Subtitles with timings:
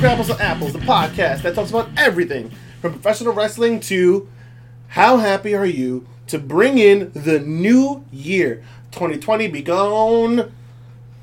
[0.00, 2.50] To Grapples and Apples, the podcast that talks about everything
[2.80, 4.26] from professional wrestling to
[4.88, 8.64] how happy are you to bring in the new year.
[8.92, 10.54] 2020 be gone.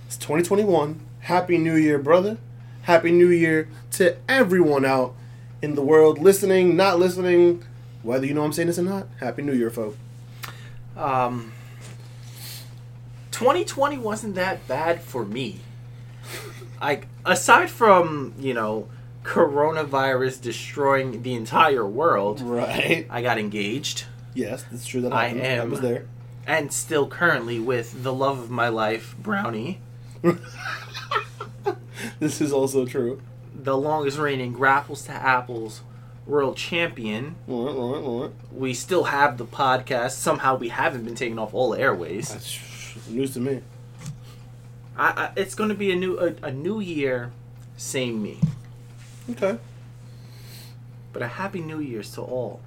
[0.06, 1.00] It's 2021.
[1.22, 2.38] Happy New Year, brother.
[2.84, 5.16] Happy New Year to everyone out
[5.64, 7.64] in the world listening, not listening,
[8.04, 9.08] whether you know I'm saying this or not.
[9.20, 9.98] Happy New Year, folks.
[10.96, 11.52] Um,
[13.32, 15.62] 2020 wasn't that bad for me.
[16.82, 18.88] Like aside from you know
[19.24, 23.06] coronavirus destroying the entire world, Right.
[23.10, 25.44] I got engaged Yes, it's true that I happened.
[25.44, 26.06] I am- was there.
[26.46, 29.80] and still currently with the love of my life, Brownie,
[32.20, 33.22] This is also true.
[33.56, 35.82] the longest reigning grapples to apples
[36.26, 37.36] world champion.
[37.48, 38.32] Right, right, right.
[38.54, 40.12] We still have the podcast.
[40.12, 42.30] Somehow we haven't been taken off all airways.
[42.30, 42.60] That's
[43.10, 43.62] news to me.
[44.98, 47.32] I, I, it's going to be a new a, a new year,
[47.78, 48.40] same me.
[49.30, 49.58] Okay.
[51.14, 52.62] But a happy New Year's to all.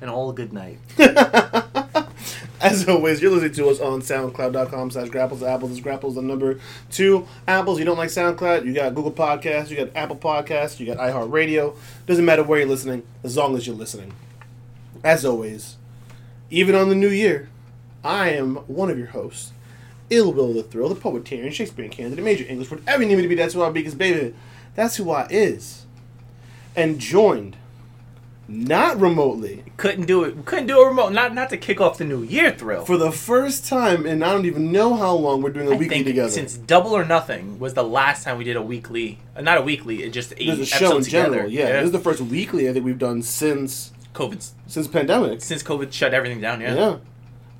[0.00, 0.78] And all a good night.
[2.60, 5.80] As always, you're listening to us on SoundCloud.com slash Grapples Apples.
[5.80, 6.58] Grapples the number
[6.90, 7.26] two.
[7.46, 10.96] Apples, you don't like SoundCloud, you got Google Podcasts, you got Apple Podcasts, you got
[10.98, 11.76] iHeartRadio.
[12.06, 14.12] Doesn't matter where you're listening, as long as you're listening.
[15.02, 15.76] As always,
[16.50, 17.50] even on the new year,
[18.02, 19.52] I am one of your hosts,
[20.10, 23.28] Ill Will the Thrill, the poetarian, Shakespearean candidate, major English, whatever you need me to
[23.28, 24.34] be, that's who I be, because baby,
[24.74, 25.86] that's who I is.
[26.76, 27.56] And joined,
[28.46, 30.44] not remotely, Couldn't do it.
[30.44, 31.12] Couldn't do a remote.
[31.12, 32.84] Not not to kick off the New Year thrill.
[32.84, 35.76] for the first time, and I don't even know how long we're doing a I
[35.76, 36.28] weekly together.
[36.30, 39.18] since Double or Nothing was the last time we did a weekly.
[39.34, 40.02] Uh, not a weekly.
[40.02, 41.48] It just eight There's a show in episodes general, together.
[41.48, 41.76] yeah.
[41.80, 45.40] This is the first weekly I think we've done since COVID since pandemic.
[45.40, 46.60] since COVID shut everything down.
[46.60, 46.74] Yeah.
[46.74, 46.96] Yeah.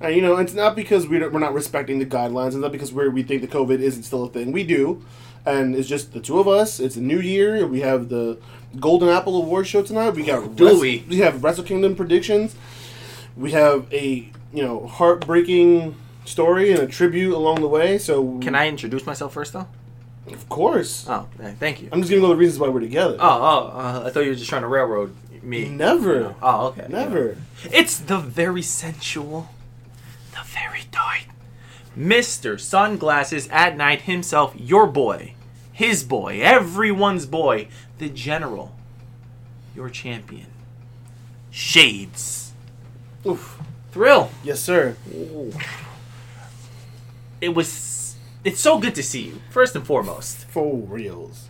[0.05, 2.49] And you know, it's not because we don't, we're not respecting the guidelines.
[2.49, 4.53] It's not because we're, we think the COVID isn't still a thing.
[4.53, 5.03] We do,
[5.47, 6.79] and it's just the two of us.
[6.81, 7.67] It's a new year.
[7.67, 8.39] We have the
[8.79, 10.11] Golden Apple Award show tonight.
[10.11, 11.05] We got Do Wres- we?
[11.09, 12.55] We have Wrestle Kingdom predictions.
[13.37, 17.99] We have a you know heartbreaking story and a tribute along the way.
[17.99, 19.67] So Can I introduce myself first though?
[20.29, 21.07] Of course.
[21.09, 21.29] Oh,
[21.59, 21.89] thank you.
[21.93, 23.17] I'm just giving all the reasons why we're together.
[23.21, 25.69] Oh, oh, uh, I thought you were just trying to railroad me.
[25.69, 26.35] Never.
[26.43, 26.87] Oh, okay.
[26.89, 27.37] Never.
[27.71, 29.51] It's the very sensual,
[30.35, 31.27] the very tight,
[31.97, 32.59] Mr.
[32.61, 35.35] Sunglasses at Night himself, your boy,
[35.73, 37.69] his boy, everyone's boy,
[37.99, 38.75] the General,
[39.75, 40.47] your champion.
[41.51, 42.53] Shades.
[43.25, 43.59] Oof.
[43.93, 44.31] Thrill.
[44.43, 44.97] Yes, sir.
[47.41, 48.17] It was.
[48.43, 50.45] It's so good to see you, first and foremost.
[50.47, 51.49] For reals.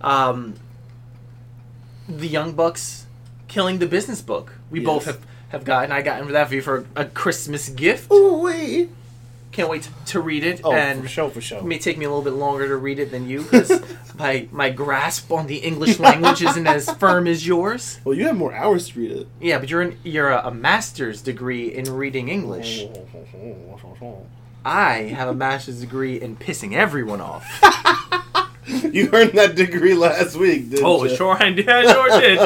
[0.00, 0.54] Um,
[2.08, 3.06] the Young Bucks
[3.48, 4.54] killing the business book.
[4.70, 4.86] We Yes.
[4.86, 5.92] both have, have gotten.
[5.92, 8.10] I got that for you for a Christmas gift.
[8.10, 8.88] Ooh wee.
[9.52, 10.60] Can't wait to, to read it.
[10.62, 11.58] Oh, and for sure, for sure.
[11.58, 13.82] It may take me a little bit longer to read it than you because
[14.18, 17.98] my my grasp on the English language isn't as firm as yours.
[18.04, 19.28] Well, you have more hours to read it.
[19.40, 22.84] Yeah, but you're an, you're a, a master's degree in reading English.
[24.64, 27.44] I have a master's degree in pissing everyone off.
[28.68, 31.16] you earned that degree last week, didn't Oh, you?
[31.16, 31.68] sure I did.
[31.68, 32.38] I sure did.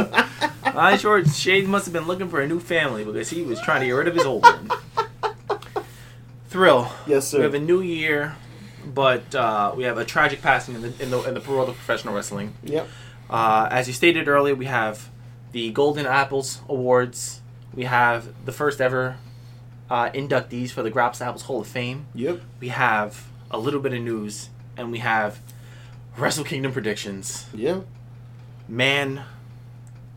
[0.76, 3.80] I sure Shade must have been looking for a new family because he was trying
[3.80, 4.70] to get rid of his old one.
[6.48, 6.90] Thrill.
[7.06, 7.38] Yes, sir.
[7.38, 8.36] We have a new year,
[8.86, 11.74] but uh, we have a tragic passing in the in the, in the world of
[11.76, 12.54] professional wrestling.
[12.62, 12.88] Yep.
[13.28, 15.10] Uh, as you stated earlier, we have
[15.52, 17.40] the Golden Apples Awards.
[17.74, 19.16] We have the first ever
[19.90, 22.06] uh, inductees for the Graps Apples Hall of Fame.
[22.14, 22.40] Yep.
[22.60, 25.40] We have a little bit of news, and we have
[26.16, 27.46] Wrestle Kingdom predictions.
[27.52, 27.80] Yeah.
[28.68, 29.24] Man,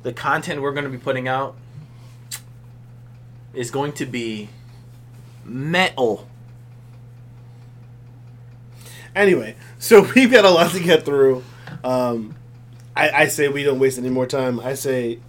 [0.03, 1.55] the content we're going to be putting out
[3.53, 4.49] is going to be
[5.43, 6.27] metal.
[9.15, 11.43] Anyway, so we've got a lot to get through.
[11.83, 12.35] Um,
[12.95, 14.59] I, I say we don't waste any more time.
[14.59, 15.19] I say,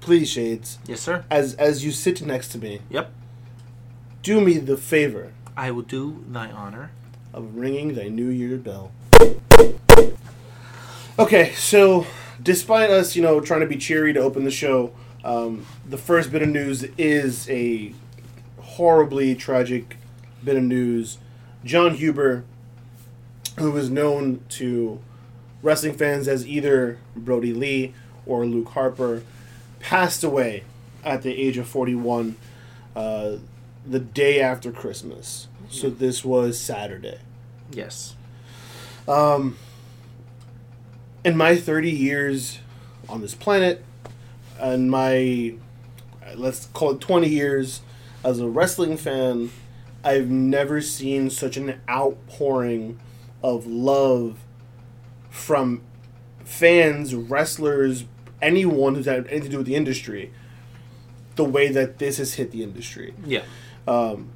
[0.00, 1.24] please, Shades, Yes, sir.
[1.30, 3.10] as as you sit next to me, Yep.
[4.22, 6.90] do me the favor I will do thy honor.
[7.32, 8.92] of ringing thy New Year bell.
[11.18, 12.06] Okay, so
[12.46, 14.92] despite us, you know, trying to be cheery to open the show,
[15.24, 17.92] um, the first bit of news is a
[18.60, 19.96] horribly tragic
[20.44, 21.18] bit of news.
[21.64, 22.44] Jon Huber,
[23.58, 25.00] who is known to
[25.60, 27.92] wrestling fans as either Brodie Lee
[28.24, 29.24] or Luke Harper,
[29.80, 30.62] passed away
[31.04, 32.36] at the age of 41
[32.94, 33.38] uh,
[33.84, 35.48] the day after Christmas.
[35.68, 37.18] So this was Saturday.
[37.72, 38.14] Yes.
[39.08, 39.56] Um,
[41.26, 42.60] in my 30 years
[43.08, 43.84] on this planet,
[44.60, 45.54] and my,
[46.36, 47.80] let's call it 20 years
[48.22, 49.50] as a wrestling fan,
[50.04, 53.00] I've never seen such an outpouring
[53.42, 54.38] of love
[55.28, 55.82] from
[56.44, 58.04] fans, wrestlers,
[58.40, 60.32] anyone who's had anything to do with the industry,
[61.34, 63.14] the way that this has hit the industry.
[63.24, 63.42] Yeah.
[63.88, 64.30] Um,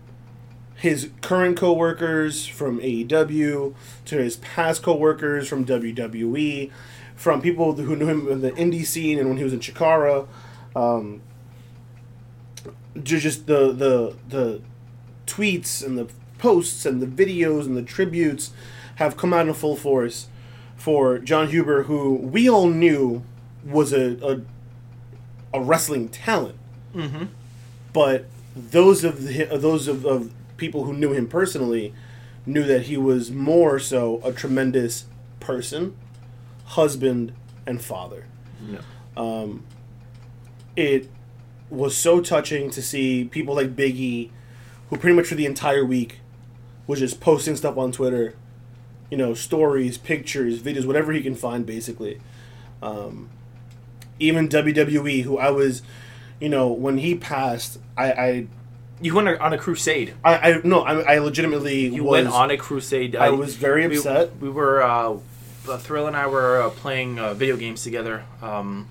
[0.81, 3.75] His current coworkers from AEW
[4.07, 6.71] to his past coworkers from WWE,
[7.17, 10.27] from people who knew him in the indie scene and when he was in Chikara,
[10.75, 11.21] um,
[13.03, 14.61] ju- just the the the
[15.27, 18.53] tweets and the posts and the videos and the tributes
[18.97, 20.29] have come out in full force
[20.77, 23.23] for Jon Huber, who we all knew
[23.65, 24.17] was a
[25.53, 26.57] a, a wrestling talent,
[26.95, 27.25] Mm-hmm.
[27.93, 28.25] but
[28.57, 31.93] those of the, those of, of people who knew him personally
[32.47, 35.07] knew that he was more so a tremendous
[35.41, 35.97] person,
[36.65, 37.33] husband,
[37.67, 38.27] and father
[38.71, 38.81] Yeah.
[40.77, 41.09] it
[41.69, 44.31] was so touching to see people like Biggie,
[44.89, 46.21] who pretty much for the entire week
[46.87, 48.35] was just posting stuff on Twitter,
[49.11, 52.21] you know, stories, pictures, videos, whatever he can find, basically.
[52.83, 53.29] Um,
[54.19, 55.83] even WWE, who I was,
[56.41, 58.47] you know, when he passed, I, I,
[59.03, 60.15] You went on a crusade.
[60.23, 62.25] I, I no, I, I legitimately You was.
[62.25, 63.17] went on a crusade.
[63.17, 64.37] I was very we- upset.
[64.37, 65.17] We, were uh,
[65.69, 68.89] uh, Thrill and I were uh, playing uh, video games together, um,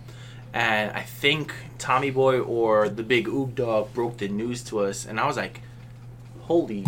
[0.54, 5.06] and I think Tommy Boy or the Big Oog Dog broke the news to us,
[5.06, 5.62] and I was like,
[6.42, 6.86] "Holy,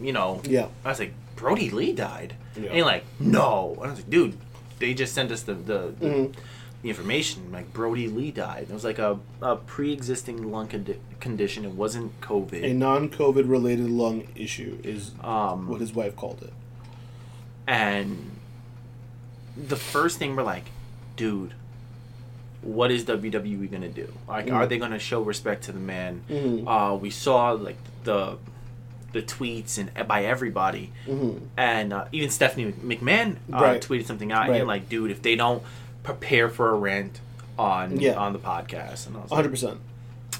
[0.00, 0.66] you know." Yeah.
[0.84, 2.66] I was like, "Brodie Lee died," Yeah.
[2.68, 4.36] and you're like, "No," and I was like, "Dude,
[4.78, 6.34] they just sent us the the." Mhm.
[6.82, 8.66] The information like Brodie Lee died.
[8.70, 11.64] It was like a, a pre-existing lung condi- condition.
[11.64, 12.62] It wasn't COVID.
[12.64, 16.52] A non-COVID related lung issue is um, what his wife called it.
[17.66, 18.30] and
[19.56, 20.66] the first thing we're like,
[21.16, 21.52] dude,
[22.62, 24.12] what is WWE gonna do?
[24.28, 24.54] Like, Mm.
[24.54, 26.22] are they gonna show respect to the man?
[26.30, 26.64] Mhm.
[26.66, 28.38] Uh, we saw like the
[29.12, 31.40] the tweets and by everybody, Mhm.
[31.56, 33.80] and uh, even Stephanie McMahon uh, Right.
[33.82, 34.42] tweeted something out.
[34.42, 34.56] And Right.
[34.58, 35.62] you're like, dude, if they don't
[36.02, 37.20] prepare for a rant
[37.58, 38.14] on Yeah.
[38.14, 39.42] on the podcast, and I was 100.
[39.42, 39.80] like, percent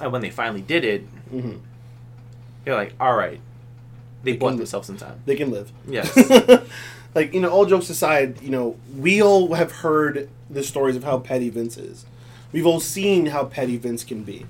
[0.01, 1.57] and when they finally did it, hmm
[2.67, 3.41] you're like, all right,
[4.23, 5.21] they, They bought themselves some time.
[5.25, 5.73] They can live.
[5.89, 6.15] Yes.
[7.15, 11.05] like you know, all jokes aside, you know, we all have heard the stories of
[11.05, 12.05] how petty Vince is.
[12.53, 14.47] We've all seen how petty Vince can be,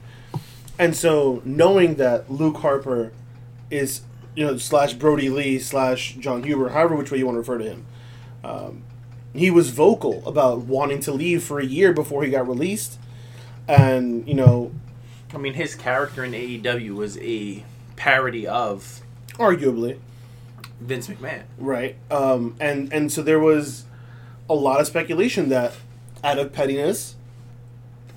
[0.79, 3.13] and so knowing that Luke Harper
[3.71, 4.03] is,
[4.35, 7.59] you know, slash Brodie Lee slash Jon Huber, however which way you want to refer
[7.59, 7.87] to him,
[8.45, 8.83] um,
[9.35, 12.99] he was vocal about wanting to leave for a year before he got released,
[13.67, 14.73] and you know,
[15.35, 17.65] I mean, his character in AEW was a
[17.97, 19.01] parody of
[19.35, 19.99] arguably,
[20.81, 21.43] Vince McMahon.
[21.59, 21.97] Right.
[22.11, 23.85] Um, and and so there was
[24.49, 25.75] a lot of speculation that
[26.25, 27.17] out of pettiness,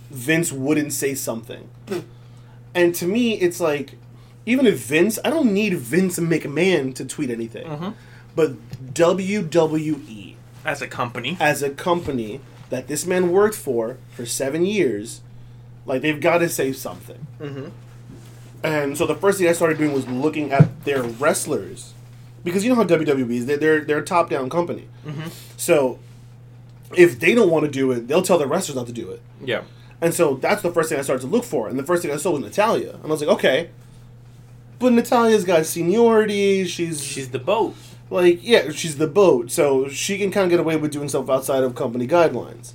[0.09, 1.69] Vince wouldn't say something.
[2.73, 3.97] and to me, it's like,
[4.45, 7.93] even if Vince, I don't need Vince McMahon to tweet anything.
[8.35, 8.53] But
[8.93, 10.20] WWE,
[10.63, 15.21] As a company, as a company that this man worked for for seven years,
[15.85, 17.27] like they've got to say something.
[17.39, 17.69] mm-hmm.
[18.63, 21.93] And so the first thing I started doing was looking at their wrestlers,
[22.43, 23.45] because you know how WWE is.
[23.47, 24.87] They're they're, they're a top down company.
[25.57, 25.97] So
[26.95, 29.21] if they don't want to do it, they'll tell the wrestlers not to do it.
[29.43, 29.63] yeah,
[29.99, 31.67] And so that's the first thing I started to look for.
[31.69, 33.69] And the first thing I saw was Natalya, and I was like, okay.
[34.77, 36.65] But Natalya's got seniority.
[36.65, 37.75] She's she's the boat.
[38.11, 41.29] Like yeah, she's the boat, so she can kind of get away with doing stuff
[41.29, 42.73] outside of company guidelines.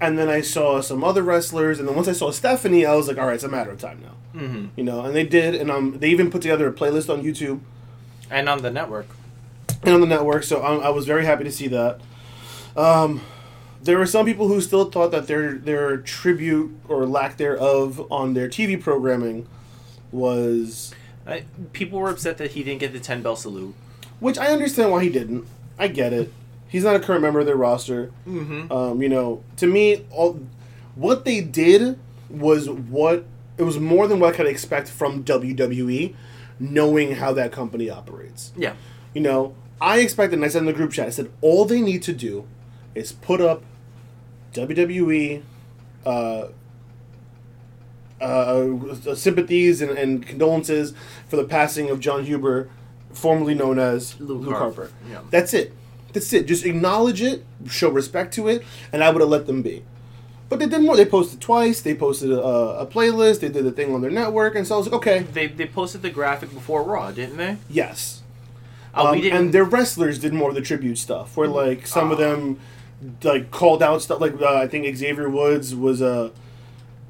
[0.00, 3.08] And then I saw some other wrestlers, and then once I saw Stephanie, I was
[3.08, 4.66] like, all right, it's a matter of time now Mm-hmm.
[4.76, 7.60] you know, and they did, and um, they even put together a playlist on YouTube
[8.30, 9.06] And on the network,
[9.82, 10.42] and on the network.
[10.42, 12.00] So I, I was very happy to see that.
[12.76, 13.22] Um,
[13.82, 18.34] there were some people who still thought that their their tribute or lack thereof on
[18.34, 19.46] their TV programming
[20.12, 20.94] was,
[21.26, 23.74] I, people were upset that he didn't get the ten bell salute.
[24.20, 25.46] Which I understand why he didn't.
[25.78, 26.32] I get it.
[26.68, 28.10] He's not a current member of their roster.
[28.26, 28.72] Mm-hmm.
[28.72, 30.40] Um, you know, to me, all
[30.94, 33.24] what they did was what
[33.58, 36.14] it was more than what I could expect from WWE,
[36.58, 38.52] knowing how that company operates.
[38.56, 38.74] Yeah,
[39.14, 41.80] You know, I expected, and I said in the group chat, I said all they
[41.80, 42.46] need to do
[42.94, 43.62] is put up
[44.54, 45.42] WWE
[46.04, 46.46] uh,
[48.20, 50.94] uh, sympathies and, and condolences
[51.28, 52.70] for the passing of Jon Huber,
[53.16, 54.82] formerly known as Luke Luke, Harper.
[54.82, 54.92] Harper.
[55.10, 55.20] Yeah.
[55.30, 55.72] That's it.
[56.12, 56.46] That's it.
[56.46, 59.82] Just acknowledge it, show respect to it, and I would have let them be.
[60.48, 60.96] But they did more.
[60.96, 61.80] They posted twice.
[61.80, 63.40] They posted a, a playlist.
[63.40, 65.66] They did a thing on their network, and so I was like, okay, they they
[65.66, 67.56] posted the graphic before Raw, didn't they?
[67.68, 68.22] yes.
[68.98, 72.18] Oh, Um, and their wrestlers did more of the tribute stuff, where like some of
[72.18, 72.22] Ah.
[72.22, 72.58] them
[73.24, 74.20] like called out stuff.
[74.20, 76.30] Like uh, I think Xavier Woods was uh,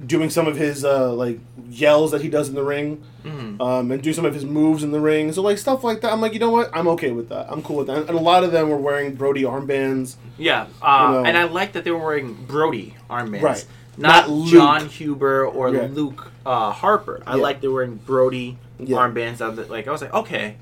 [0.04, 1.38] doing some of his uh, like
[1.70, 3.60] yells that he does in the ring, Mhm.
[3.60, 5.32] um, and do some of his moves in the ring.
[5.32, 6.12] So like stuff like that.
[6.12, 6.70] I'm like, you know what?
[6.74, 7.46] I'm okay with that.
[7.50, 7.98] I'm cool with that.
[8.08, 10.16] And a lot of them were wearing Brodie armbands.
[10.38, 11.24] Yeah, uh, You know.
[11.24, 13.66] and I like that they were wearing Brodie armbands, Right.
[13.98, 15.88] Not, Not Jon Huber or Yeah.
[15.90, 17.22] Luke uh, Harper.
[17.26, 17.42] I Yeah.
[17.42, 18.98] like they were wearing Brodie Yeah.
[18.98, 19.40] armbands.
[19.40, 19.70] Of it.
[19.70, 20.56] Like I was like, okay,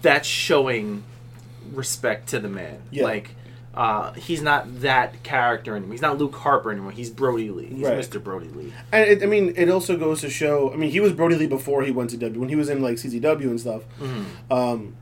[0.00, 1.02] that's showing
[1.72, 2.78] respect to the man.
[2.90, 3.04] Yeah.
[3.04, 3.30] Like.
[3.74, 5.92] Uh, he's not that character anymore.
[5.92, 6.90] He's not Luke Harper anymore.
[6.92, 7.66] He's Brodie Lee.
[7.66, 7.98] He's Right.
[7.98, 8.22] Mr.
[8.22, 8.72] Brodie Lee.
[8.92, 10.70] And it, I mean, it also goes to show.
[10.72, 12.38] I mean, he was Brodie Lee before he went to W.
[12.38, 13.82] When he was in like CZW and stuff.
[14.00, 14.24] Mhm.
[14.50, 14.96] Um,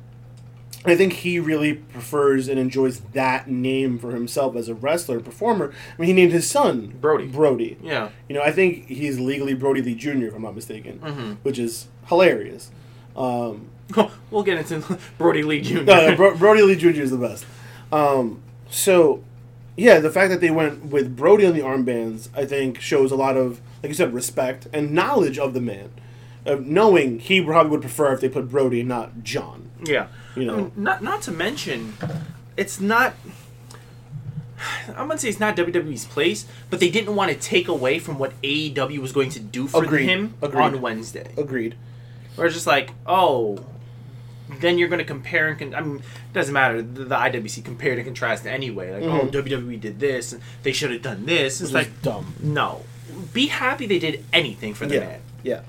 [0.85, 5.25] I think he really prefers and enjoys that name for himself as a wrestler and
[5.25, 5.73] performer.
[5.99, 7.27] I mean, he named his son Brodie.
[7.27, 7.77] Brodie.
[7.83, 8.11] Yeah.
[8.29, 10.27] You know, I think he's legally Brodie Lee Jr.
[10.27, 11.37] if I'm not mistaken, Mhm.
[11.43, 12.71] which is hilarious.
[13.17, 13.67] Um,
[14.31, 15.83] we'll get into Brodie Lee Jr.
[15.83, 17.03] no, no, Bro- Brodie Lee Jr.
[17.03, 17.45] is the best.
[17.93, 19.23] Um, so,
[19.77, 23.17] yeah, the fact that they went with Brodie on the armbands, I think, shows a
[23.17, 25.91] lot of, like you said, respect and knowledge of the man,
[26.47, 29.71] of knowing he probably would prefer if they put Brodie not John.
[29.85, 30.09] Yeah.
[30.37, 30.73] You know.
[30.77, 31.95] Not not to mention,
[32.57, 33.15] it's not.
[34.89, 38.19] I'm gonna say it's not WWE's place, but they didn't want to take away from
[38.19, 40.07] what AEW was going to do for Agreed.
[40.07, 40.63] him Agreed.
[40.63, 41.33] on Wednesday.
[41.37, 41.77] Agreed.
[42.37, 43.65] Or just like, oh,
[44.61, 46.83] then you're gonna compare and con- I mean, it doesn't matter.
[46.83, 48.93] The, the IWC compared and contrast anyway.
[48.93, 49.31] Like, oh, Mhm.
[49.33, 51.61] WWE did this, and they should have done this.
[51.61, 52.35] It's like, dumb.
[52.43, 52.83] no.
[53.33, 55.01] Be happy they did anything for the Yeah.
[55.01, 55.21] man.
[55.43, 55.61] Yeah.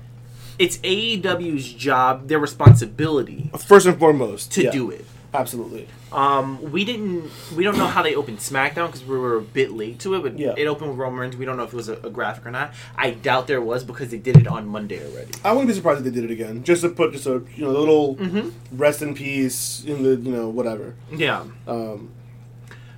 [0.58, 4.52] It's AEW's job, their responsibility First and foremost.
[4.52, 5.04] to yeah, do it.
[5.34, 5.88] Absolutely.
[6.12, 7.30] Um, we didn't.
[7.56, 10.22] We don't know how they opened SmackDown because we were a bit late to it.
[10.22, 10.54] But Yeah.
[10.56, 11.36] it opened with Roman Reigns.
[11.36, 12.74] We don't know if it was a, a graphic or not.
[12.96, 15.32] I doubt there was because they did it on Monday already.
[15.44, 17.64] I wouldn't be surprised if they did it again, just to put just a you
[17.64, 18.50] know a little Mm-hmm.
[18.76, 20.94] rest in peace in the you know whatever.
[21.10, 21.44] Yeah.
[21.66, 22.10] Um,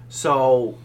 [0.09, 0.77] So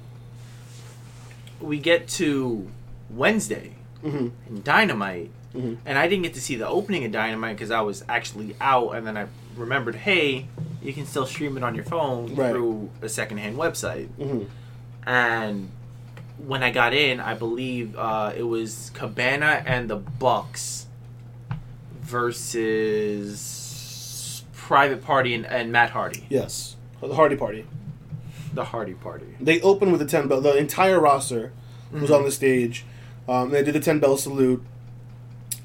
[1.62, 2.68] we get to
[3.10, 5.78] Wednesday mhm, in Dynamite, mhm.
[5.86, 8.92] and I didn't get to see the opening of Dynamite because I was actually out,
[8.96, 9.26] and then I
[9.58, 10.48] remembered, hey,
[10.82, 12.52] you can still stream it on your phone Right.
[12.52, 14.08] through a secondhand website.
[14.20, 14.46] Mhm.
[15.06, 15.70] and
[16.46, 20.86] when I got in, I believe uh, it was Cabana and the Bucks
[23.10, 27.66] versus Private Party and, and Matt Hardy, Yes, the Hardy Party.
[28.54, 29.26] the Hardy Party.
[29.40, 30.42] They opened with the ten bell.
[30.42, 31.52] The entire roster
[31.92, 32.16] was Mhm.
[32.18, 32.86] on the stage.
[33.28, 34.64] Um, they did the ten bell salute,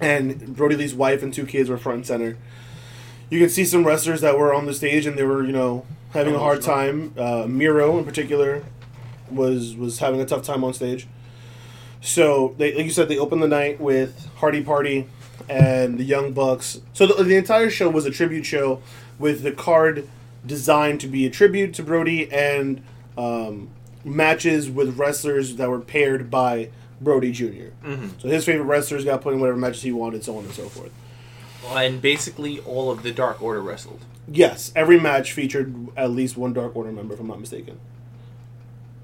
[0.01, 2.37] and Brodie Lee's wife and two kids were front and center.
[3.31, 5.87] You can see some wrestlers that were on the stage and they were you know
[6.13, 7.13] having a hard time.
[7.17, 8.65] Uh, Miro in particular
[9.31, 11.07] was was having a tough time on stage.
[12.01, 15.09] So they, like you said, they opened the night with Hardy Party
[15.49, 16.81] and the Young Bucks.
[16.93, 18.83] So the, the entire show was a tribute show
[19.19, 20.09] with the card
[20.45, 22.83] designed to be a tribute to Brodie and
[23.17, 23.71] um,
[24.05, 26.69] matches with wrestlers that were paired by
[27.01, 27.73] Brodie Jr.
[27.83, 28.09] Mm-hmm.
[28.19, 30.69] So his favorite wrestlers got put in whatever matches he wanted, so on and so
[30.69, 30.93] forth.
[31.73, 34.01] And basically, all of the Dark Order wrestled.
[34.29, 37.79] Yes, every match featured at least one Dark Order member, if I'm not mistaken.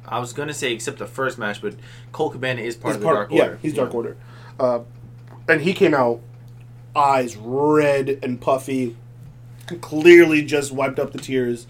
[0.06, 1.74] I was gonna say except the first match, but
[2.12, 3.58] Colt Cabana is part He's of the part- Dark yeah, Order.
[3.62, 4.16] he's Dark Order.
[4.58, 4.80] Uh,
[5.48, 6.20] and he came out
[6.96, 8.96] eyes red and puffy,
[9.80, 11.66] clearly just wiped up the tears.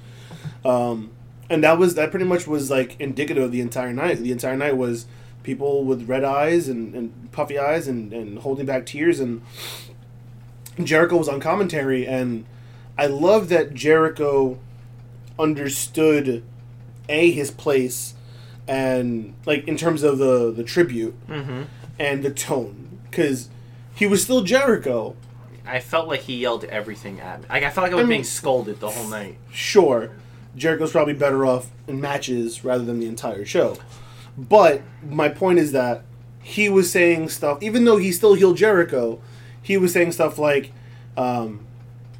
[0.64, 1.11] Um,
[1.50, 4.18] and that was that pretty much was like indicative of the entire night.
[4.18, 5.06] The entire night was
[5.42, 9.42] people with red eyes and, and puffy eyes and, and holding back tears and
[10.83, 12.45] Jericho was on commentary and
[12.99, 14.59] I love that Jericho
[15.39, 16.43] understood
[17.09, 18.15] a his place
[18.69, 21.62] and like in terms of the the tribute Mm-hmm.
[21.99, 23.49] and the tone because
[23.95, 25.17] he was still Jericho.
[25.67, 27.47] I felt like he yelled everything at me.
[27.49, 29.37] Like, I felt like I was I mean- being scolded the whole night.
[29.53, 30.11] Sure,
[30.57, 33.77] Jericho's probably better off in matches rather than the entire show.
[34.39, 36.03] But my point is that
[36.43, 39.21] he was saying stuff, even though he still healed Jericho,
[39.62, 40.73] he was saying stuff like,
[41.17, 41.61] um,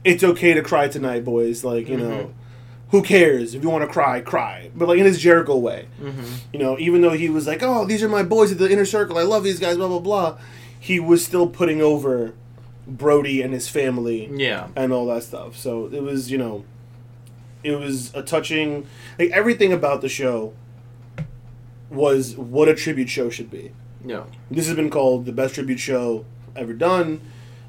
[0.05, 2.33] "It's okay to cry tonight, boys." Like you know,
[2.91, 4.71] who cares if you want to cry, cry.
[4.75, 6.25] But like in his Jericho way, Mm-hmm.
[6.53, 8.85] you know, even though he was like, "Oh, these are my boys at the inner
[8.85, 9.19] circle.
[9.19, 10.39] I love these guys." Blah blah blah.
[10.79, 12.33] He was still putting over
[12.87, 14.69] Brodie and his family Yeah.
[14.75, 15.57] and all that stuff.
[15.57, 16.65] So it was, you know,
[17.63, 18.87] it was a touching,
[19.19, 20.55] like everything about the show
[21.91, 23.73] was what a tribute show should be.
[24.05, 24.25] Yeah.
[24.51, 26.25] This has been called the best tribute show
[26.57, 27.21] ever done,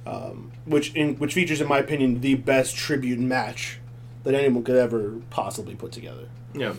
[0.06, 3.80] um, which in, which features, in my opinion, the best tribute match
[4.24, 6.28] that anyone could ever possibly put together.
[6.54, 6.74] Yeah.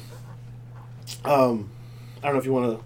[1.25, 1.71] Um,
[2.23, 2.85] I don't know if you want to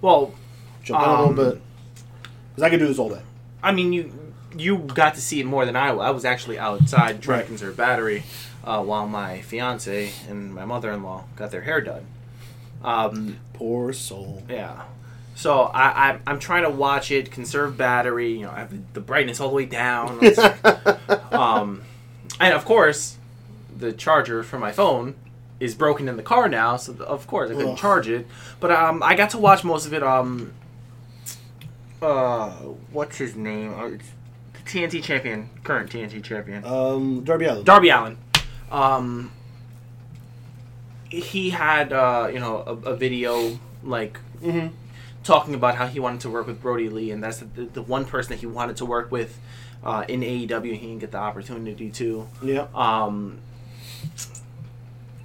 [0.00, 0.34] Well,
[0.82, 1.62] jump in a Um, little bit
[2.50, 3.22] because I could do this all day.
[3.62, 4.12] I mean, you
[4.56, 5.88] you got to see it more than I.
[5.88, 8.22] I was actually outside trying to conserve battery
[8.64, 12.06] uh, while my fiance and my mother-in-law got their hair done.
[12.82, 14.42] Um, Poor soul.
[14.48, 14.82] yeah,
[15.36, 15.82] So I,
[16.14, 18.32] I I'm trying to watch it, conserve battery.
[18.32, 20.18] You know, I have the brightness all the way down.
[21.30, 21.82] Um,
[22.40, 23.18] and of course,
[23.76, 25.14] the charger for my phone
[25.60, 26.76] is broken in the car now.
[26.78, 27.78] So of course I couldn't Ugh.
[27.78, 28.26] charge it.
[28.60, 30.02] But um, I got to watch most of it.
[30.02, 30.52] Um,
[32.00, 32.50] uh,
[32.90, 33.74] what's his name?
[33.78, 34.08] Uh, it's
[34.54, 36.64] the TNT champion, current TNT champion.
[36.64, 37.64] um, Darby Allin.
[37.64, 38.16] Darby Allin.
[38.70, 39.32] Um,
[41.10, 44.70] he had uh, you know a, a video like Mhm.
[45.26, 48.04] Talking about how he wanted to work with Brodie Lee, and that's the, the one
[48.04, 49.40] person that he wanted to work with
[49.82, 50.72] uh, in AEW.
[50.76, 52.28] He didn't get the opportunity to.
[52.44, 52.68] Yeah.
[52.72, 53.38] Um,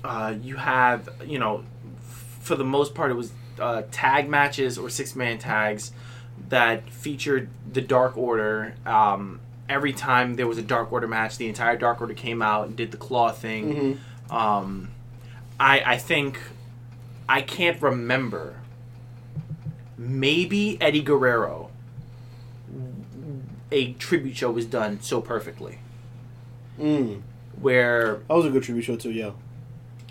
[0.04, 1.64] uh, you have you know,
[2.42, 5.92] for the most part, it was uh, tag matches or six man tags
[6.50, 8.74] that featured the Dark Order.
[8.88, 9.40] Um,
[9.70, 12.76] every time there was a Dark Order match, the entire Dark Order came out and
[12.76, 14.00] did the claw thing.
[14.32, 14.34] Mhm.
[14.36, 14.90] Um,
[15.60, 16.40] I I think
[17.30, 18.56] I can't remember.
[20.06, 21.70] Maybe Eddie Guerrero.
[23.72, 25.78] A tribute show was done so perfectly,
[26.80, 27.22] Mm.
[27.62, 29.12] where That was a good tribute show too.
[29.12, 29.32] Yeah.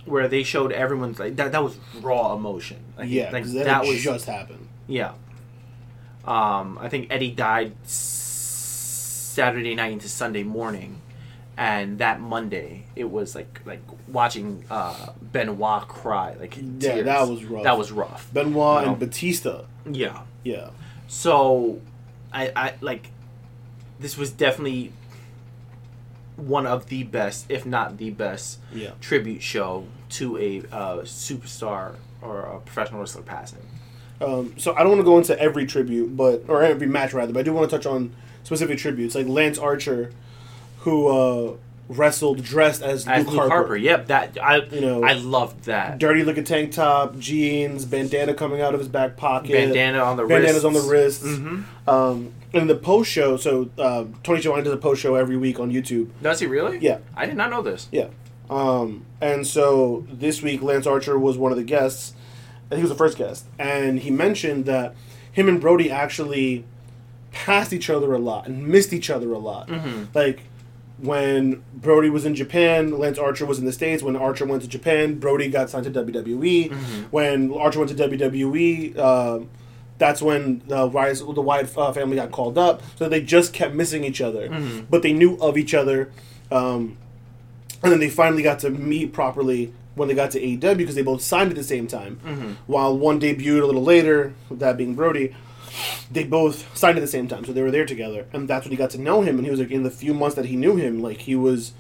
[0.06, 1.52] where they showed everyone's like that.
[1.52, 2.78] That was raw emotion.
[2.99, 3.30] Like, Yeah.
[3.32, 4.66] like that, that was just happened.
[4.87, 5.12] yeah.
[6.25, 11.00] Um, I think Eddie died Saturday night into Sunday morning,
[11.56, 16.35] and that Monday it was like like watching uh, Benoit cry.
[16.40, 16.62] Like Yeah,
[16.94, 17.04] tears.
[17.04, 17.62] that was rough.
[17.64, 18.30] That was rough.
[18.32, 18.90] Benoit No.
[18.92, 19.64] and Batista.
[19.89, 20.21] Yeah.
[20.45, 20.71] Yeah.
[21.09, 21.81] So,
[22.33, 23.11] I I like
[23.99, 24.93] this was definitely
[26.37, 28.93] one of the best, if not the best, Yeah.
[29.01, 33.61] tribute show to a uh, superstar or a professional wrestler passing.
[34.21, 37.33] Um, so I don't want to go into every tribute, but or every match rather,
[37.33, 38.13] but I do want to touch on
[38.45, 40.13] specific tributes, like Lance Archer,
[40.79, 41.57] who uh,
[41.90, 43.54] wrestled dressed as, As Luke, Luke Harper.
[43.54, 45.99] Harper, yep, that I You know, I loved that.
[45.99, 50.24] Dirty looking tank top, jeans, bandana coming out of his back pocket, Bandana on the
[50.24, 50.64] bandanas wrists.
[50.64, 51.24] on the wrists.
[51.26, 51.64] Mhm.
[51.88, 55.59] Um, and the post show, so uh, Tony Schiavone does a post show every week
[55.61, 56.09] on YouTube.
[56.22, 56.79] Does he really?
[56.79, 56.98] Yeah.
[57.16, 57.88] I did not know this.
[57.92, 58.07] Yeah.
[58.48, 62.14] Um, and so this week, Lance Archer was one of the guests.
[62.70, 63.46] and He was the first guest.
[63.59, 64.94] And he mentioned that
[65.33, 66.64] him and Brodie actually
[67.33, 69.68] passed each other a lot and missed each other a lot.
[69.68, 70.09] Mhm.
[70.14, 70.40] Like
[71.03, 74.03] when Brodie was in Japan, Lance Archer was in the States.
[74.03, 76.73] When Archer went to Japan, Brodie got signed to WWE.
[77.11, 79.41] When Archer went to WWE, uh,
[79.99, 82.83] that's when the Wyatt, the Wyatt uh, family got called up.
[82.97, 84.49] So they just kept missing each other.
[84.91, 86.11] But they knew of each other.
[86.51, 86.97] Um,
[87.83, 91.03] and then they finally got to meet properly when they got to AEW because they
[91.03, 92.57] both signed at the same time.
[92.67, 95.35] While one debuted a little later, that being Brodie,
[96.11, 98.71] they both signed at the same time, so they were there together, and that's when
[98.71, 99.37] he got to know him.
[99.37, 101.73] And he was like, in the few months that he knew him, like he was,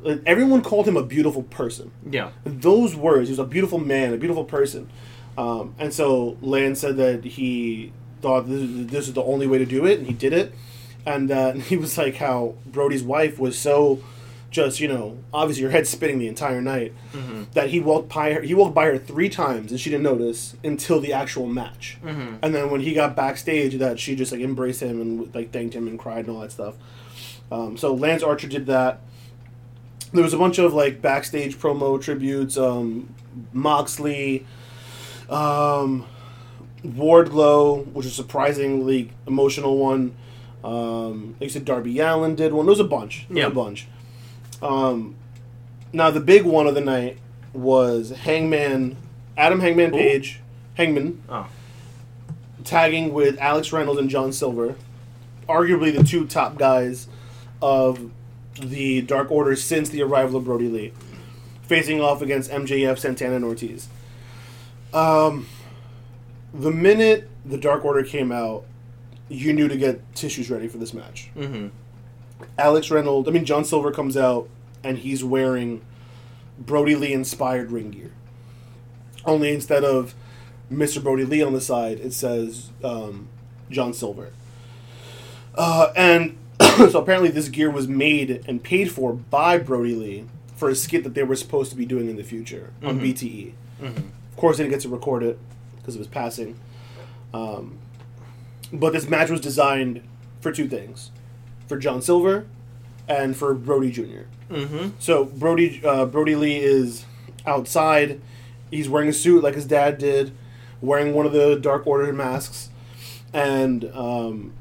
[0.00, 1.90] like, everyone called him a beautiful person.
[2.08, 2.30] Yeah.
[2.44, 4.90] Those words, he was a beautiful man, a beautiful person.
[5.36, 9.66] Um, and so Lance said that he thought this, this is the only way to
[9.66, 10.52] do it, and he did it.
[11.06, 14.02] And uh, he was like, how Brodie's wife was so
[14.50, 16.92] just, you know, obviously your head spinning the entire night,
[17.52, 18.40] that he walked by her.
[18.42, 21.98] He walked by her three times, and she didn't notice until the actual match.
[22.02, 25.74] And then when he got backstage, that she just like embraced him and like thanked
[25.74, 26.74] him and cried and all that stuff.
[27.52, 29.00] Um, so Lance Archer did that.
[30.12, 32.56] There was a bunch of like backstage promo tributes.
[32.56, 33.14] Um,
[33.52, 34.46] Moxley,
[35.28, 36.06] um,
[36.84, 40.14] Wardlow, which is surprisingly emotional one.
[40.64, 42.66] Um, like you said, Darby Allin did one.
[42.66, 43.26] There was a bunch.
[43.28, 43.46] There Yeah.
[43.48, 43.86] a bunch.
[44.62, 45.14] Um,
[45.92, 47.18] now the big one of the night
[47.52, 48.96] was Hangman,
[49.36, 49.96] Adam Hangman Who?
[49.96, 50.40] Page,
[50.74, 51.46] Hangman, Oh.
[52.64, 54.76] tagging with Alex Reynolds and John Silver,
[55.48, 57.08] arguably the two top guys
[57.62, 58.10] of
[58.60, 60.92] the Dark Order since the arrival of Brodie Lee,
[61.62, 63.88] facing off against MJF, Santana, and Ortiz.
[64.92, 65.46] Um,
[66.52, 68.64] the minute the Dark Order came out,
[69.28, 71.30] you knew to get tissues ready for this match.
[71.36, 71.68] Mm-hmm.
[72.58, 74.48] Alex Reynolds, I mean John Silver comes out
[74.82, 75.82] and he's wearing
[76.58, 78.10] Brodie Lee inspired ring gear.
[79.24, 80.14] Only instead of
[80.70, 81.02] Mr.
[81.02, 83.28] Brodie Lee on the side, it says um,
[83.70, 84.32] John Silver.
[85.54, 90.24] Uh, and so apparently this gear was made and paid for by Brodie Lee
[90.56, 93.52] for a skit that they were supposed to be doing in the future on BTE.
[93.80, 95.38] Of course, they didn't get to record it
[95.76, 96.58] because it was passing.
[97.32, 97.78] Um,
[98.72, 100.02] but this match was designed
[100.40, 101.10] for two things
[101.68, 102.46] for John Silver
[103.06, 104.26] and for Brodie Jr.
[104.50, 104.88] Mm-hmm.
[104.98, 107.04] So Brodie uh, Brodie Lee is
[107.46, 108.20] outside.
[108.70, 110.32] He's wearing a suit like his dad did,
[110.80, 112.68] wearing one of the Dark Order masks,
[113.32, 114.52] and um,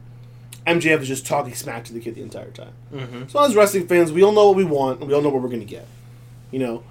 [0.65, 2.73] MJF is just talking smack to the kid the entire time.
[2.93, 3.27] Mm-hmm.
[3.27, 5.41] So as wrestling fans, we all know what we want, and we all know what
[5.41, 5.87] we're gonna get.
[6.51, 6.83] You know,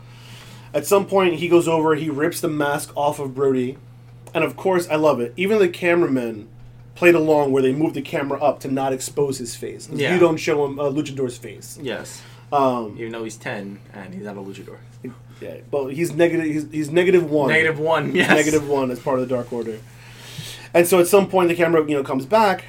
[0.74, 3.78] at some point he goes over, he rips the mask off of Brodie,
[4.34, 5.32] And of course, I love it.
[5.36, 6.48] Even the cameramen
[6.96, 9.88] played along where they moved the camera up to not expose his face.
[9.92, 10.12] Yeah.
[10.14, 11.78] You don't show him uh, Luchador's face.
[11.80, 12.22] Yes.
[12.52, 14.78] Um, Even though he's ten and he's not a luchador.
[15.40, 16.46] yeah, but he's negative.
[16.46, 17.48] He's, he's negative one.
[17.48, 18.14] Negative one.
[18.14, 18.30] Yes.
[18.30, 19.78] Negative one as part of the Dark Order.
[20.74, 22.64] And so at some point the camera, you know, comes back,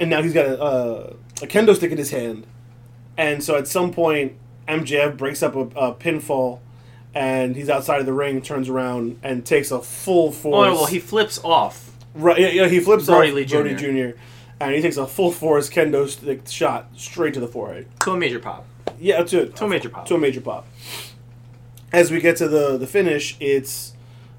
[0.00, 2.46] and now he's got a, uh, a kendo stick in his hand.
[3.16, 4.34] And so at some point,
[4.68, 6.60] MJF breaks up a, a pinfall,
[7.14, 10.66] and he's outside of the ring, turns around, and takes a full Oh force.
[10.68, 11.91] no, well he flips off.
[12.14, 14.10] Right, yeah, yeah, he flips Brodie off Lee Brodie Jr..
[14.10, 14.18] Jr.
[14.60, 17.86] And he takes a full force kendo stick shot straight to the forehead.
[18.00, 18.66] to a major pop.
[18.98, 20.06] Yeah, to To a major pop.
[20.06, 20.66] To a major pop.
[21.92, 23.94] As we get to the the finish, it's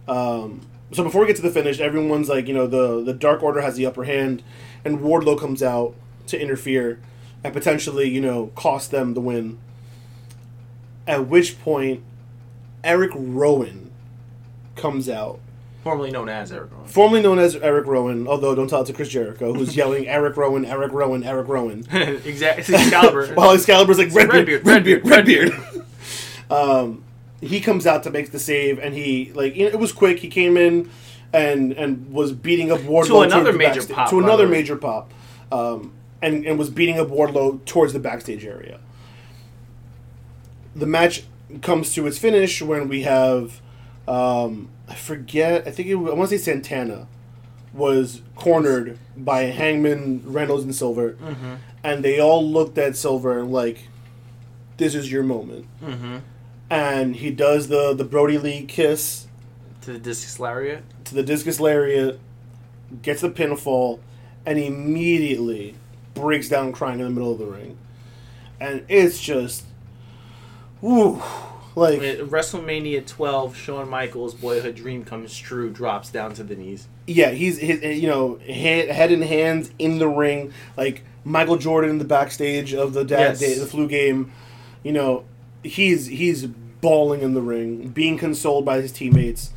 [0.08, 3.44] um, so before we get to the finish, everyone's like, you know, the the Dark
[3.44, 4.44] Order has the upper hand,
[4.86, 5.96] and Wardlow comes out
[6.28, 7.00] to interfere
[7.44, 9.60] and potentially, you know, cost them the win.
[11.06, 12.02] At which point,
[12.84, 13.92] Erick Rowan
[14.76, 15.40] comes out,
[15.84, 16.88] Formerly known as Erick Rowan.
[16.88, 20.38] formerly known as Erick Rowan, although don't tell it to Chris Jericho, who's yelling Erick
[20.38, 21.80] Rowan, Erick Rowan, Erick Rowan.
[21.92, 22.74] exactly.
[22.76, 23.28] Excalibur.
[23.36, 25.86] While Excalibur's like Redbeard, Redbeard, Redbeard, Redbeard.
[26.50, 27.04] um,
[27.42, 30.20] he comes out to make the save, and he like you know, it was quick.
[30.20, 30.90] He came in
[31.34, 35.12] and and was beating up Wardlow To another major backsta- pop, to another major pop,
[35.52, 35.92] um,
[36.22, 38.80] and and was beating up Wardlow towards the backstage area.
[40.76, 41.24] The match
[41.62, 43.60] comes to its finish when we have,
[44.08, 47.08] um, I forget, I think it, I want to say Santana
[47.74, 51.54] was cornered by Hangman, Reynolds, and Silver, Mm-hmm.
[51.84, 53.88] and they all looked at Silver and like,
[54.78, 56.18] "This is your moment." Mm-hmm.
[56.70, 59.28] And he does the the Brodie Lee kiss
[59.82, 60.84] To the discus lariat.
[61.06, 62.20] to the discus lariat,
[63.02, 64.00] gets the pinfall,
[64.46, 65.76] and immediately
[66.14, 67.78] breaks down crying in the middle of the ring,
[68.60, 69.64] and it's just,
[70.82, 71.22] woo,
[71.76, 76.88] like At WrestleMania 12, Shawn Michaels' boyhood dream comes true, drops down to the knees.
[77.08, 81.90] yeah, he's his, you know head, head and hands in the ring, like Michael Jordan
[81.90, 83.40] in the backstage of the dad Yes.
[83.40, 84.32] day, the flu game,
[84.84, 85.24] you know,
[85.64, 89.52] he's he's bawling in the ring, being consoled by his teammates,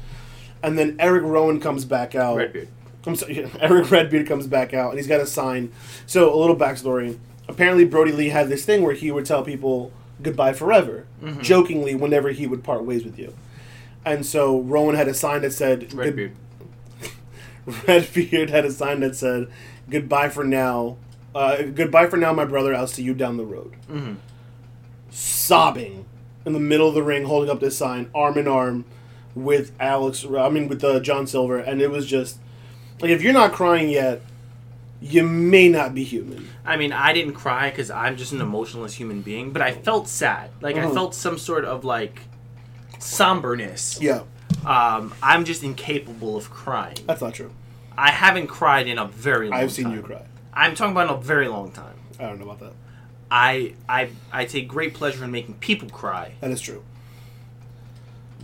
[0.62, 2.37] and then Erick Rowan comes back out.
[2.37, 2.68] Redbeard.
[3.05, 5.72] I'm sorry, Erick Redbeard comes back out and he's got a sign.
[6.07, 7.18] So a little backstory.
[7.48, 11.40] Apparently, Brodie Lee had this thing where he would tell people goodbye forever, Mm-hmm.
[11.40, 13.35] jokingly whenever he would part ways with you.
[14.05, 16.33] And so Rowan had a sign that said good- Redbeard.
[17.88, 19.48] Redbeard had a sign that said
[19.90, 20.96] "Goodbye for now,
[21.35, 22.74] uh, goodbye for now, my brother.
[22.74, 24.14] I'll see you down the road." Mm-hmm.
[25.11, 26.05] Sobbing
[26.44, 28.85] in the middle of the ring, holding up this sign, arm in arm
[29.35, 30.24] with Alex.
[30.24, 32.38] I mean, with uh, John Silver, and it was just
[33.00, 34.22] like if you're not crying yet,
[35.01, 36.49] you may not be human.
[36.65, 40.09] I mean, I didn't cry because I'm just an emotionless human being, but I felt
[40.09, 40.51] sad.
[40.61, 40.95] Like, I Mhm.
[40.95, 42.21] felt some sort of, like,
[42.99, 43.99] somberness.
[44.01, 44.23] Yeah,
[44.65, 46.97] Um, I'm just incapable of crying.
[47.07, 47.51] that's not true.
[47.97, 49.65] I haven't cried in a very long time.
[49.65, 49.95] I've seen time.
[49.97, 50.23] you cry.
[50.53, 51.95] I'm talking about in a very long time.
[52.19, 52.73] I don't know about that.
[53.31, 56.83] I, I, I take great pleasure in making people cry, That is true.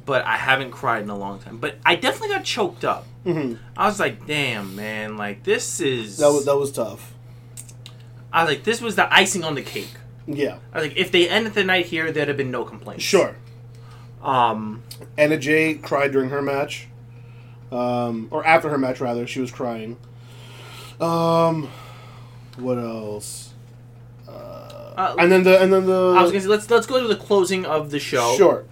[0.05, 1.59] But I haven't cried in a long time.
[1.59, 3.07] But I definitely got choked up.
[3.25, 6.19] hmm I was like, damn, man, like, this is.
[6.19, 7.12] That was that was tough.
[8.33, 9.93] I was like, this was the icing on the cake.
[10.27, 13.03] Yeah, I was like, if they ended the night here, there'd have been no complaints.
[13.05, 13.37] sure.
[14.23, 14.83] Um,
[15.19, 16.87] Anna Jay cried during her match,
[17.73, 19.27] um, or after her match rather.
[19.27, 19.97] She was crying.
[21.01, 21.69] Um,
[22.57, 23.53] what else?
[24.29, 27.09] uh, And then the and then the I was gonna say let's let's go to
[27.09, 28.35] the closing of the show.
[28.37, 28.65] sure.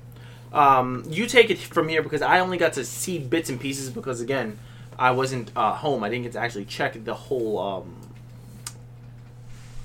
[0.52, 3.88] Um, you take it from here because I only got to see bits and pieces
[3.90, 4.58] because again,
[4.98, 6.02] I wasn't uh, home.
[6.02, 7.96] I didn't get to actually check the whole um,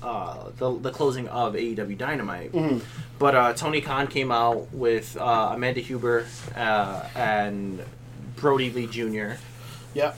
[0.02, 2.52] uh, the the closing of AEW Dynamite.
[2.52, 2.82] Mhm.
[3.18, 7.82] But uh, Tony Khan came out with uh, Amanda Huber uh, and
[8.36, 9.34] Brodie Lee Jr.
[9.94, 10.12] Yeah,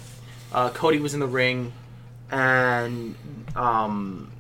[0.53, 1.73] Uh, Cody was in the ring,
[2.31, 3.15] and
[3.55, 4.33] um,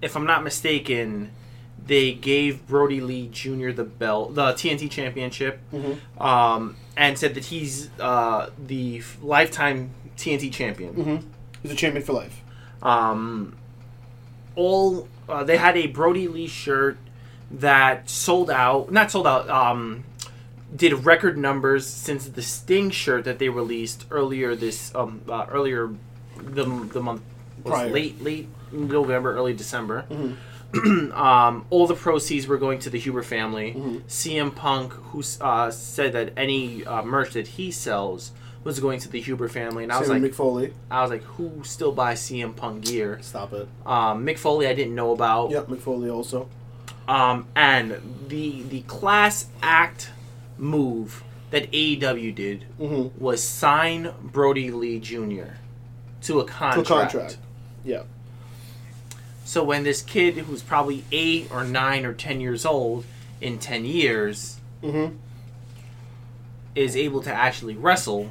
[0.00, 1.30] if I'm not mistaken,
[1.88, 3.72] they gave Brodie Lee Jr.
[3.72, 5.98] the belt, the TNT Championship, Mhm.
[6.20, 10.94] um, and said that he's uh, the lifetime TNT champion.
[10.94, 11.16] hmm
[11.62, 12.40] he's a champion for life.
[12.82, 13.56] Um,
[14.54, 16.96] all uh, they had a Brodie Lee shirt
[17.50, 19.48] that sold out, not sold out.
[19.48, 20.04] Um,
[20.74, 25.90] did record numbers since the Sting shirt that they released earlier this um uh, earlier
[26.36, 27.22] the the month
[27.64, 27.88] was Prior.
[27.90, 30.04] late late November early December.
[30.10, 30.36] Mhm.
[31.14, 33.74] um, all the proceeds were going to the Huber family.
[33.76, 34.02] Mhm.
[34.06, 38.32] CM Punk, who uh, said that any uh, merch that he sells
[38.64, 40.74] was going to the Huber family, and I was like, Mick Foley.
[40.90, 43.18] I was like, who still buys CM Punk gear?
[43.22, 43.66] Stop it.
[43.86, 45.50] Um, Mick Foley, I didn't know about.
[45.50, 46.48] Yep, Mick Foley also.
[47.06, 50.10] Um, and the the class act
[50.58, 55.54] move that AEW did hmm was sign Brodie Lee Jr.
[56.22, 56.86] to a contract.
[56.86, 57.38] To a contract.
[57.84, 58.02] Yeah.
[59.48, 63.06] So when this kid who's probably eight or nine or ten years old
[63.40, 65.06] in ten years hmm
[66.74, 68.28] is able to actually wrestle,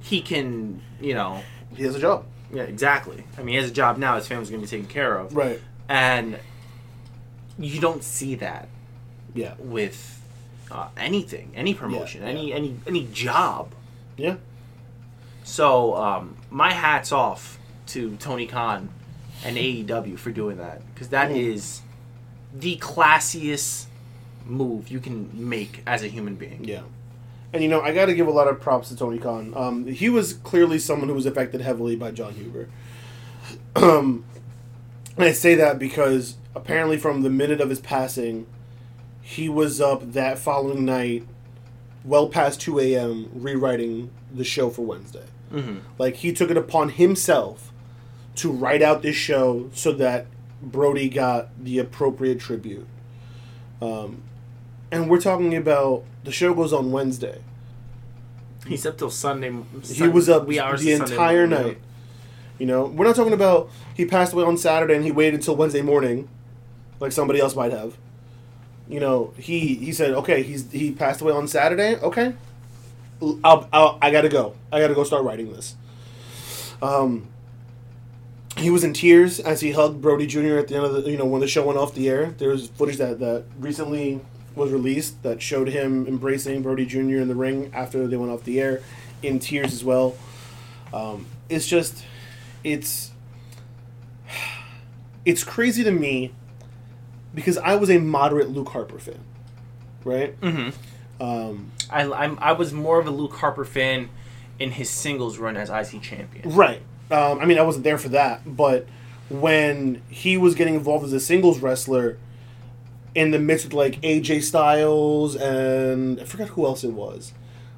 [0.00, 1.42] he can, you know,
[1.76, 2.24] He has a job.
[2.52, 3.22] yeah, exactly.
[3.38, 5.32] I mean, he has a job now; his family's going to be taken care of,
[5.34, 5.60] Right.
[5.88, 6.36] and
[7.56, 8.68] you don't see that
[9.32, 9.54] Yeah.
[9.60, 10.20] with
[10.72, 13.70] uh, anything, any promotion, Yeah, any any any job.
[14.16, 14.38] Yeah.
[15.44, 17.57] So um, my hats off
[17.88, 18.88] to Tony Khan
[19.44, 21.52] and AEW for doing that because that Mm.
[21.54, 21.80] is
[22.54, 23.86] the classiest
[24.46, 26.64] move you can make as a human being.
[26.64, 26.82] Yeah.
[27.52, 29.52] And you know, I got to give a lot of props to Tony Khan.
[29.56, 32.68] Um, he was clearly someone who was affected heavily by Jon Huber.
[33.76, 34.24] Um,
[35.16, 38.46] and I say that because apparently, from the minute of his passing,
[39.22, 41.26] he was up that following night,
[42.04, 45.24] well past two a.m., rewriting the show for Wednesday.
[45.52, 45.78] Mm-hmm.
[45.98, 47.67] Like he took it upon himself
[48.38, 50.26] to write out this show so that
[50.62, 52.86] Brodie got the appropriate tribute.
[53.82, 54.22] Um,
[54.90, 57.42] and we're talking about the show goes on Wednesday.
[58.66, 59.52] He's up till Sunday.
[59.84, 61.66] He was up hours the entire morning.
[61.66, 61.78] night.
[62.58, 65.56] You know, we're not talking about he passed away on Saturday and he waited until
[65.56, 66.28] Wednesday morning,
[67.00, 67.96] like somebody else might have.
[68.88, 71.96] You know, he he said, okay, he's he passed away on Saturday.
[71.96, 72.34] Okay,
[73.44, 74.54] I'll, I'll, I gotta go.
[74.72, 75.76] I gotta go start writing this.
[76.82, 77.28] Um,
[78.58, 80.58] he was in tears as he hugged Brodie Jr.
[80.58, 82.34] at the end of the you know when the show went off the air.
[82.38, 84.20] There was footage that that recently
[84.58, 87.18] was released that showed him embracing Brodie Jr.
[87.18, 88.82] in the ring after they went off the air,
[89.22, 90.16] in tears as well.
[90.92, 92.04] Um, it's just,
[92.64, 93.12] it's,
[95.24, 96.34] it's crazy to me
[97.34, 99.20] because I was a moderate Luke Harper fan,
[100.04, 100.38] right?
[100.40, 101.22] Mm-hmm.
[101.22, 104.10] Um, I, I'm, I was more of a Luke Harper fan
[104.58, 106.50] in his singles run as IC champion.
[106.50, 106.82] Right.
[107.10, 108.86] Um, I mean, I wasn't there for that, but
[109.30, 112.18] when he was getting involved as a singles wrestler,
[113.14, 117.32] in the midst of like AJ Styles and I forgot who else it was,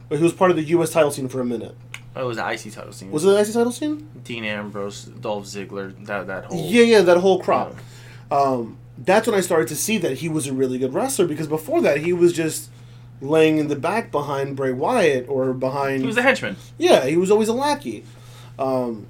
[0.08, 0.90] but he was part of the U.S.
[0.90, 1.74] title scene for a minute.
[2.14, 3.10] Oh, it was the IC title scene.
[3.10, 4.08] Was it the IC title scene?
[4.24, 7.76] Dean Ambrose, Dolph Ziggler, that that whole Yeah, yeah, that whole crop.
[8.30, 11.46] Um, that's when I started to see that he was a really good wrestler because
[11.46, 12.68] before that he was just
[13.20, 16.56] laying in the back behind Bray Wyatt or behind He was a henchman.
[16.78, 18.04] Yeah, he was always a lackey.
[18.58, 19.06] Um,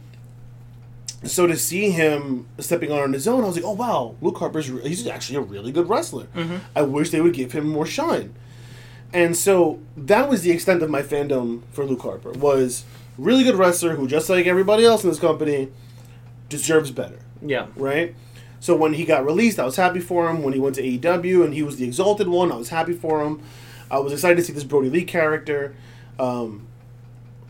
[1.24, 4.38] so to see him stepping on on his own, I was like, oh wow, Luke
[4.38, 6.26] Harper's re- he's actually a really good wrestler.
[6.74, 8.34] I wish they would give him more shine.
[9.12, 12.84] And so that was the extent of my fandom for Luke Harper was
[13.18, 15.68] really good wrestler who, just like everybody else in this company,
[16.48, 17.66] deserves better Yeah.
[17.76, 18.14] right?
[18.60, 20.42] So when he got released, I was happy for him.
[20.42, 23.24] When he went to AEW and he was the exalted one, I was happy for
[23.24, 23.42] him.
[23.90, 25.74] I was excited to see this Brodie Lee character,
[26.18, 26.66] um,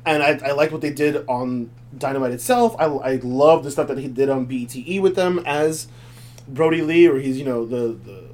[0.04, 2.74] and I, I liked what they did on Dynamite itself.
[2.78, 5.88] I, I love the stuff that he did on BTE with them as
[6.48, 8.24] Brodie Lee, or he's you know the the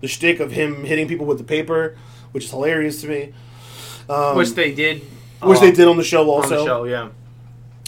[0.00, 1.96] the shtick of him hitting people with the paper,
[2.32, 3.32] which is hilarious to me.
[4.08, 5.02] Um, which they did.
[5.42, 6.84] which uh, they did on the show on also the show.
[6.84, 7.08] Yeah.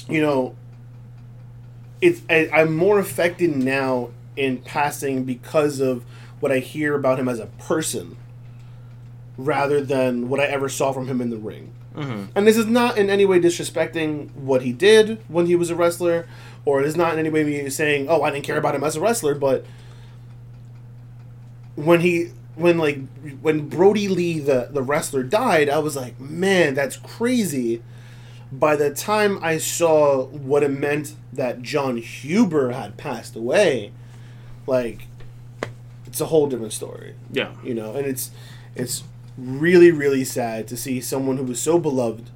[0.08, 0.56] you know,
[2.00, 6.04] it's I, I'm more affected now in passing because of
[6.40, 8.16] what I hear about him as a person,
[9.36, 11.72] rather than what I ever saw from him in the ring.
[11.98, 12.24] Mm-hmm.
[12.34, 15.74] And this is not in any way disrespecting what he did when he was a
[15.76, 16.26] wrestler,
[16.64, 18.84] or it is not in any way me saying, "Oh, I didn't care about him
[18.84, 19.64] as a wrestler." But
[21.74, 22.98] when he, when like
[23.40, 27.82] when Brodie Lee, the the wrestler, died, I was like, "Man, that's crazy."
[28.50, 33.92] By the time I saw what it meant that Jon Huber had passed away,
[34.66, 35.06] like,
[36.06, 37.50] it's a whole different story Yeah.
[37.62, 38.30] you know and it's
[38.74, 39.02] it's
[39.38, 42.30] really really sad to see someone who was so beloved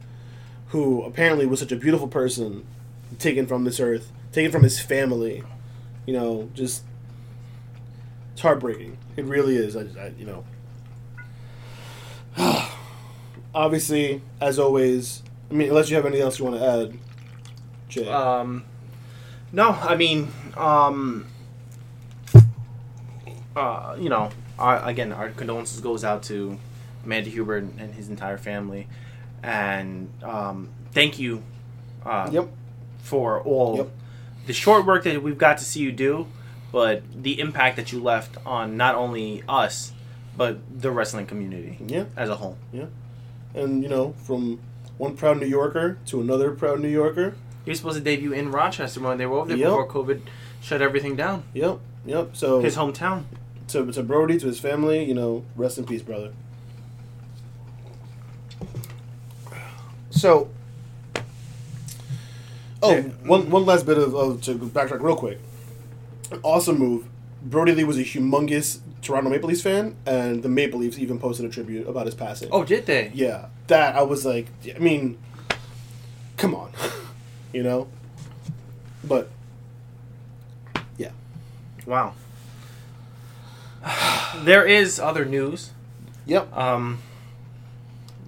[0.69, 2.65] who apparently was such a beautiful person
[3.19, 5.43] taken from this earth taken from his family.
[6.07, 6.85] You know just
[8.33, 8.97] it's heartbreaking.
[9.17, 9.77] It really is.
[9.77, 10.45] I, I you know.
[13.55, 16.99] Obviously as always i mean unless you have anything else you want to add
[17.91, 18.09] Jay.
[18.09, 18.65] Um,
[19.53, 21.27] no, I mean, um,
[23.55, 26.59] uh, you know, our, again, our condolences goes out to
[27.05, 28.87] Amanda Huber and, and his entire family,
[29.43, 31.43] and um, thank you,
[32.05, 32.49] uh, yep
[32.99, 33.91] for all Yep.
[34.47, 36.29] the short work that we've got to see you do,
[36.71, 39.93] but the impact that you left on not only us,
[40.37, 42.57] but the wrestling community yeah as a whole.
[42.73, 42.87] Yeah.
[43.55, 44.61] and you know from
[44.99, 47.35] one proud new yorker to another proud new yorker
[47.67, 49.67] was supposed to debut in Rochester when they were over there Yep.
[49.69, 50.21] before COVID
[50.63, 51.43] shut everything down.
[51.55, 52.31] Yep, yep.
[52.35, 53.25] So His hometown.
[53.69, 56.33] to to Brodie to his family, you know, rest in peace, brother.
[60.13, 60.49] So,
[62.83, 63.01] oh, Yeah.
[63.25, 65.39] one one last bit of, of to backtrack real quick.
[66.43, 67.07] Awesome move.
[67.43, 71.45] Brodie Lee was a humongous Toronto Maple Leafs fan, and the Maple Leafs even posted
[71.45, 72.49] a tribute about his passing.
[72.53, 73.11] Oh, did they?
[73.15, 75.19] yeah, that I was like, I mean,
[76.37, 76.71] come on,
[77.53, 77.89] you know.
[79.03, 79.29] But
[80.97, 81.11] yeah,
[81.87, 82.15] Wow.
[84.45, 85.71] There is other news.
[86.25, 86.99] yep, Um,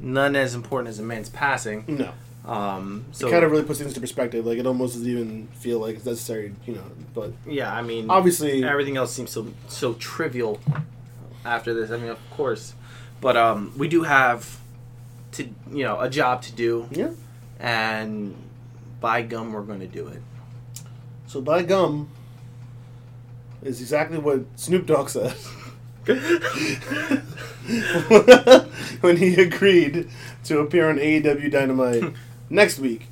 [0.05, 1.85] none as important as a man's passing.
[1.89, 2.13] no.
[2.47, 4.45] Um, so it kind of really puts things into perspective.
[4.45, 6.85] Like it almost doesn't even feel like it's necessary, you know.
[7.15, 10.61] But yeah, I mean, obviously, everything else seems so so trivial
[11.45, 11.91] after this.
[11.91, 12.75] I mean, of course,
[13.23, 14.61] but um, we do have
[15.33, 17.13] to you know a job to do, yeah.
[17.59, 18.35] and
[19.01, 20.21] by gum, we're going to do it.
[21.27, 22.11] So by gum
[23.63, 25.35] is exactly what Snoop Dogg said
[29.01, 30.09] when he agreed
[30.45, 32.13] to appear on AEW Dynamite
[32.51, 33.07] next week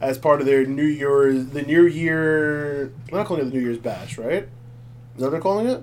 [0.00, 2.92] as part of their New Year's the New Year.
[3.10, 4.44] We're not calling it the New Year's Bash, right?
[4.44, 4.48] Is
[5.18, 5.82] that what they're calling it?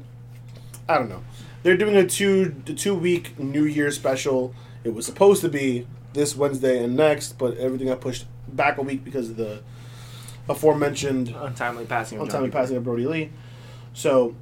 [0.89, 1.23] I don't know.
[1.63, 4.53] They're doing a two two week New Year special.
[4.83, 8.81] It was supposed to be this Wednesday and next, but everything got pushed back a
[8.81, 9.61] week because of the
[10.49, 12.19] aforementioned Untimely passing.
[12.19, 13.29] Of untimely passing of Brodie Lee.
[13.93, 14.35] So,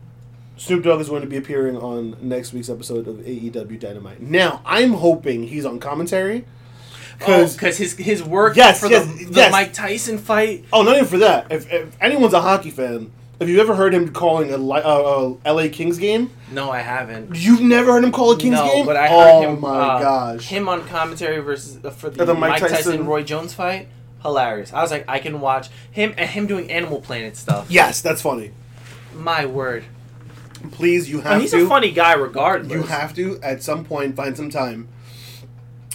[0.58, 4.22] Snoop Dogg is going to be appearing on next week's episode of AEW Dynamite.
[4.22, 6.46] Now, I'm hoping he's on commentary.
[7.18, 9.52] Because Because, his his work Yes, for yes, the, the yes.
[9.52, 10.66] Mike Tyson fight.
[10.74, 11.50] oh, not even for that.
[11.52, 15.54] If, if anyone's a hockey fan, have you ever heard him calling a, uh, a
[15.54, 16.30] LA Kings game?
[16.52, 17.36] No, I haven't.
[17.36, 18.86] You've never heard him call a Kings no, game?
[18.86, 19.62] but I oh heard him.
[19.62, 20.48] my uh, gosh.
[20.48, 23.88] Him on commentary versus uh, for the, the Mike Mike, Tyson, Tyson- Roy Jones fight.
[24.22, 24.74] Hilarious.
[24.74, 27.70] I was like, I can watch him and him doing Animal Planet stuff.
[27.70, 28.52] yes, that's funny.
[29.14, 29.86] My word.
[30.72, 31.66] Please, you have And he's to.
[31.66, 32.72] a funny guy, regardless.
[32.72, 34.88] You have to at some point find some time,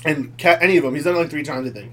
[0.04, 0.94] and ca- any of them.
[0.94, 1.92] He's done it like three times, I think.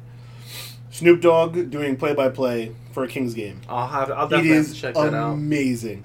[0.91, 3.61] Snoop Dogg doing play by play for a Kings game.
[3.69, 4.09] I'll have.
[4.11, 5.33] I'll definitely have to check that out.
[5.33, 6.03] amazing.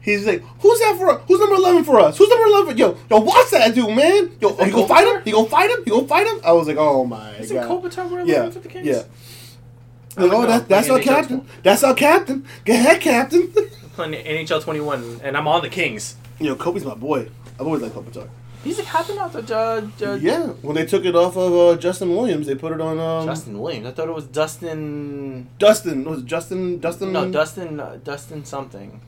[0.00, 1.18] He's like, who's that for?
[1.26, 2.16] Who's number eleven for us?
[2.16, 2.78] Who's number eleven?
[2.78, 4.30] Yo, yo, watch that dude, man.
[4.40, 5.22] Yo, he gonna fight him?
[5.26, 5.84] You gonna fight him?
[5.84, 6.40] He gonna fight him?
[6.44, 7.82] I was like, oh my Isn't god.
[7.82, 8.86] Kopitar wear yeah, 11 for the Kings?
[8.86, 9.02] yeah.
[10.16, 11.46] Like, oh, that, that's our captain.
[11.62, 12.44] That's our captain.
[12.64, 13.52] Go ahead, captain.
[13.98, 16.14] Playing NHL 21, and I'm on the Kings.
[16.38, 17.28] you know, Kobe's my boy.
[17.58, 18.28] I've always liked Kopitar.
[18.62, 21.76] He's the captain of the uh, uh, Yeah, when they took it off of uh,
[21.80, 23.88] Justin Williams, they put it on um, Justin Williams.
[23.88, 25.48] I thought it was Dustin.
[25.58, 26.04] Dustin.
[26.04, 26.78] Was it Justin?
[26.78, 27.12] Dustin?
[27.12, 27.80] No, Dustin.
[27.80, 29.00] Uh, Dustin something.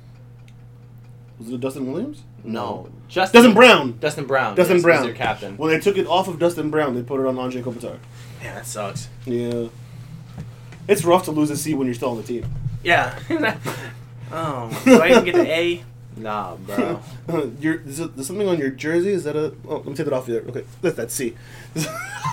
[1.39, 2.25] Was it Dustin Williams?
[2.43, 3.43] No, Justin.
[3.43, 3.99] Dustin Brown.
[4.01, 4.57] Dustin Brown.
[4.57, 4.99] Dustin yes, Brown.
[4.99, 5.57] Was their captain.
[5.57, 7.99] When they took it off of Dustin Brown, they put it on Andre Kopitar.
[8.43, 9.09] Yeah, that sucks.
[9.25, 9.69] Yeah.
[10.89, 12.53] It's rough to lose a seat when you're still on the team.
[12.83, 13.17] Yeah.
[14.33, 15.85] oh, do I even get an A?
[16.17, 17.01] Nah, bro.
[17.61, 19.11] Your, there's, a, there's something on your jersey.
[19.11, 19.55] Is that a?
[19.67, 20.41] Oh, let me take that off there.
[20.43, 21.35] Okay, that's that C.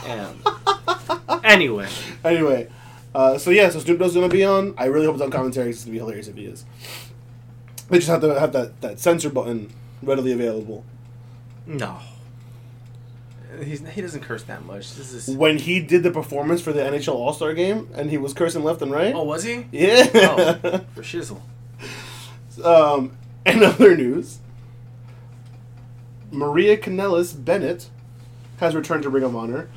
[0.04, 0.40] Damn.
[1.44, 1.88] Anyway,
[2.26, 2.68] anyway,
[3.16, 4.74] uh, so yeah, so Snoop Dogg's gonna be on.
[4.78, 5.70] I really hope it's on commentary.
[5.70, 6.66] It's gonna be hilarious if he is.
[7.90, 10.84] They just have to have that, that censor button readily available.
[11.66, 12.00] no.
[13.64, 14.94] He's, he doesn't curse that much.
[14.96, 15.36] This is.
[15.36, 18.64] When he did the performance for the NHL All Star game, and he was cursing
[18.64, 19.16] left and right.
[19.16, 19.66] Oh, was he?
[19.72, 20.08] Yeah.
[20.14, 20.54] Oh,
[20.94, 21.42] for shizzle.
[22.64, 24.40] Um, in other news,
[26.32, 27.90] Maria Kanellis Bennett
[28.58, 29.70] has returned to Ring of Honor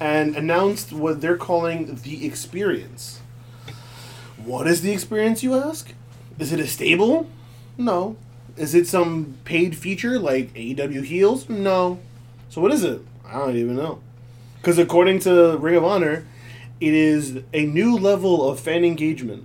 [0.00, 3.20] and announced what they're calling the experience.
[4.36, 5.92] What is the experience, you ask?
[6.38, 7.28] Is it a stable?
[7.78, 8.16] No.
[8.56, 11.48] Is it some paid feature like AEW Heels?
[11.48, 12.00] No.
[12.48, 13.00] So what is it?
[13.26, 14.00] I don't even know.
[14.60, 16.26] Because according to Ring of Honor,
[16.80, 19.44] it is a new level of fan engagement.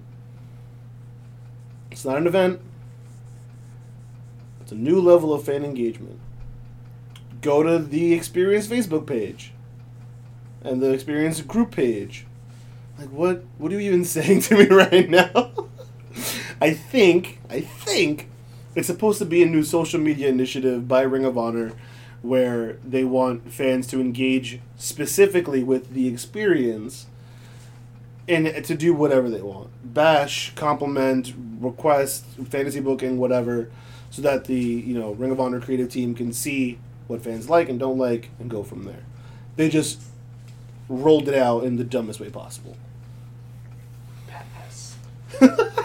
[1.92, 2.60] It's not an event.
[4.70, 6.20] It's a new level of fan engagement.
[7.42, 9.52] Go to the Experience Facebook page
[10.64, 12.28] and the Experience group page.
[13.00, 15.50] Like what what are you even saying to me right now?
[16.62, 18.30] I think I think
[18.76, 21.72] it's supposed to be a new social media initiative by Ring of Honor
[22.22, 27.08] where they want fans to engage specifically with the experience
[28.28, 29.72] and to do whatever they want.
[29.84, 33.72] Bash, compliment, request, fantasy booking, whatever,
[34.10, 37.70] so that the you know Ring of Honor creative team can see what fans like
[37.70, 39.04] and don't like and go from there.
[39.56, 40.02] They just
[40.88, 42.78] rolled it out in the dumbest way possible.
[44.28, 44.96] Pass.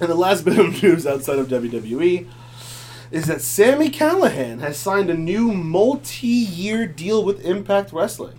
[0.00, 2.26] And the last bit of news outside of WWE
[3.10, 8.38] is that Sami Callihan has signed a new multi-year deal with Impact Wrestling.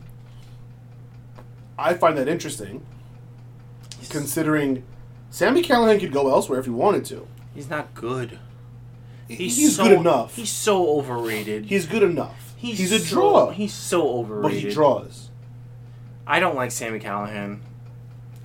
[1.78, 2.84] I find that interesting,
[4.10, 4.84] considering
[5.32, 7.26] Sami Callihan could go elsewhere if he wanted to.
[7.56, 8.38] He's not good.
[9.28, 10.36] He's, so, good enough.
[10.36, 11.66] He's so overrated.
[11.66, 12.54] He's good enough.
[12.58, 14.42] He's, He's, a so- draw, He's so overrated.
[14.44, 15.30] but he draws.
[16.28, 17.62] I don't like Sami Callihan.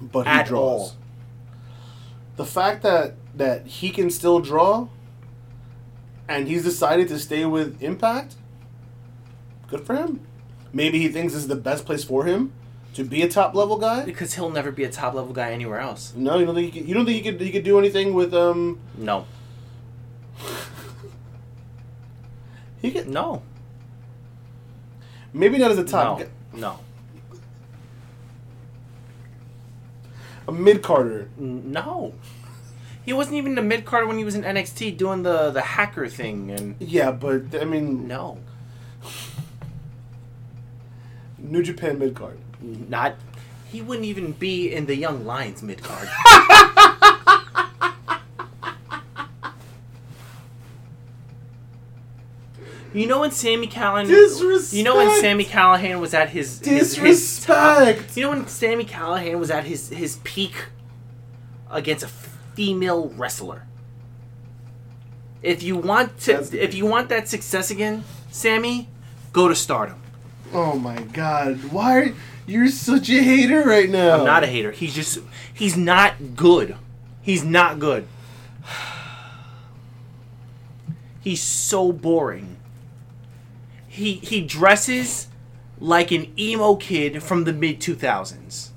[0.01, 0.53] but he draws.
[0.91, 0.93] all.
[2.37, 4.89] The fact that that he can still draw,
[6.29, 8.37] and he's decided to stay with Impact.
[9.69, 10.21] Good for him.
[10.73, 12.53] Maybe he thinks this is the best place for him
[12.97, 14.05] to be a top level guy.
[14.05, 16.15] Because he'll never be a top level guy anywhere else.
[16.17, 18.15] No, you don't think he could, you don't think he could he could do anything
[18.15, 19.27] with um No.
[22.81, 23.43] he could No.
[25.35, 26.25] maybe not as a top no.
[26.25, 26.79] guy, No.
[30.49, 31.29] a mid Carter.
[31.39, 32.15] No.
[33.05, 36.09] He wasn't even the mid card when he was in NXT doing the, the hacker
[36.09, 38.39] thing and Yeah, but I mean no.
[41.39, 42.39] New Japan mid card.
[42.61, 43.17] Not
[43.71, 46.09] he wouldn't even be in the Young Lions mid card.
[52.95, 54.73] you know when Sami Callihan Disrespect.
[54.73, 58.17] You know when Sami Callihan was at his his, his top, Disrespect.
[58.17, 60.55] You know when Sami Callihan was at his his peak
[61.71, 63.67] against a female wrestler.
[65.43, 68.89] If you want to, if you want that success again, Sammy,
[69.33, 70.01] go to Stardom.
[70.53, 71.73] Oh my god.
[71.73, 72.15] Why are
[72.47, 74.19] you're such a hater right now?
[74.19, 74.71] I'm not a hater.
[74.71, 75.19] He's just
[75.53, 76.77] he's not good.
[77.23, 78.07] He's not good.
[81.21, 82.57] He's so boring.
[83.89, 85.29] He he dresses
[85.81, 88.69] like an emo kid from the mid 2000s.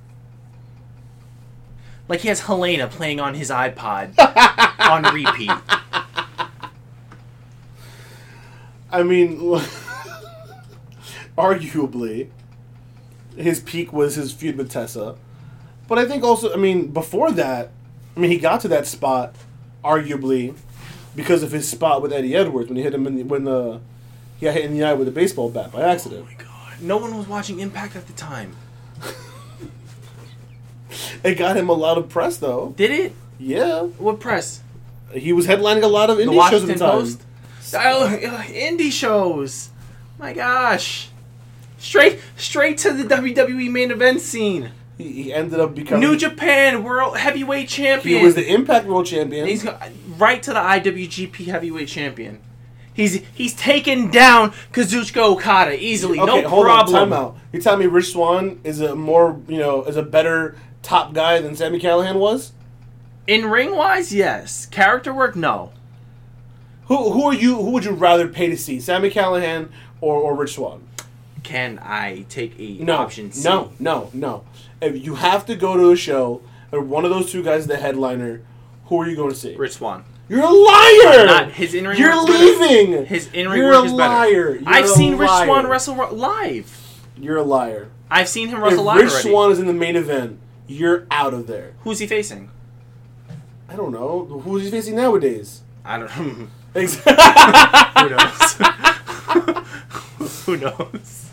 [2.07, 4.17] Like he has Helena playing on his iPod
[4.79, 5.51] on repeat.
[8.91, 9.61] I mean,
[11.39, 12.27] arguably,
[13.37, 15.15] his peak was his feud with Tessa.
[15.87, 17.71] But I think also, I mean, before that,
[18.15, 19.33] I mean, he got to that spot,
[19.83, 20.55] arguably,
[21.15, 23.79] because of his spot with Eddie Edwards when he hit him in the, when the
[24.39, 26.25] he got hit in the eye with a baseball bat by accident.
[26.25, 26.81] Oh my god.
[26.81, 28.55] No one was watching Impact at the time.
[31.23, 32.73] It got him a lot of press though.
[32.75, 33.13] Did it?
[33.37, 34.61] Yeah, What press?
[35.13, 36.91] he was headlining a lot of indie shows at the time.
[36.99, 37.21] Post?
[37.73, 39.69] Oh, uh, indie shows.
[40.17, 41.09] My gosh.
[41.79, 44.71] Straight straight to the WWE main event scene.
[44.97, 48.19] He, he ended up becoming New Japan World Heavyweight Champion.
[48.19, 49.47] He was the Impact World Champion.
[49.47, 49.65] He's
[50.17, 52.41] right to the IWGP Heavyweight Champion.
[52.93, 56.19] He's he's taken down Kazuchika Okada easily.
[56.19, 56.95] Okay, no hold problem.
[56.95, 57.37] on, time out.
[57.53, 61.39] You tell me Rich Swann is a more, you know, is a better top guy
[61.39, 62.51] than Sami Callihan was?
[63.25, 64.65] In ring wise, yes.
[64.65, 65.71] Character work, no.
[66.87, 68.81] Who who are you who would you rather pay to see?
[68.81, 69.69] Sami Callihan
[70.01, 70.85] or, or Rich Swann?
[71.49, 72.97] Can I take a No.
[72.97, 73.43] option C?
[73.43, 74.43] No, no, no.
[74.83, 76.41] If you have to go to a show
[76.71, 78.41] or one of those two guys is the headliner,
[78.85, 79.55] who are you going to see?
[79.55, 80.03] Rich Swann.
[80.29, 81.25] You're a liar!
[81.25, 81.85] Not his in.
[81.85, 83.03] You're leaving!
[83.07, 84.13] His in ring You're work a is better.
[84.13, 84.55] liar.
[84.57, 85.27] You're I've seen Rich.
[85.27, 87.01] Swan wrestle live.
[87.17, 87.89] You're a liar.
[88.11, 89.29] I've seen him If wrestle live Rich already.
[89.29, 91.73] Swan is in the main event, you're out of there.
[91.79, 92.51] Who's he facing?
[93.67, 94.39] I don't know.
[94.45, 95.61] Who's he facing nowadays?
[95.83, 96.47] I don't know.
[96.75, 97.13] Exactly.
[98.03, 98.53] Who knows?
[100.45, 101.28] Who knows?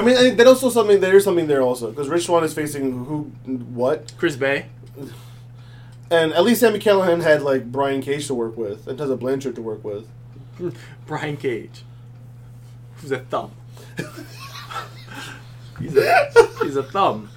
[0.00, 0.98] I mean, I think that also something.
[0.98, 3.24] There's something there also because Rich Swann is facing who,
[3.74, 4.64] what, Chris Bey.
[6.10, 9.56] and at least Sami Callihan had like Brian Cage to work with and Tessa Blanchard
[9.56, 10.08] to work with.
[11.06, 11.84] Brian Cage.
[12.96, 13.50] Who's a thumb?
[15.78, 17.28] he's, a, he's a thumb.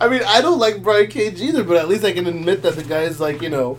[0.00, 2.74] I mean, I don't like Brian Cage either, but at least I can admit that
[2.74, 3.78] the guy is like you know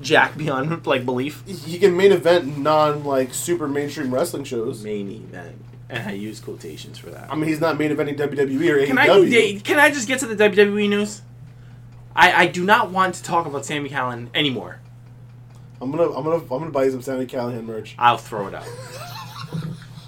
[0.00, 1.46] Jack beyond like belief.
[1.46, 4.82] he can main event non like super mainstream wrestling shows.
[4.82, 5.62] Main event.
[5.92, 7.30] And I use quotations for that.
[7.30, 9.56] I mean, he's not main eventing WWE or Can AEW.
[9.58, 11.20] I can I just get to the WWE news?
[12.16, 14.80] I, I do not want to talk about Sammy Callan anymore.
[15.82, 17.94] I'm gonna I'm gonna I'm gonna buy you some Sami Callihan merch.
[17.98, 18.66] I'll throw it out.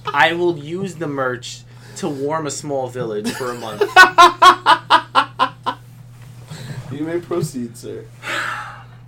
[0.07, 1.63] I will use the merch
[1.97, 3.83] to warm a small village for a month.
[6.93, 8.05] You may proceed, sir.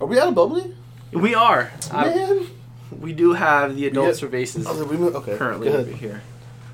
[0.01, 0.75] Are we out of bubbly?
[1.13, 1.71] we are.
[1.91, 2.47] Uh, Man.
[3.01, 4.29] we do have the adult Yeah.
[4.29, 5.37] cervezas Okay, we okay.
[5.37, 6.21] currently go over here.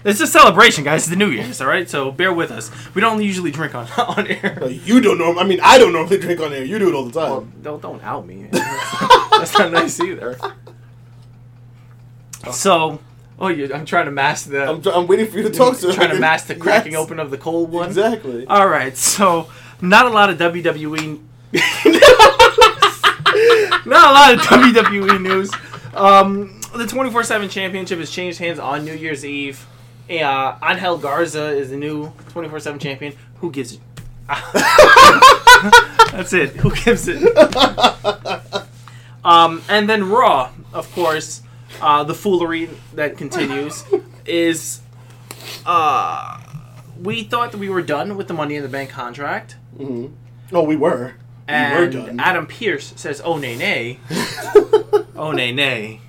[0.05, 1.03] It's a celebration, guys.
[1.03, 1.89] It's the New Year's, all right?
[1.89, 2.71] So bear with us.
[2.95, 4.59] We don't usually drink on on air.
[4.61, 5.39] No, you don't know.
[5.39, 6.65] I mean, I don't normally drink on air.
[6.65, 7.31] You do it all the time.
[7.31, 8.49] Well, don't don't out me.
[8.53, 10.37] That's not nice either.
[12.53, 12.99] So,
[13.39, 14.69] oh, you, I'm trying to mask the.
[14.69, 17.01] I'm, I'm waiting for you to talk to trying to mask the cracking Yes.
[17.01, 17.87] open of the cold one.
[17.89, 18.45] Exactly.
[18.47, 19.49] All right, so
[19.81, 21.21] not a lot of WWE.
[23.87, 25.51] not a lot of WWE news.
[25.95, 29.65] Um, the 24 7 championship has changed hands on New Year's Eve.
[30.11, 33.15] Uh, Angel Garza is the new 24 7 champion.
[33.37, 33.81] Who gives it?
[36.13, 36.51] That's it.
[36.57, 37.23] Who gives it?
[39.25, 41.43] Um, and then Raw, of course,
[41.81, 43.85] uh, the foolery that continues
[44.27, 44.81] is
[45.65, 46.41] uh,
[47.01, 50.07] we thought that we were done with the Money in the Bank contract, hmm
[50.53, 51.15] Oh, we were.
[51.49, 52.19] we were done.
[52.19, 54.01] Adam Pearce says, "Oh nay nay,
[55.15, 56.01] oh nay nay,"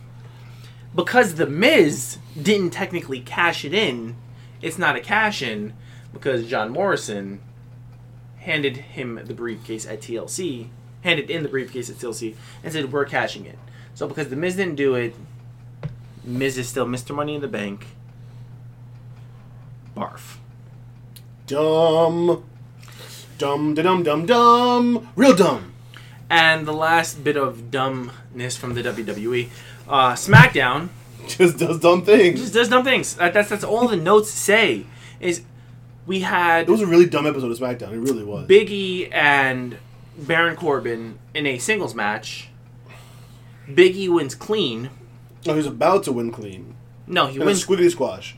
[0.95, 4.15] because the Miz didn't technically cash it in.
[4.61, 5.73] It's not a cash in
[6.11, 7.41] because John Morrison
[8.37, 10.69] handed him the briefcase at TLC,
[11.01, 13.57] handed in the briefcase at TLC, and said, "We're cashing it."
[13.93, 15.15] So because the Miz didn't do it,
[16.23, 17.13] Miz is still Mr.
[17.15, 17.87] Money in the Bank.
[19.95, 20.37] Barf.
[21.45, 22.43] dumb.
[23.37, 25.09] Dumb, dum, dum, dum.
[25.15, 25.73] Real dumb.
[26.29, 29.49] And the last bit of dumbness from the WWE,
[29.87, 30.89] uh, SmackDown
[31.27, 32.39] Just does dumb things.
[32.39, 33.15] just does dumb things.
[33.15, 34.85] That- That's that's all the notes say.
[35.19, 35.41] Is
[36.05, 37.93] we had It was a really dumb episode of SmackDown.
[37.93, 38.47] It really was.
[38.47, 39.77] Big E and
[40.17, 42.49] Baron Corbin in a singles match.
[43.73, 44.89] Big E wins clean.
[45.45, 46.75] No, he was about to win clean.
[47.07, 47.65] No, he In a wins.
[47.65, 48.35] squiggly squash.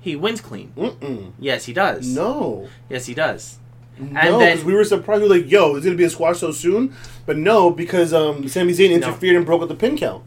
[0.00, 0.72] He wins clean.
[0.76, 1.32] Mm-mm.
[1.38, 2.06] Yes, he does.
[2.14, 2.68] No.
[2.88, 3.58] Yes, he does.
[3.98, 5.22] no, because we were surprised.
[5.22, 6.94] We were like, yo, is going to be a squash so soon?
[7.26, 10.24] But no, because um, Sami Zayn interfered and broke up the pin count.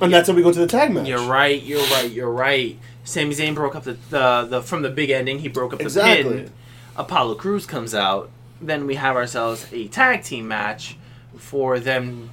[0.00, 1.06] And that's how we go to the tag match.
[1.06, 1.62] You're right.
[1.62, 2.10] You're right.
[2.10, 2.78] You're right.
[3.04, 5.38] Sami Zayn broke up the the, the from the big ending.
[5.38, 6.42] He broke up the Exactly.
[6.42, 6.52] pin.
[6.96, 8.30] Apollo Crews comes out.
[8.60, 10.96] Then we have ourselves a tag team match
[11.36, 12.30] for them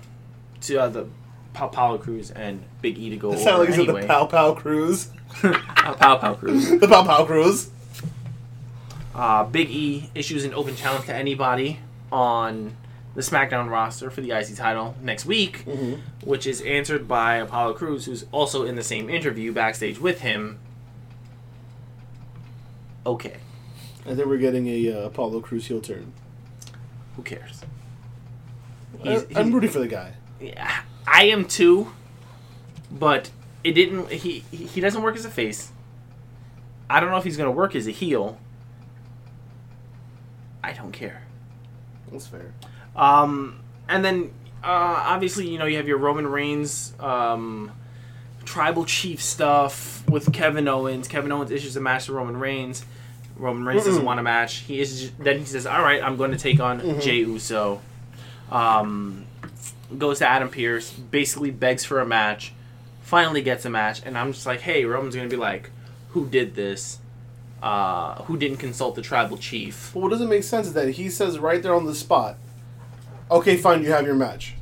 [0.62, 1.08] to uh, the
[1.54, 4.02] Pa- Apollo Crews and Big E to go It sounded like anyway.
[4.02, 5.10] the Pow Pow Cruise.
[5.44, 5.54] Uh,
[5.96, 6.70] Pow Pow Cruz.
[6.80, 7.70] the Pow Pow Cruise.
[9.14, 11.80] Uh, Big E issues an open challenge to anybody
[12.12, 12.76] on
[13.16, 16.02] the SmackDown roster for the IC title next week, Mm-hmm.
[16.30, 20.60] which is answered by Apollo Crews, who's also in the same interview backstage with him.
[23.06, 23.38] Okay,
[24.06, 26.14] I think we're getting a uh, Apollo Crews heel turn.
[27.16, 27.62] who cares?
[29.02, 30.14] He's- I'm rooting for the guy.
[30.40, 31.92] Yeah, I am too,
[32.92, 33.32] but
[33.64, 34.12] it didn't.
[34.12, 35.72] He he he doesn't work as a face.
[36.90, 38.38] I don't know if he's gonna work as a heel.
[40.64, 41.24] I don't care.
[42.12, 42.54] That's fair.
[43.02, 44.32] Um, and then
[44.64, 47.72] uh, obviously, you know, you have your Roman Reigns um,
[48.46, 51.08] tribal chief stuff with Kevin Owens.
[51.08, 52.86] Kevin Owens issues a match to Roman Reigns.
[53.36, 54.58] Roman Reigns doesn't want a match.
[54.58, 57.82] He is then he says, "All right, I'm going to take on Jey Uso."
[58.52, 59.26] Um,
[59.98, 62.54] goes to Adam Pearce, basically begs for a match.
[63.02, 65.72] Finally gets a match, and I'm just like, "Hey, Roman's going to be like,
[66.10, 67.00] who did this?
[67.64, 71.10] Uh, who didn't consult the tribal chief?" Well, what doesn't make sense is that he
[71.10, 72.38] says right there on the spot,
[73.32, 74.56] okay, fine, you have your match.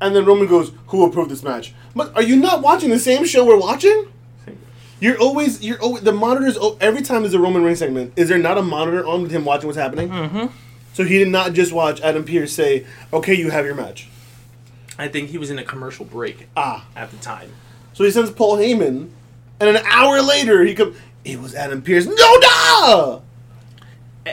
[0.00, 1.72] And then Roman goes, who approved this match?
[1.94, 4.08] But are you not watching the same show we're watching?
[5.00, 8.38] You're always, you're always, the monitors, every time there's a Roman Reigns segment, is there
[8.38, 10.08] not a monitor on with him watching what's happening?
[10.08, 10.46] Mm-hmm.
[10.94, 14.08] So he did not just watch Adam Pearce say, okay, you have your match.
[14.98, 16.86] I think he was in a commercial break Ah.
[16.94, 17.50] at the time.
[17.94, 19.08] So he sends Paul Heyman,
[19.58, 22.06] and an hour later, he comes, it was Adam Pearce.
[22.06, 23.20] No, duh!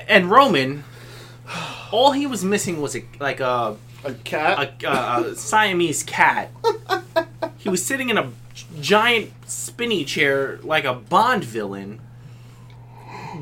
[0.07, 0.83] And Roman,
[1.91, 4.83] all he was missing was a like a A cat?
[4.83, 6.51] a, a, a Siamese cat.
[7.57, 8.31] He was sitting in a
[8.79, 11.99] giant spinny chair like a Bond villain.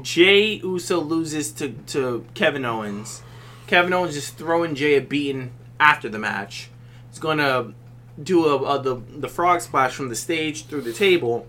[0.02, 3.22] Jey Uso loses to, to Kevin Owens.
[3.68, 6.70] Kevin Owens just throwing Jay a beating after the match.
[7.12, 7.74] He's going to
[8.22, 11.46] do a, a, the, the frog splash from the stage through the table.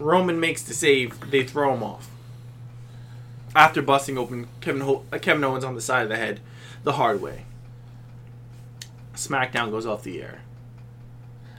[0.00, 1.30] Roman makes the save.
[1.30, 2.10] They throw him off.
[3.54, 6.40] After busting open Kevin, Ho- uh, Kevin Owens on the side of the head
[6.84, 7.44] the hard way.
[9.14, 10.40] SmackDown goes off the air.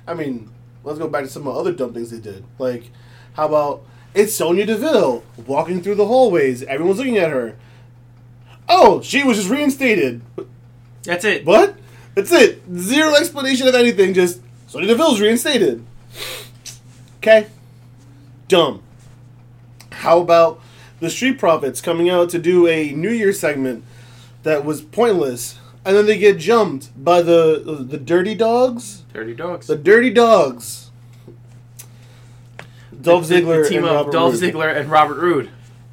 [0.08, 0.50] I mean,
[0.84, 2.44] let's go back to some of the other dumb things they did.
[2.58, 2.92] Like,
[3.34, 7.56] how about it's Sonya Deville walking through the hallways, everyone's looking at her.
[8.68, 10.22] Oh, she was just reinstated.
[11.04, 11.46] That's it.
[11.46, 11.78] What?
[12.16, 12.62] That's it.
[12.76, 15.86] Zero explanation of anything, just Sonya Deville's reinstated.
[17.18, 17.48] Okay.
[18.48, 18.82] Dumb.
[19.92, 20.60] How about
[21.04, 23.84] the Street Profits coming out to do a New Year segment
[24.44, 29.04] that was pointless, and then they get jumped by the the Dirty Dogs?
[29.14, 29.68] Dirty Dogs.
[29.68, 30.90] The Dirty Dogs.
[33.02, 34.42] Dolph The- the Ziggler team and of Robert Dolph Roode.
[34.54, 35.50] Ziggler and Robert Roode.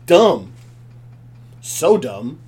[0.06, 0.52] Dumb.
[1.60, 2.38] So dumb.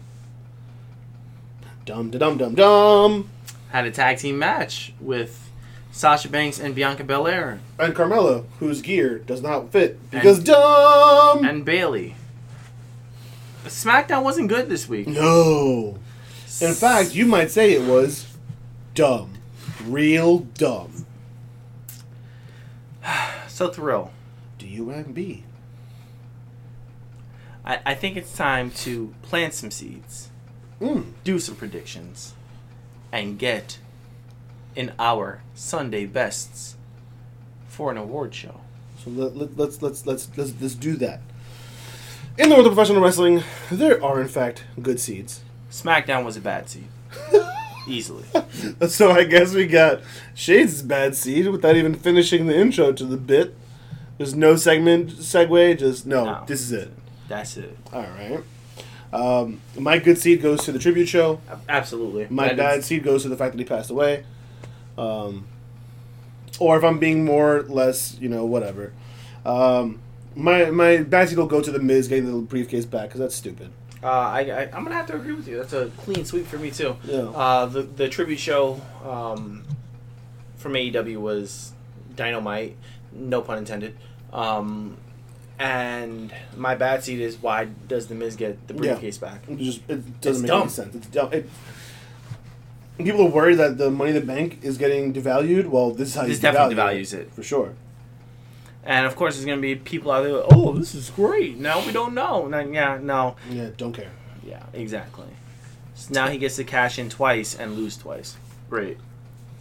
[1.85, 3.29] Dumb, da dum, dum, dum.
[3.71, 5.51] Had a tag team match with
[5.91, 11.45] Sasha Banks and Bianca Belair And Carmella, whose gear does not fit because dumb.
[11.45, 12.15] and Bayley.
[13.65, 15.07] SmackDown wasn't good this week.
[15.07, 15.99] no.
[16.61, 18.27] In fact, you might say it was
[18.95, 19.33] dumb.
[19.85, 21.07] Real dumb.
[23.49, 24.11] so thrill.
[24.59, 25.45] D U M B.
[27.65, 30.29] I, I think it's time to plant some seeds,
[30.81, 31.13] Mm.
[31.25, 32.35] do some predictions,
[33.13, 33.79] and get
[34.75, 36.77] in our Sunday bests
[37.69, 38.61] for an award show.
[39.03, 41.21] So let, let, let's let's let's let's let's do that.
[42.39, 45.43] In the world of professional wrestling, there are in fact good seeds.
[45.71, 46.87] SmackDown was a bad seed.
[47.89, 48.25] Easily.
[48.89, 50.01] So I guess we got
[50.35, 53.55] Shades' bad seed without even finishing the intro to the bit.
[54.19, 56.45] There's no segment segue, just no, No.
[56.47, 56.93] this is it.
[57.29, 57.77] That's it.
[57.93, 58.41] All right.
[59.13, 61.41] Um, my good seed goes to the tribute show.
[61.69, 62.29] Absolutely.
[62.31, 64.25] My That bad is- seed goes to the fact that he passed away.
[64.97, 65.47] Um,
[66.61, 68.93] or if I'm being more or less, you know, whatever.
[69.45, 69.99] Um,
[70.35, 73.35] my my bad seed will go to the Miz getting the briefcase back because that's
[73.35, 73.71] stupid.
[74.03, 75.59] Uh, I, I, I'm gonna have to agree with you.
[75.59, 76.97] That's a clean sweep for me too.
[77.05, 77.21] Yeah.
[77.23, 79.65] Uh, the the tribute show um,
[80.57, 81.73] from AEW was
[82.17, 82.77] dynamite,
[83.13, 83.97] no pun intended.
[84.33, 84.97] Um,
[85.59, 88.81] and my bad seed is why does the Miz get the Yeah.
[88.95, 89.43] briefcase back?
[89.49, 90.61] It just it doesn't It's make dumb.
[90.63, 90.95] any sense.
[90.97, 91.33] It's dumb.
[91.33, 91.49] It,
[92.99, 95.67] people are worried that the Money in the Bank is getting devalued.
[95.69, 97.33] Well, this is how This you definitely devalue devalues it.
[97.33, 97.75] for sure.
[98.85, 100.43] And of course, there's gonna be people out there.
[100.51, 101.57] Oh, this is great.
[101.59, 102.49] Now we don't know.
[102.49, 104.11] Now, yeah, no, Yeah, don't care.
[104.45, 105.27] yeah, exactly.
[105.95, 108.37] So now he gets to cash in twice and lose twice.
[108.69, 108.99] Great.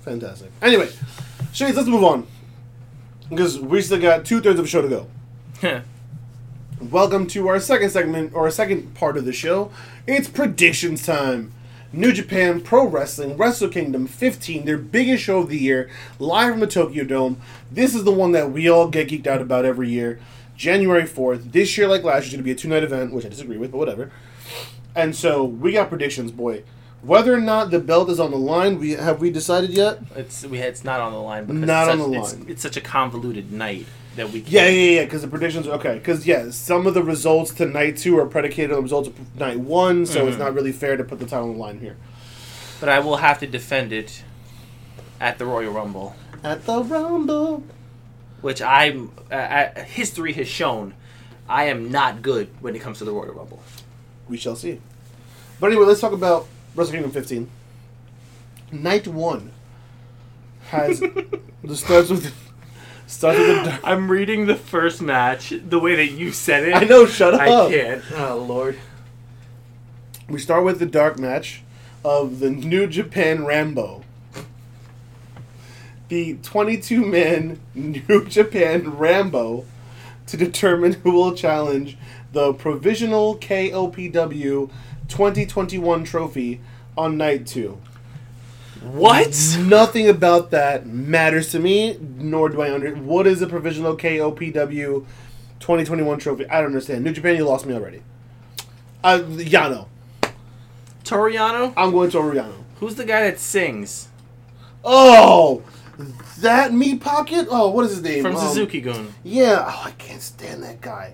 [0.02, 0.52] Fantastic.
[0.62, 0.90] Anyway,
[1.54, 2.26] Shades, let's move on
[3.30, 5.06] because we still got two thirds of the show to
[5.62, 5.82] go.
[6.82, 9.72] Welcome to our second segment or our second part of the show.
[10.08, 11.52] It's predictions time.
[11.94, 15.90] New Japan Pro Wrestling Wrestle Kingdom 15, their biggest show of the year,
[16.20, 17.42] live from the Tokyo Dome.
[17.70, 20.18] This is the one that we all get geeked out about every year.
[20.56, 21.52] January 4th.
[21.52, 23.30] This year, like last year, is going to be a two night event, which I
[23.30, 24.10] disagree with, but whatever.
[24.96, 26.64] And so we got predictions, boy.
[27.02, 30.00] Whether or not the belt is on the line, we have we decided yet?
[30.16, 32.46] It's we it's not on the line because Not it's on such, the it's, line.
[32.48, 33.86] It's, such a convoluted night
[34.16, 34.52] that we can't.
[34.52, 35.04] Yeah, yeah, yeah.
[35.06, 35.96] Because the predictions, okay.
[35.96, 39.36] Because yeah, some of the results to night two are predicated on the results of
[39.40, 40.40] night one, so it's Mhm.
[40.40, 41.96] not really fair to put the title on the line here.
[42.80, 44.24] But I will have to defend it
[45.20, 47.64] at the Royal Rumble, At the Rumble.
[48.42, 49.12] which I'm.
[49.32, 50.94] Uh, uh, history has shown
[51.48, 53.62] I am not good when it comes to the Royal Rumble.
[54.28, 54.80] We shall see.
[55.60, 57.50] But anyway, let's talk about Wrestle Kingdom 15.
[58.72, 59.52] Night one
[60.70, 61.00] has
[61.64, 62.34] the starts with
[63.12, 63.80] starts with the.
[63.84, 66.76] I'm reading the first match the way that you said it.
[66.76, 67.06] I know.
[67.06, 67.42] Shut up.
[67.42, 68.04] I can't.
[68.16, 68.80] Oh Lord.
[70.30, 71.62] We start with the dark match
[72.06, 74.04] of the New Japan Rambo.
[76.08, 79.66] The 22 man New Japan Rambo
[80.28, 81.98] to determine who will challenge
[82.32, 84.70] the provisional KOPW
[85.10, 86.62] 2021 trophy
[86.98, 87.78] on night two.
[88.82, 89.58] What?
[89.60, 92.96] Nothing about that matters to me, nor do I under.
[92.96, 95.06] What is a provisional KOPW
[95.60, 96.48] 2021 trophy?
[96.50, 97.04] I don't understand.
[97.04, 98.02] New Japan, you lost me already.
[99.04, 99.88] Uh, Yano.
[101.04, 101.74] Toru Yano?
[101.78, 102.64] I'm going to Oriano.
[102.80, 104.08] Who's the guy that sings
[104.84, 105.62] Oh,
[106.40, 107.48] that meat pocket.
[107.52, 108.24] Oh, what is his name?
[108.24, 109.14] from Um, Suzuki Gun?
[109.24, 109.64] Yeah.
[109.68, 111.14] Oh, I can't stand that guy.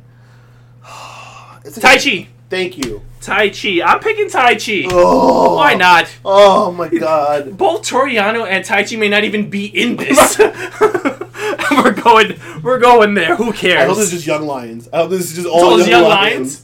[1.65, 2.27] It's a- Chi.
[2.49, 3.01] Thank you.
[3.21, 3.83] Taichi.
[3.85, 4.87] I'm picking Taichi.
[4.89, 6.07] Oh, Why not?
[6.23, 7.57] Oh my god.
[7.57, 10.37] Both Toru Yano and Taichi may not even be in this.
[11.71, 12.39] we're going.
[12.63, 13.35] We're going there.
[13.35, 13.81] Who cares?
[13.81, 14.87] I hope this is just young lions.
[14.93, 16.63] I hope this is just all all young, young lions.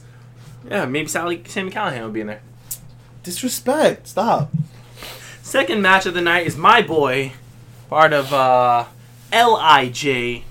[0.70, 2.40] Yeah, maybe Sally Sami Callihan will be in there.
[3.22, 4.08] Disrespect.
[4.08, 4.50] Stop.
[5.42, 7.32] Second match of the night is my boy,
[7.90, 8.86] part of uh,
[9.30, 10.42] Lij.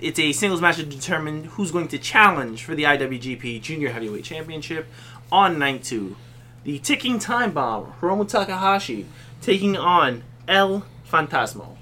[0.00, 4.24] It's a singles match to determine who's going to challenge for the IWGP Junior Heavyweight
[4.24, 4.86] Championship
[5.32, 6.16] on night two.
[6.64, 9.06] The ticking time bomb, Hiromu Takahashi,
[9.40, 11.76] taking on El Fantasmo.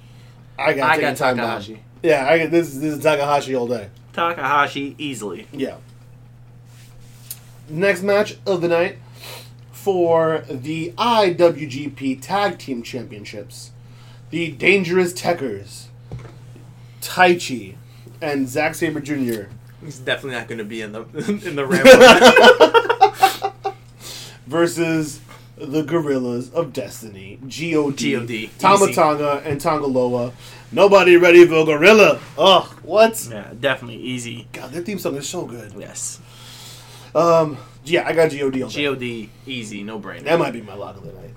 [0.59, 0.91] I got.
[0.91, 1.75] I got time Takahashi.
[1.75, 1.83] bomb.
[2.03, 2.75] Yeah, I got this.
[2.75, 3.91] This is Takahashi all day.
[4.13, 5.47] Takahashi easily.
[5.53, 5.77] Yeah.
[7.69, 8.99] Next match of the night
[9.73, 13.73] for the IWGP Tag Team Championships.
[14.31, 15.87] The Dangerous Tekkers,
[17.01, 17.77] Tai Chi,
[18.27, 19.45] and Zack Sabre Jr.
[19.85, 21.03] He's definitely not going to be in the
[21.47, 21.67] in the
[23.55, 23.75] ramp.
[24.47, 25.21] versus
[25.57, 28.51] the Gorillas of Destiny, God, G.O.D..
[28.59, 28.95] Tama Easy.
[28.95, 30.33] Tonga, and Tanga Loa.
[30.71, 32.21] Nobody ready for Gorilla.
[32.37, 33.27] Ugh, what?
[33.31, 34.49] yeah, definitely easy.
[34.53, 35.73] God, that theme song is so good.
[35.79, 36.21] Yes,
[37.15, 38.75] Um, yeah, I got God on that.
[38.75, 40.25] God easy, no brainer.
[40.25, 41.35] That might be my lock of the night.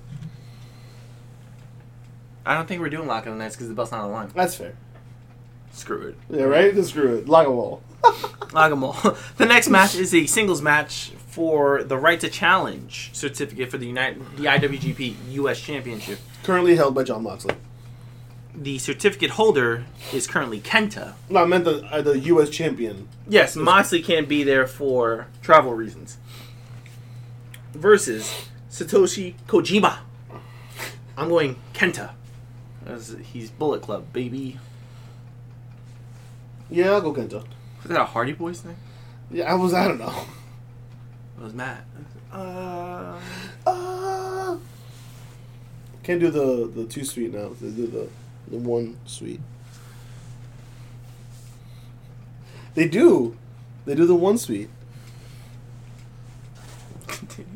[2.44, 4.14] I don't think we're doing lock of the nights because the belt's not on the
[4.14, 4.30] line.
[4.34, 4.74] That's fair.
[5.72, 6.16] Screw it.
[6.28, 6.74] Yeah, right?
[6.74, 7.28] Just screw it.
[7.28, 7.82] Lock 'em all.
[8.52, 9.16] Lock 'em all.
[9.36, 13.86] the next match is a singles match for the right to challenge certificate for the
[13.86, 16.18] United the IWGP US Championship.
[16.42, 17.54] Currently held by Jon Moxley.
[18.54, 21.14] The certificate holder is currently Kenta.
[21.28, 22.50] No, I meant the uh, the U.S.
[22.50, 23.08] champion.
[23.28, 26.18] Yes, Moxley can't be there for travel reasons.
[27.72, 29.98] Versus Satoshi Kojima.
[31.16, 32.10] I'm going Kenta.
[32.84, 34.58] As he's Bullet Club, baby.
[36.70, 37.44] Yeah, I'll go Kenta.
[37.82, 38.76] Is that a Hardy Boys thing?
[39.30, 39.74] Yeah, I was.
[39.74, 40.24] I don't know.
[41.38, 41.84] It was Matt.
[42.32, 43.18] Uh,
[43.66, 44.56] Ah.
[46.02, 47.50] Can't do the the two sweet now.
[47.60, 48.08] They do the
[48.50, 49.40] the one sweet.
[52.74, 53.36] They do.
[53.84, 54.70] They do the one sweet.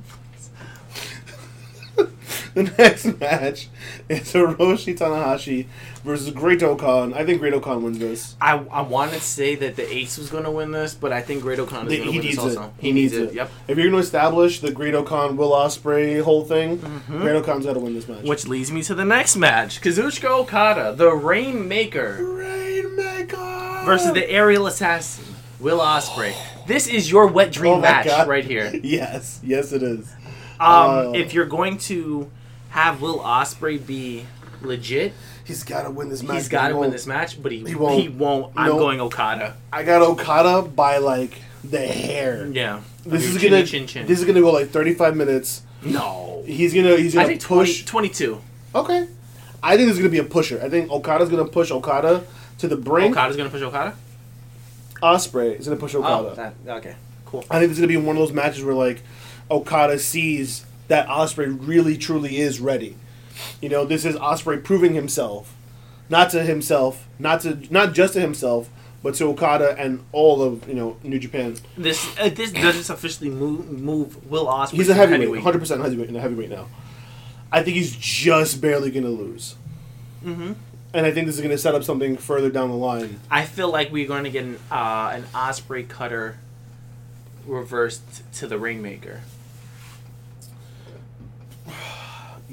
[2.55, 3.69] The next match
[4.09, 5.67] is Hiroshi Tanahashi
[6.05, 7.13] versus Great-O-Khan.
[7.15, 8.37] I think Great Okan wins this.
[8.41, 11.21] I, I wanted to say that the Ace was going to win this, but I
[11.23, 12.59] think Great-O-Khan is going to win needs this it.
[12.59, 12.73] also.
[12.79, 13.33] He, needs, it.
[13.35, 13.51] Yep.
[13.69, 16.77] If you're going to establish the Great-O-Khan Will Ospreay whole thing,
[17.09, 18.23] Great Okan's got to win this match.
[18.25, 24.67] Which leads me to the next match: Kazuchika Okada, the Rainmaker, Rainmaker versus the Aerial
[24.67, 25.25] Assassin,
[25.61, 26.35] Will Ospreay.
[26.67, 28.27] This is your wet dream Oh match God.
[28.27, 28.73] right here.
[28.83, 30.11] Yes, yes, it is.
[30.59, 31.13] Um, Oh.
[31.15, 32.31] if you're going to
[32.75, 34.27] have Will Ospreay be
[34.61, 35.13] legit,
[35.45, 36.37] He's got to win this match.
[36.39, 38.15] he's got to win this match, but he, He he won't.
[38.15, 38.53] won't.
[38.57, 39.57] I'm going Okada.
[39.73, 42.47] I got Okada by like the hair.
[42.47, 42.81] Yeah.
[43.07, 44.07] This is chinny gonna chin chin.
[44.09, 45.63] this is gonna go like 35 minutes.
[45.85, 46.43] no.
[46.47, 47.85] He's gonna he's gonna think 20, push.
[47.85, 48.41] 22.
[48.75, 49.07] Okay,
[49.63, 50.61] I think is gonna be a pusher.
[50.61, 52.25] I think Okada's gonna push Okada
[52.59, 53.17] to the brink.
[53.17, 53.95] Okada's going to push Okada?
[55.01, 56.29] Ospreay is gonna push oh, Okada.
[56.29, 56.97] Oh, that, okay.
[57.27, 57.45] Cool.
[57.51, 59.03] I think it's gonna be one of those matches where like
[59.51, 60.65] Okada sees
[60.95, 62.97] that Ospreay really truly is ready.
[63.61, 65.53] You know, this is Ospreay proving himself,
[66.09, 68.71] not to himself, not to not just to himself,
[69.03, 71.57] but to Okada and all of you know New Japan.
[71.77, 74.71] This uh, this doesn't officially move move Will Ospreay.
[74.71, 76.69] He's a to heavyweight, hundred percent heavyweight in a heavyweight now.
[77.51, 79.57] I think he's just barely gonna lose,
[80.25, 80.53] Mm-hmm.
[80.93, 83.19] and I think this is gonna set up something further down the line.
[83.31, 86.37] I feel like we're going to get an uh, an Ospreay cutter
[87.47, 89.21] reversed to the Rainmaker.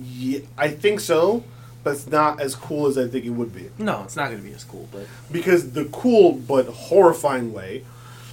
[0.03, 1.43] Yeah, I think so,
[1.83, 3.69] but it's not as cool as I think it would be.
[3.77, 7.83] No, it's not going to be as cool, but Because the cool but horrifying way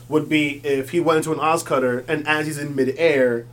[0.08, 3.44] would be if he went into an Oz cutter and as he's in midair,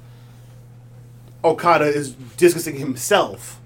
[1.44, 3.60] Okada is discussing himself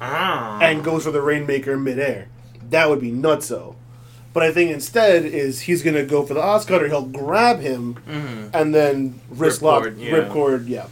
[0.00, 2.28] ah, and goes for the Rainmaker midair.
[2.70, 3.76] That would be nutso.
[4.32, 6.88] But I think instead is he's gonna go for the Oz cutter.
[6.88, 8.50] He'll grab him Mhm.
[8.54, 10.10] and then wrist lock, Ripcord, yeah.
[10.12, 10.68] ripcord.
[10.68, 10.86] Yeah.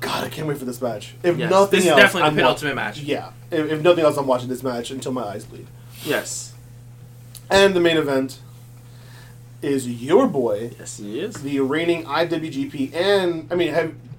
[0.00, 1.14] God, I can't wait for this match.
[1.22, 3.00] If yes, nothing this is else, definitely I'm the wa- match.
[3.00, 3.30] Yeah.
[3.50, 5.66] If, if nothing else, I'm watching this match until my eyes bleed.
[6.04, 6.52] Yes,
[7.50, 8.38] And the main event
[9.62, 11.34] is your boy, yes, he is.
[11.42, 13.74] the reigning IWGP and I mean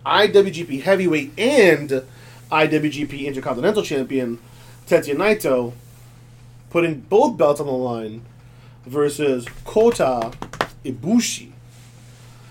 [0.05, 2.03] IWGP Heavyweight and
[2.51, 4.39] IWGP Intercontinental Champion
[4.87, 5.71] Tetsuya Naito,
[6.69, 8.23] putting both belts on the line
[8.85, 10.31] versus Kota
[10.83, 11.51] Ibushi.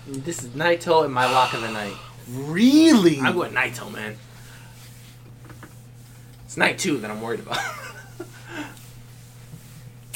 [0.07, 1.93] This is Naito and my lock of the night.
[2.31, 3.19] Really?
[3.19, 4.15] I'm going Naito, man.
[6.45, 7.59] It's night two that I'm worried about.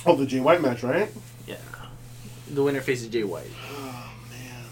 [0.05, 1.09] Oh, the Jay White match, right?
[1.47, 1.55] yeah,
[2.51, 3.47] the winner faces Jay White.
[3.71, 4.65] Oh man,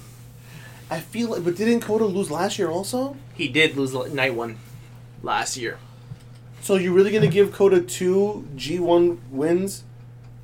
[0.90, 3.16] I feel like, but didn't Kota lose last year also?
[3.34, 4.58] He did lose night one
[5.24, 5.80] last year.
[6.60, 9.86] So you're really gonna give Kota two G1 wins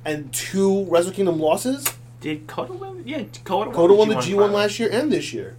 [0.06, 1.84] and two Wrestle Kingdom losses?
[2.22, 3.02] Did Kota win?
[3.04, 3.70] Yeah, Kota.
[3.72, 4.52] Kota won the G1 G1 finals.
[4.52, 5.54] last year and this year.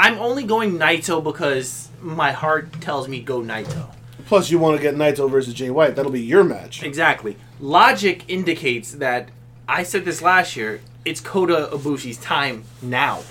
[0.00, 3.94] I'm only going Naito because my heart tells me go Naito.
[4.24, 5.94] Plus, you want to get Naito versus Jay White.
[5.94, 6.82] That'll be your match.
[6.82, 7.36] Exactly.
[7.60, 9.28] Logic indicates that
[9.68, 10.80] I said this last year.
[11.04, 13.24] It's Kota Ibushi's time now.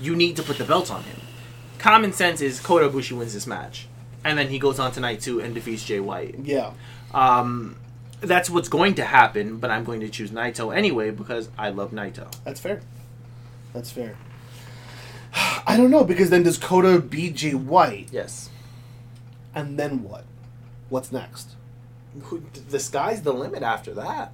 [0.00, 1.20] You need to put the belt on him.
[1.78, 3.86] Common sense is Kota Ibushi wins this match,
[4.24, 6.36] and then he goes on to night two and defeats Jay White.
[6.42, 6.72] Yeah.
[7.12, 7.76] Um,
[8.22, 11.90] that's what's going to happen, but I'm going to choose Naito anyway because I love
[11.90, 12.34] Naito.
[12.44, 12.80] That's fair.
[13.74, 14.16] That's fair.
[15.66, 18.50] I don't know because then does Kota beat Jay White, Yes.
[19.54, 20.24] and then what?
[20.88, 21.56] What's next?
[22.68, 24.32] The sky's the limit after that.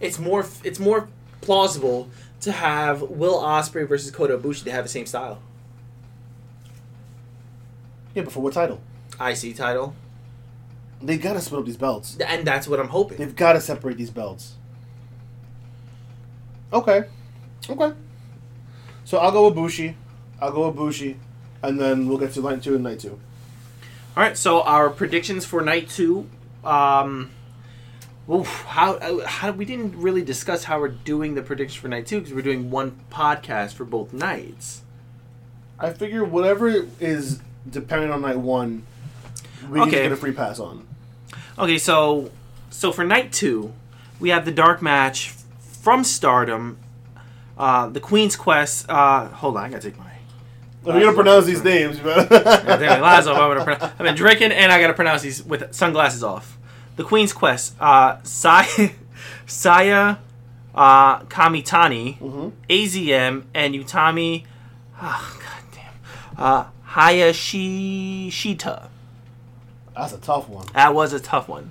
[0.00, 0.46] It's more.
[0.64, 1.08] It's more
[1.40, 2.08] plausible
[2.40, 5.38] to have Will Ospreay versus Kota Ibushi to have the same style.
[8.14, 8.80] Yeah, but for what title?
[9.20, 9.94] IC title,
[11.00, 12.16] They gotta split up these belts.
[12.18, 13.18] and that's what I'm hoping.
[13.18, 14.54] They've got to separate these belts.
[16.72, 17.04] Okay.
[17.68, 17.92] Okay.
[19.04, 19.96] So I'll go with Bushi.
[20.40, 21.16] I'll go with Bushi,
[21.62, 23.18] and then we'll get to night two and night two.
[24.16, 26.28] All right, so our predictions for night two.
[26.64, 27.30] Um,
[28.30, 32.06] oof, how uh, how we didn't really discuss how we're doing the predictions for night
[32.06, 34.82] two because we're doing one podcast for both nights.
[35.78, 37.40] I figure whatever is
[37.70, 38.84] dependent on night one,
[39.68, 39.90] we can Okay.
[39.90, 40.86] just get a free pass on.
[41.58, 42.30] Okay, so
[42.70, 43.72] so for night two,
[44.18, 46.78] we have the dark match from Stardom,
[47.56, 48.88] uh, the Queen's Quest.
[48.88, 50.04] Uh, hold on, I gotta take my.
[50.86, 53.38] If you're gonna pronounce these names, I gotta take my glasses off.
[53.38, 56.56] I'm gonna pronounce- I've been drinking, and I gotta pronounce these with sunglasses off.
[56.96, 57.74] The Queen's Quest.
[57.80, 58.66] Uh, Sai
[59.46, 60.16] Saya
[60.74, 62.52] uh, Kamitani, Mhm.
[62.68, 64.44] AZM, and Utami.
[65.02, 65.94] Oh, God damn.
[66.44, 68.88] Uh, Hayashishita.
[69.96, 70.66] That's a tough one.
[70.74, 71.70] That was a tough one.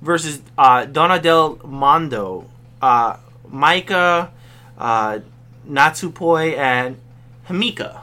[0.00, 2.48] Versus uh, Donna Del Mondo,
[2.82, 3.16] uh,
[3.50, 4.30] Maika,
[4.78, 5.20] uh,
[5.68, 6.98] Natsupoi, and
[7.48, 8.02] Himeka.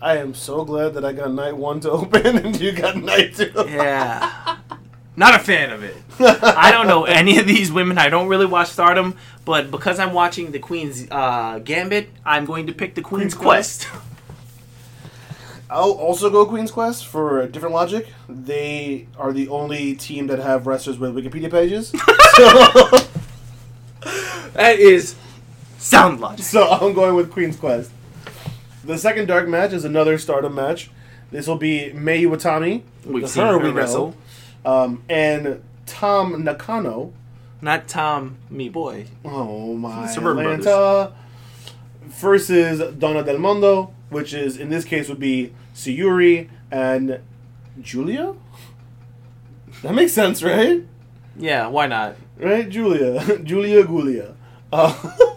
[0.00, 3.34] I am so glad that I got night one to open and you got night
[3.34, 3.52] two.
[3.56, 4.56] Yeah.
[5.14, 5.96] Not a fan of it.
[6.18, 7.98] I don't know any of these women.
[7.98, 9.14] I don't really watch Stardom,
[9.44, 13.42] but because I'm watching the Queen's uh, Gambit, I'm going to pick the Queen's, Queen's
[13.42, 13.88] Quest.
[15.70, 18.08] I'll also go Queen's Quest for a different logic.
[18.28, 21.90] They are the only team that have wrestlers with Wikipedia pages.
[22.36, 22.90] so,
[24.54, 25.14] that is
[25.82, 26.44] sound logic.
[26.44, 27.90] so I'm going with Queen's Quest.
[28.84, 30.90] The second dark match is another Stardom match.
[31.30, 34.14] This will be Mayu Iwatani, We've the seen her we wrestle.
[34.66, 37.12] um, and Tam Nakano.
[37.60, 39.06] Not Tom, me boy.
[39.24, 41.12] Oh my Suburban Atlanta.
[42.04, 47.20] Versus Donna Del Mondo, which is in this case would be Syuri and
[47.80, 48.34] Giulia.
[49.82, 50.82] That makes sense, right?
[51.38, 52.16] Yeah, why not?
[52.38, 54.34] Right, Julia, Julia Gulia.
[54.72, 54.92] Uh,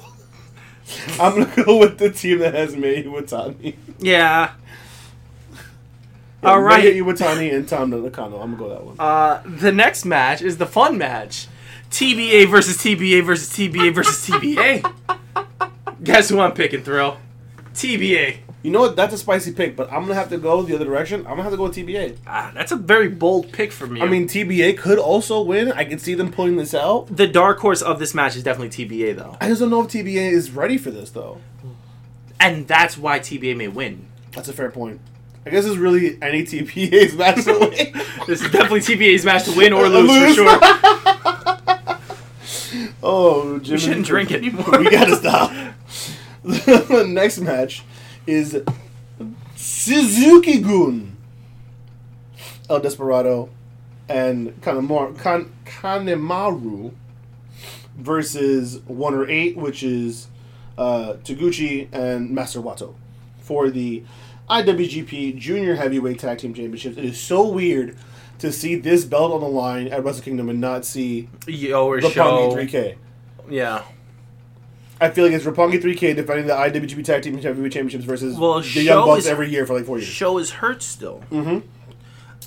[1.19, 3.75] I'm gonna go with the team that has Mayu Iwatani.
[3.99, 4.51] Yeah.
[6.43, 6.83] Yeah, All right.
[6.83, 8.39] Mayu Iwatani and Tam Nakano.
[8.39, 8.95] I'm gonna go that one.
[8.99, 11.47] Uh, the next match is the fun match.
[11.89, 14.93] TBA versus TBA versus TBA versus TBA.
[16.03, 17.17] Guess who I'm picking, Thrill?
[17.73, 18.37] TBA.
[18.65, 18.95] You know what?
[18.95, 21.19] That's a spicy pick, but I'm gonna have to go the other direction.
[21.27, 22.17] I'm gonna have to go with TBA.
[22.25, 24.01] Ah, that's a very bold pick for me.
[24.01, 25.71] I mean, TBA could also win.
[25.71, 27.15] I can see them pulling this out.
[27.15, 29.37] the dark horse of this match is definitely TBA, though.
[29.39, 31.41] I just don't know if TBA is ready for this, though.
[32.39, 34.07] And that's why TBA may win.
[34.31, 34.99] That's a fair point.
[35.45, 37.93] I guess it's really any TBA's match to win.
[38.25, 40.37] This is definitely TBA's match to win or lose, lose.
[40.37, 40.59] for sure.
[43.03, 43.75] oh, Jimmy.
[43.75, 44.79] We shouldn't drink anymore.
[44.79, 45.51] we gotta stop.
[46.41, 47.83] the next match
[48.27, 48.61] is
[49.55, 51.15] Suzuki Gun,
[52.69, 53.49] El Desperado,
[54.09, 56.93] and Kanemar- kan- Kanemaru
[57.97, 60.27] versus one or eight, which is
[60.77, 62.95] uh, Taguchi and Master Wato
[63.39, 64.03] for the
[64.49, 66.97] IWGP Junior Heavyweight Tag Team Championships.
[66.97, 67.95] It is so weird
[68.39, 72.01] to see this belt on the line at Wrestle Kingdom and not see Yo or
[72.01, 72.51] the show.
[72.53, 72.95] 3K.
[73.49, 73.83] Yeah.
[75.01, 78.61] I feel like it's Roppongi 3K defending the IWGP Tag Team Heavyweight Championships versus Well,
[78.61, 80.07] the Young Bucks is- every year for like four years.
[80.07, 81.23] Sho is hurt still.
[81.31, 81.67] Mm-hmm.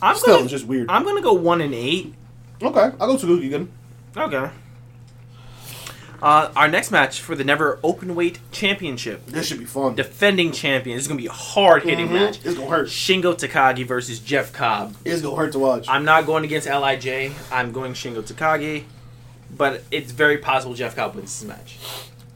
[0.00, 0.88] I'm Still, gonna, it's just weird.
[0.88, 2.14] I'm gonna go one and eight.
[2.62, 3.68] okay, I'll go Suzuki Gun.
[4.16, 4.48] Okay.
[6.20, 9.24] Uh, our next match for the Never Openweight Championship.
[9.26, 9.94] This should be fun.
[9.94, 10.96] Defending champion.
[10.96, 12.12] This is gonna be a hard hitting Mhm.
[12.12, 12.38] match.
[12.44, 12.88] It's gonna hurt.
[12.88, 14.96] Shingo Takagi versus Jeff Cobb.
[15.04, 15.86] It's gonna hurt to watch.
[15.88, 17.30] I'm not going against Lij.
[17.52, 18.84] I'm going Shingo Takagi,
[19.56, 21.78] but it's very possible Jeff Cobb wins this match.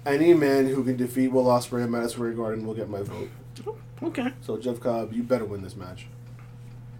[0.04, 3.30] Any man who can defeat Will Ospreay at Madison Square Garden will get my vote.
[4.02, 4.32] Okay.
[4.40, 6.06] So Jeff Cobb, you better win this match.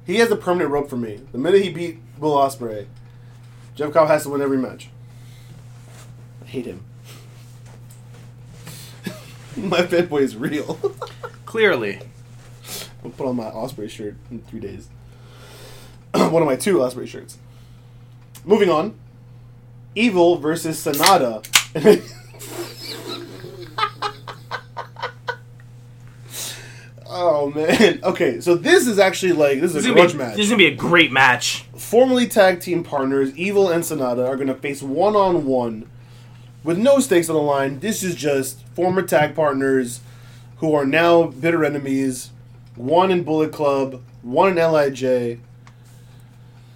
[0.07, 1.21] He has a permanent rope for me.
[1.33, 2.87] The minute he beat Will Ospreay,
[3.75, 4.89] Jeff Cobb has to win every match.
[6.43, 6.85] I hate him.
[9.57, 10.75] my fanboy is real.
[11.45, 12.01] Clearly.
[13.05, 14.89] I'll put on my Ospreay shirt in three days.
[16.15, 17.39] One of my two Ospreay shirts.
[18.45, 18.95] Moving on.
[19.95, 21.45] Evil versus Sanada.
[27.23, 28.01] oh man.
[28.05, 30.37] Okay, so this is actually like this This is is, a grudge match.
[30.37, 31.65] this is gonna be a great match.
[31.77, 35.89] Formerly tag team partners, Evil and Sanada, are gonna face one on one
[36.65, 37.81] with no stakes on the line.
[37.81, 40.01] This is just former tag partners
[40.59, 42.31] who are now bitter enemies.
[42.77, 45.39] One in Bullet Club, one in Lij.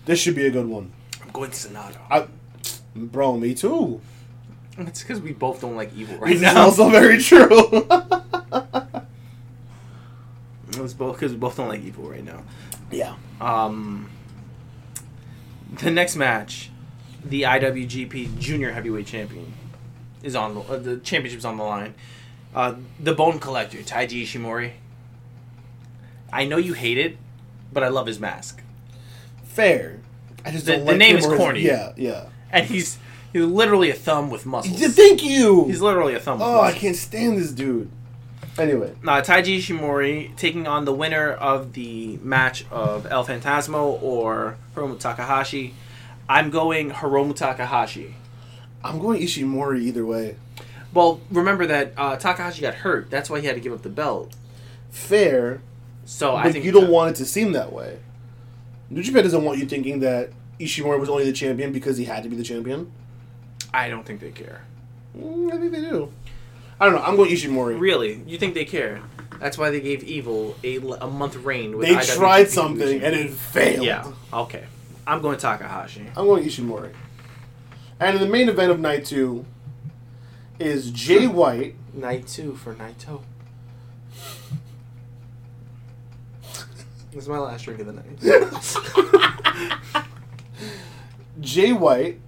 [0.04, 0.92] This should be a good one.
[1.22, 1.96] I'm going to Sanada.
[2.10, 2.26] I,
[2.94, 4.00] bro, me too.
[4.78, 6.64] It's because we both don't like evil right This is now.
[6.64, 7.88] also very true.
[10.86, 12.42] It's both because we both don't like evil right now.
[12.90, 13.14] yeah.
[13.40, 14.08] Um,
[15.82, 16.70] the next match,
[17.24, 19.52] the IWGP Junior Heavyweight Champion
[20.22, 21.94] is on the uh, the championship's on the line.
[22.54, 24.72] Uh, the Bone Collector, Taiji Ishimori.
[26.32, 27.18] I know you hate it,
[27.72, 28.62] but I love his mask,
[29.44, 30.00] Fair.
[30.44, 31.60] I just The- the like name is or his- corny.
[31.60, 32.26] Yeah, yeah.
[32.50, 32.98] and he's
[33.32, 34.80] he's literally a thumb with muscles.
[34.96, 35.64] Thank you.
[35.66, 36.38] He's literally a thumb.
[36.38, 37.90] With oh, I can't stand this dude.
[38.58, 38.92] Anyway.
[39.04, 44.98] Uh, Taiji Ishimori taking on the winner of the match of El Fantasmo or Hiromu
[44.98, 45.74] Takahashi.
[46.28, 48.14] I'm going Hiromu Takahashi.
[48.82, 50.36] I'm going Ishimori either way.
[50.94, 53.10] Well, remember that uh, Takahashi got hurt.
[53.10, 54.34] That's why he had to give up the belt.
[54.90, 55.60] Fair,
[56.06, 57.98] So I think you don't want it to seem that way.
[58.88, 62.22] New Japan doesn't want you thinking that Ishimori was only the champion because he had
[62.22, 62.90] to be the champion.
[63.74, 64.62] I don't think they care.
[65.18, 66.12] Mm, I think they do.
[66.78, 67.02] I don't know.
[67.02, 67.80] I'm going Ishimori.
[67.80, 68.22] Really?
[68.26, 69.02] You think they care?
[69.40, 71.76] That's why they gave Evil a, a month reign.
[71.76, 73.84] With They tried something and it failed.
[73.84, 74.12] Yeah.
[74.32, 74.64] Okay.
[75.06, 76.06] I'm going Takahashi.
[76.16, 76.92] I'm going Ishimori.
[78.00, 79.46] And in the main event of night two
[80.58, 81.34] is Jay hmm.
[81.34, 81.74] White.
[81.94, 83.22] Night two for Naito.
[87.12, 88.18] This is my last drink of the night.
[91.40, 92.20] Jay White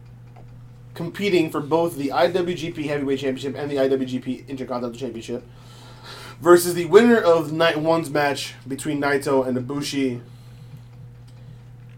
[0.98, 5.46] competing for both the IWGP Heavyweight Championship and the IWGP Intercontinental Championship
[6.40, 10.20] versus the winner of night one's match between Naito and Ibushi.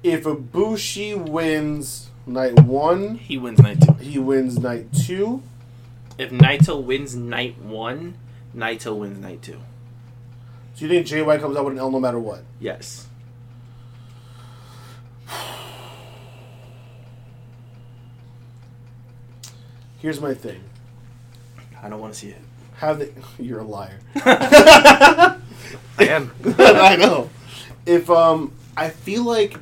[0.02, 3.94] If Ibushi wins night one, he wins night two.
[3.94, 5.42] he wins night two.
[6.18, 8.16] If Naito wins night one,
[8.54, 9.62] Naito wins night two.
[10.74, 12.44] So you think JY comes out with an L no matter what?
[12.60, 13.06] Yes.
[20.00, 20.60] Here's my thing.
[21.82, 22.40] I don't want to see it.
[22.76, 23.98] Have the you're a liar.
[24.16, 25.36] I
[26.00, 26.30] am.
[26.58, 27.30] I know.
[27.86, 29.56] If um, I feel like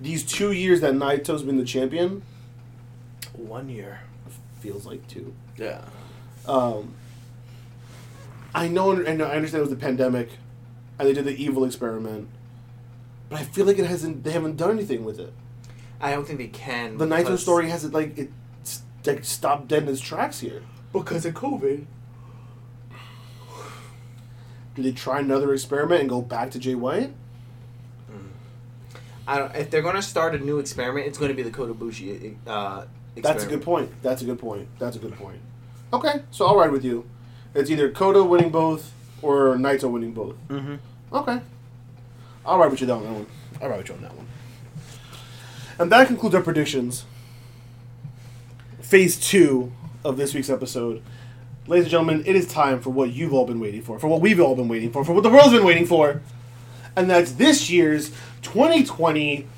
[0.00, 2.22] these two years that Naito's been the champion
[3.32, 4.00] One year.
[4.60, 5.34] feels like two.
[5.56, 5.82] Yeah.
[6.46, 6.94] Um,
[8.54, 10.30] I know, and I understand it was the pandemic,
[10.98, 12.28] and they did the evil experiment,
[13.28, 14.24] but I feel like it hasn't.
[14.24, 15.32] They haven't done anything with it.
[16.00, 16.96] I don't think they can.
[16.98, 18.32] The Naito story hasn't like it's
[19.06, 20.62] like stopped dead in its tracks here.
[20.92, 21.84] because of COVID.
[24.74, 27.12] Do they try another experiment and go back to Jay White?
[29.28, 29.54] I don't.
[29.56, 32.36] If they're gonna start a new experiment, it's going to be the Kotobushi.
[32.46, 32.84] Uh,
[33.16, 33.90] That's a good point.
[34.02, 34.68] That's a good point.
[34.78, 35.40] That's a good point.
[35.92, 37.04] Okay, so I'll ride with you.
[37.54, 38.92] It's either Kota winning both
[39.22, 40.36] or Naito winning both.
[40.48, 40.76] Mm-hmm.
[41.12, 41.40] Okay.
[42.44, 43.26] I'll ride with you on that one.
[43.60, 44.26] I'll ride with you on that one.
[45.78, 47.04] And that concludes our predictions.
[48.86, 49.72] Phase two
[50.04, 51.02] of this week's episode.
[51.66, 54.20] Ladies and gentlemen, it is time for what you've all been waiting for, for what
[54.20, 56.22] we've all been waiting for, for what the world's been waiting for.
[56.94, 58.10] And that's this year's
[58.42, 59.48] 2020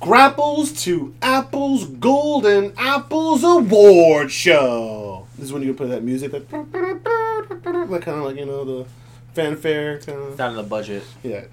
[0.00, 5.26] Grapples to Apples Golden Apples Award Show.
[5.36, 8.64] This is when you can put that music, that, that kind of like, you know,
[8.64, 8.86] the
[9.34, 10.38] fanfare kind of.
[10.38, 11.02] Down in the budget.
[11.22, 11.44] Yeah,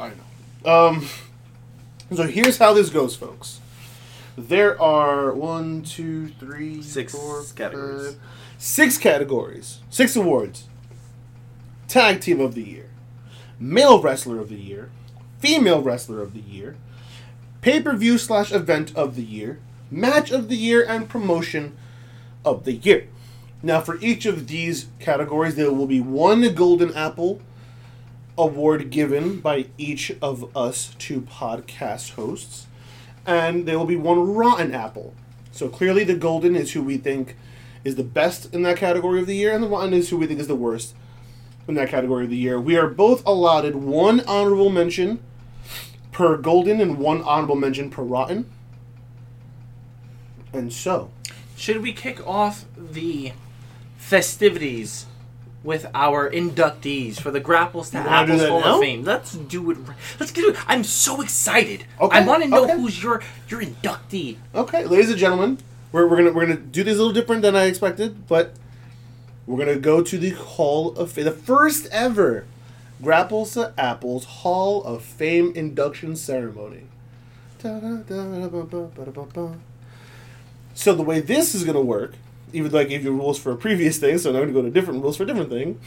[0.00, 0.10] I
[0.64, 0.72] know.
[0.72, 1.06] Um,
[2.12, 3.60] so here's how this goes, folks.
[4.36, 8.06] There are one, two, three, Six four, categories.
[8.08, 8.20] five-
[8.58, 10.64] six categories, six awards.
[11.88, 12.90] Tag Team of the Year,
[13.60, 14.90] Male Wrestler of the Year,
[15.38, 16.76] Female Wrestler of the Year,
[17.62, 19.58] Pay Per View slash Event of the Year,
[19.90, 21.76] Match of the Year, and Promotion
[22.44, 23.06] of the Year.
[23.62, 27.40] Now, for each of these categories, there will be one Golden Apple
[28.36, 32.66] award given by each of us two podcast hosts,
[33.26, 35.14] and there will be one rotten apple.
[35.52, 37.36] So clearly, the golden is who we think
[37.84, 40.26] is the best in that category of the year, and the rotten is who we
[40.26, 40.94] think is the worst
[41.68, 42.60] in that category of the year.
[42.60, 45.20] We are both allotted one honorable mention
[46.12, 48.50] per golden and one honorable mention per rotten.
[50.52, 51.10] And so,
[51.56, 53.32] Should we kick off the
[53.98, 55.06] festivities
[55.66, 58.74] with our inductees for the Grapples to Apples Hall now?
[58.76, 59.04] of Fame?
[59.04, 59.74] Let's do it.
[59.74, 60.56] right- Let's get it.
[60.68, 61.84] I'm so excited.
[62.00, 62.76] Okay, I want to know okay.
[62.76, 64.36] who's your your inductee.
[64.54, 65.58] Okay, ladies and gentlemen,
[65.92, 68.54] we're, we're gonna we're gonna do this a little different than I expected, but
[69.46, 72.46] we're gonna go to the Hall of Fame, the first ever
[73.02, 76.84] Grapples to Apples Hall of Fame induction ceremony.
[77.58, 77.80] So
[80.94, 82.14] the way this is gonna work,
[82.56, 84.62] even though I gave you rules for a previous thing, so now I'm gonna go
[84.62, 85.78] to different rules for a different thing.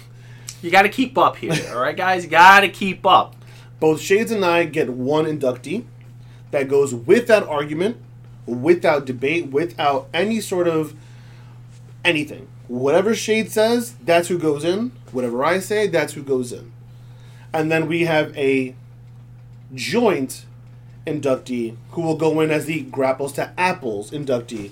[0.61, 2.26] You got to keep up here, all right, guys.
[2.26, 3.36] You got to keep up.
[3.80, 5.86] Both Shades and I get one inductee
[6.51, 7.97] that goes without argument,
[8.45, 10.95] without debate, without any sort of
[12.03, 12.47] anything.
[12.67, 14.91] Whatever Shade says, that's who goes in.
[15.11, 16.72] Whatever I say, that's who goes in.
[17.53, 18.76] And then we have a
[19.74, 20.45] joint
[21.07, 24.72] inductee who will go in as the Grapples to Apples inductee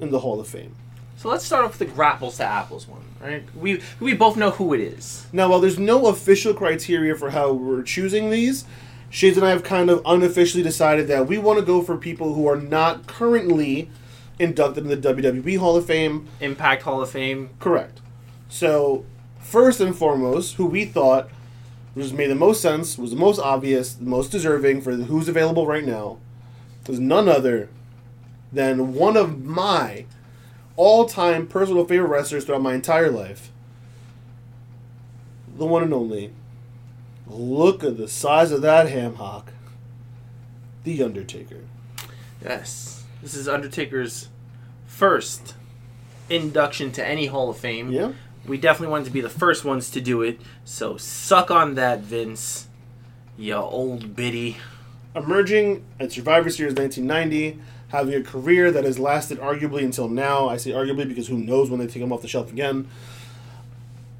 [0.00, 0.74] in the Hall of Fame.
[1.16, 3.44] So let's start off with the Grapples to Apples one, right?
[3.54, 5.26] We we both know who it is.
[5.32, 8.64] Now, while there's no official criteria for how we're choosing these,
[9.10, 12.34] Shades and I have kind of unofficially decided that we want to go for people
[12.34, 13.88] who are not currently
[14.40, 16.26] inducted in the WWE Hall of Fame.
[16.40, 17.50] Impact Hall of Fame.
[17.60, 18.00] Correct.
[18.48, 19.06] So,
[19.38, 21.30] first and foremost, who we thought
[21.94, 25.66] was made the most sense, was the most obvious, the most deserving for who's available
[25.66, 26.18] right now,
[26.88, 27.68] was none other
[28.52, 30.06] than one of my
[30.76, 33.50] all-time personal favorite wrestlers throughout my entire life.
[35.56, 36.32] The one and only.
[37.26, 39.52] Look at the size of that ham hock.
[40.82, 41.60] The Undertaker.
[42.42, 43.04] Yes.
[43.22, 44.28] This is Undertaker's
[44.86, 45.54] first
[46.28, 47.90] induction to any Hall of Fame.
[47.90, 48.12] Yeah.
[48.46, 50.40] We definitely wanted to be the first ones to do it.
[50.64, 52.68] So suck on that, Vince.
[53.38, 54.58] You old biddy.
[55.16, 60.48] Emerging at Survivor Series 1990, having a career that has lasted arguably until now.
[60.48, 62.88] I say arguably because who knows when they take him off the shelf again.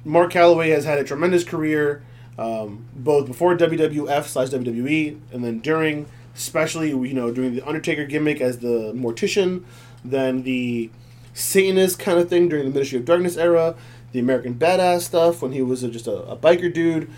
[0.03, 2.03] Mark Calaway has had a tremendous career,
[2.37, 6.05] um, both before WWF slash WWE and then during,
[6.35, 9.63] especially you know during the Undertaker gimmick as the mortician,
[10.03, 10.89] then the
[11.33, 13.75] Satanist kind of thing during the Ministry of Darkness era,
[14.11, 17.09] the American Badass stuff when he was a, just a, a biker dude,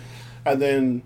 [0.44, 1.02] and then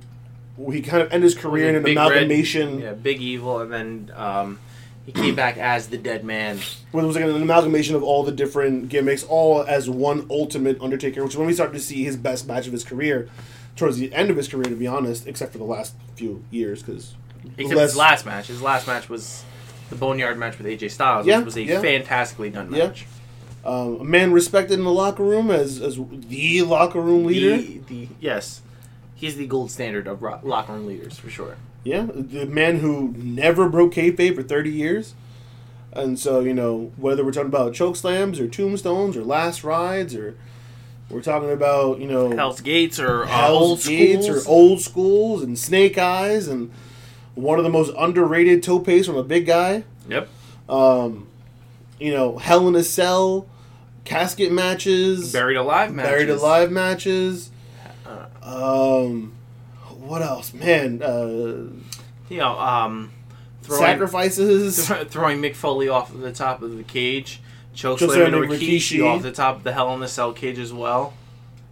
[0.71, 2.79] he kind of ended his career in an Big Red- amalgamation.
[2.79, 4.61] yeah, Big Evil, and then um,
[5.07, 6.59] he came back as the Dead Man.
[6.93, 10.81] where it was like an amalgamation of all the different gimmicks, all as one ultimate
[10.81, 13.29] Undertaker, which is when we started to see his best match of his career,
[13.77, 16.83] towards the end of his career, to be honest, except for the last few years,
[16.83, 17.15] because
[17.59, 18.47] Except his last match.
[18.47, 19.43] His last match was
[19.91, 21.81] the Boneyard match with AJ Styles, Yeah, which was a yeah.
[21.81, 22.87] fantastically done Yeah.
[22.87, 23.07] match.
[23.65, 25.97] um, a man respected in the locker room as as
[26.29, 27.57] the locker room leader.
[27.57, 28.61] The, the yes,
[29.17, 31.57] he's the gold standard of locker room leaders for sure.
[31.85, 35.15] Yeah, the man who never broke kayfabe for thirty years.
[35.93, 40.15] And so, you know, whether we're talking about choke slams or tombstones or last rides
[40.15, 40.35] or
[41.11, 44.47] we're talking about, you know, Hell's Gates or uh, Hell's old Gates schools.
[44.47, 46.71] or old schools and Snake Eyes and
[47.35, 49.85] one of the most underrated topes from a big guy.
[50.09, 50.29] Yep.
[50.69, 51.27] Um,
[52.01, 53.47] you know, Hell in a Cell,
[54.07, 56.11] casket matches, Buried alive matches.
[56.11, 57.51] buried alive matches.
[58.07, 59.35] Uh, Um,
[60.13, 61.03] what else, man?
[61.03, 61.67] Uh,
[62.29, 63.11] You know, um,
[63.63, 64.89] throwing, sacrifices.
[65.09, 67.41] throwing Mick Foley off of the top of the cage.
[67.75, 69.07] Choke Choke slamming slamming Rikishi, Rikishi.
[69.07, 71.15] off the top of the Hell in the Cell cage as well.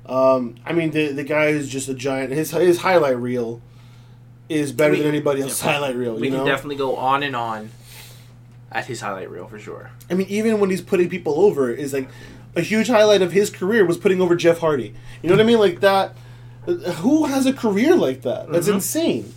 [0.06, 2.32] Um, I mean, the the guy is just a giant.
[2.32, 3.60] His his highlight reel
[4.48, 5.72] is better We- than anybody else's yeah.
[5.72, 6.14] highlight reel.
[6.14, 7.70] We You can definitely go on and on
[8.72, 9.90] at his highlight reel for sure.
[10.10, 12.08] I mean, even when he's putting people over, is like
[12.56, 14.94] a huge highlight of his career was putting over Jeff Hardy.
[15.22, 15.58] You know what I mean?
[15.58, 16.14] Like that.
[16.66, 18.50] Who has a career like that?
[18.52, 18.74] That's Mhm.
[18.74, 19.34] insane.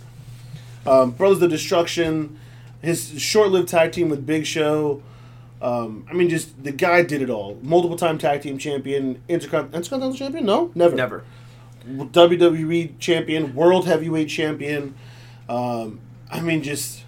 [0.86, 2.36] Um, Brothers of Destruction,
[2.82, 5.00] his short-lived tag team with Big Show.
[5.62, 7.56] Um, I mean, just the guy did it all.
[7.62, 10.44] Multiple time tag team champion, intercon- intercontinental champion?
[10.44, 10.94] No, never.
[10.94, 11.24] Never.
[11.86, 14.94] WWE champion, world heavyweight champion.
[15.48, 16.00] Um,
[16.30, 17.02] I mean, just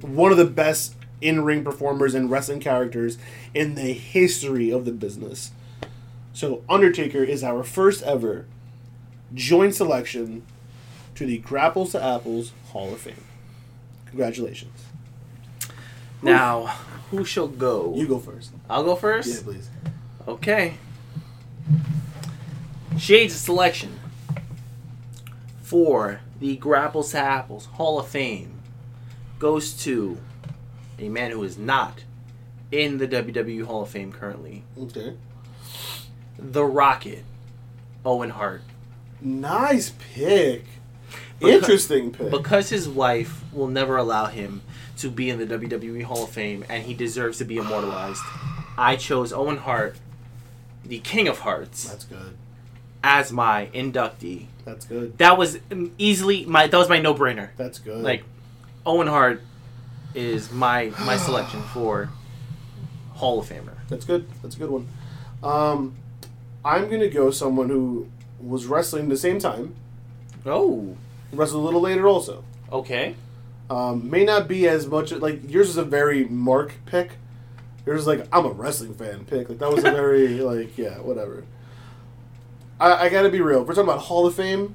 [0.00, 3.18] one of the best in ring performers and wrestling characters
[3.54, 5.52] in the history of the business.
[6.32, 8.46] So, Undertaker is our first ever
[9.34, 10.44] joint selection
[11.14, 13.24] to the Grapples to Apples Hall of Fame.
[14.06, 14.86] Congratulations.
[16.20, 16.66] Now,
[17.10, 17.94] who shall go?
[17.96, 18.52] You go first.
[18.70, 19.44] I'll go first.
[19.44, 19.68] please.
[20.28, 20.74] Okay.
[22.98, 23.98] Shades of selection
[25.62, 28.60] for the Grapples to Apples Hall of Fame
[29.38, 30.18] goes to
[30.98, 32.04] a man who is not
[32.70, 34.62] in the WWE Hall of Fame currently.
[34.78, 35.14] Okay.
[36.38, 37.24] The Rocket,
[38.04, 38.62] Owen Hart.
[39.22, 40.64] Nice pick.
[41.38, 42.30] Because- Interesting pick.
[42.30, 44.62] Because his wife will never allow him
[44.98, 48.22] to be in the WWE Hall of Fame and he deserves to be immortalized,
[48.78, 49.96] I chose Owen Hart,
[50.84, 52.36] the King of Hearts, That's good.
[53.02, 54.46] as my inductee.
[54.64, 55.18] That's good.
[55.18, 55.58] That was
[55.98, 57.48] easily my that was my no brainer.
[57.56, 58.02] That's good.
[58.02, 58.22] Like
[58.86, 59.42] Owen Hart
[60.14, 62.10] is my my selection for
[63.14, 63.74] Hall of Famer.
[63.88, 64.26] That's good.
[64.42, 64.88] That's a good one.
[65.42, 65.96] Um,
[66.64, 68.08] I'm gonna go someone who
[68.42, 69.74] was wrestling the same time,
[70.44, 70.96] Oh,
[71.32, 72.44] wrestled a little later also.
[72.70, 73.14] okay.
[73.70, 77.12] Um, may not be as much like yours is a very Mark pick.
[77.86, 79.48] Yours is like I'm a wrestling fan pick.
[79.48, 81.44] Like that was a very like yeah whatever.
[82.78, 83.62] I, I gotta be real.
[83.62, 84.74] If we're talking about Hall of Fame,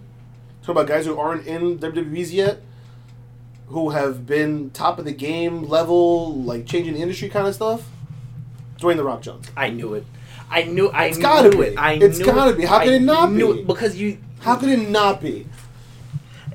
[0.62, 2.62] talking about guys who aren't in WWE's yet,
[3.68, 7.88] who have been top of the game level, like changing the industry kind of stuff.
[8.80, 9.54] Dwayne the Rock Johnson.
[9.56, 10.06] I knew it.
[10.50, 10.90] I knew.
[10.90, 11.68] I It's gotta knew be.
[11.70, 11.78] it.
[11.78, 12.58] I It's knew gotta it.
[12.58, 12.66] be.
[12.66, 13.42] How could it not be?
[13.44, 14.18] It because you.
[14.42, 15.46] How could it not be?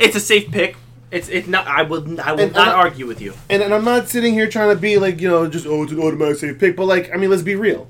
[0.00, 0.76] It's a safe pick.
[1.10, 1.66] It's it's not.
[1.66, 2.02] I will.
[2.20, 3.34] I will And- not and I- argue with you.
[3.50, 5.92] And, and I'm not sitting here trying to be like you know just oh it's
[5.92, 7.86] an automatic safe pick, but like I mean let's be real.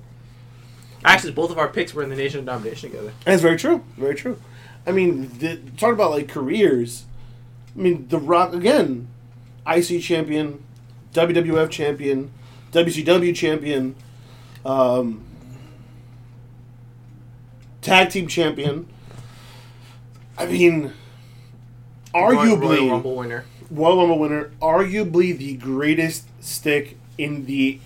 [1.04, 3.12] Actually, both of our picks were in the Nation of Domination together.
[3.24, 3.82] That's very true.
[3.96, 4.38] Very true.
[4.86, 7.04] I mean, the, talk about like careers.
[7.76, 9.08] I mean, The Rock again,
[9.66, 10.62] IC champion,
[11.14, 12.30] WWF champion,
[12.72, 13.94] WCW champion,
[14.64, 15.24] um,
[17.82, 18.86] tag team champion.
[20.38, 20.92] I mean,
[22.14, 23.44] Royal- Royal arguably Rumble winner.
[23.70, 27.78] Royal Rumble winner, arguably the greatest stick in the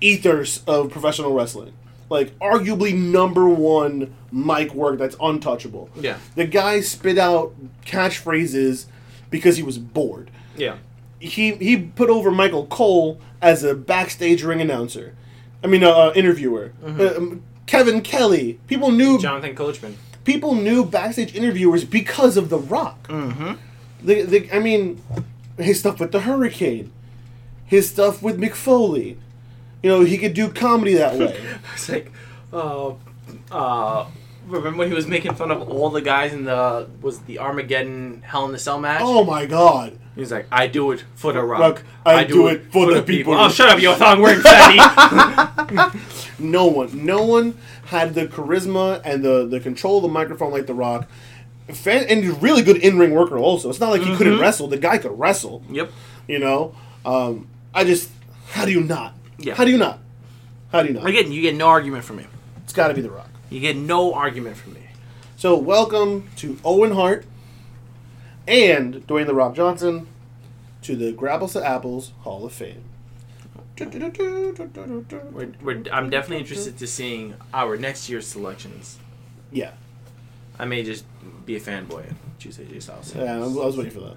[0.00, 1.72] ethers of professional wrestling.
[2.10, 5.90] Like, arguably number one mic work that's untouchable.
[5.94, 6.18] Yeah.
[6.36, 7.54] The guy spit out
[7.84, 8.86] catchphrases
[9.30, 10.30] because he was bored.
[10.56, 10.76] Yeah.
[11.20, 15.14] he he put over Michael Cole as a backstage ring announcer.
[15.62, 16.72] I mean, uh, uh, interviewer.
[16.84, 18.58] Uh, um, Kevin Kelly.
[18.66, 19.94] People knew Jonathan Coachman.
[20.24, 23.06] people knew backstage interviewers because of The Rock.
[23.08, 23.52] Mm-hmm.
[24.02, 25.00] The, the, I mean,
[25.58, 26.90] his stuff with the Hurricane,
[27.66, 29.18] his stuff with Mick Foley.
[29.82, 31.40] You know, he could do comedy that way.
[31.74, 32.10] It's like,
[32.52, 32.94] uh,
[33.52, 34.06] uh,
[34.46, 38.22] remember when he was making fun of all the guys in the was the Armageddon
[38.22, 39.00] Hell in the Cell match?
[39.04, 39.98] oh my God!
[40.18, 41.60] He was like, I do it for the rock.
[41.60, 45.98] Rock, I do it for the people." Oh, shut up, you thong wearing fatty.
[46.40, 50.66] No one, no one had the charisma and the the control of the microphone like
[50.66, 51.08] The Rock.
[51.68, 53.38] Fan, and he's a really good in ring worker.
[53.38, 54.66] Also, it's not like he couldn't wrestle.
[54.66, 55.62] The guy could wrestle.
[55.70, 55.92] yep.
[56.26, 56.74] You know,
[57.04, 58.10] um, I just
[58.48, 59.14] how do you not?
[59.38, 59.54] Yeah.
[59.54, 60.00] How do you not?
[60.72, 61.06] How do you not?
[61.06, 62.26] Again, you get no argument from me.
[62.64, 63.30] It's got to be The Rock.
[63.50, 64.80] You get no argument from me.
[65.36, 67.24] So, welcome to Owen Hart
[68.48, 70.08] and Dwayne The Rock Johnson
[70.82, 72.82] to the Grapples to Apples Hall of Fame.
[73.78, 78.98] We're, we're, I'm definitely interested to seeing our next year's selections.
[79.52, 79.72] Yeah,
[80.58, 81.04] I may just
[81.46, 83.14] be a fanboy and choose AJ Styles.
[83.14, 84.16] yeah, I was waiting for that.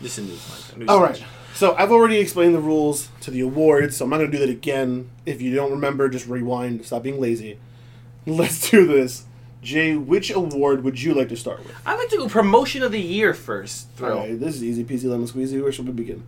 [0.00, 0.88] Just a news like.
[0.88, 1.22] All right.
[1.54, 4.46] So I've already explained the rules to the awards, so I'm not going to do
[4.46, 5.10] that again.
[5.26, 6.86] If you don't remember, just rewind.
[6.86, 7.58] Stop being lazy.
[8.26, 9.24] Let's do this.
[9.62, 11.74] Jay, which award would you like to start with?
[11.84, 13.88] I'd like to go promotion of the year first.
[13.96, 14.16] Thrill.
[14.16, 15.62] right, this is easy peasy lemon squeezy.
[15.62, 16.24] Where shall we begin?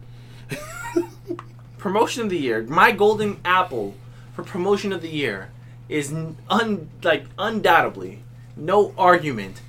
[1.79, 2.63] Promotion of the year.
[2.63, 3.95] My golden apple
[4.35, 5.51] for promotion of the year
[5.89, 6.13] is
[6.49, 8.23] un like undoubtedly
[8.57, 9.63] no argument.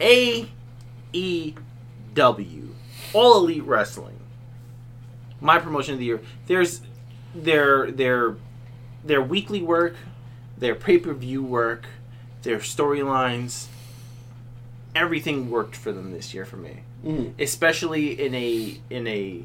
[0.00, 0.48] A
[1.12, 1.54] E
[2.14, 2.68] W
[3.12, 4.18] All Elite Wrestling.
[5.40, 6.20] My promotion of the year.
[6.46, 6.82] There's
[7.34, 8.36] their their
[9.04, 9.96] their weekly work,
[10.58, 11.86] their pay per view work,
[12.42, 13.66] their storylines.
[14.94, 17.32] Everything worked for them this year for me Mm.
[17.40, 19.42] especially in a in a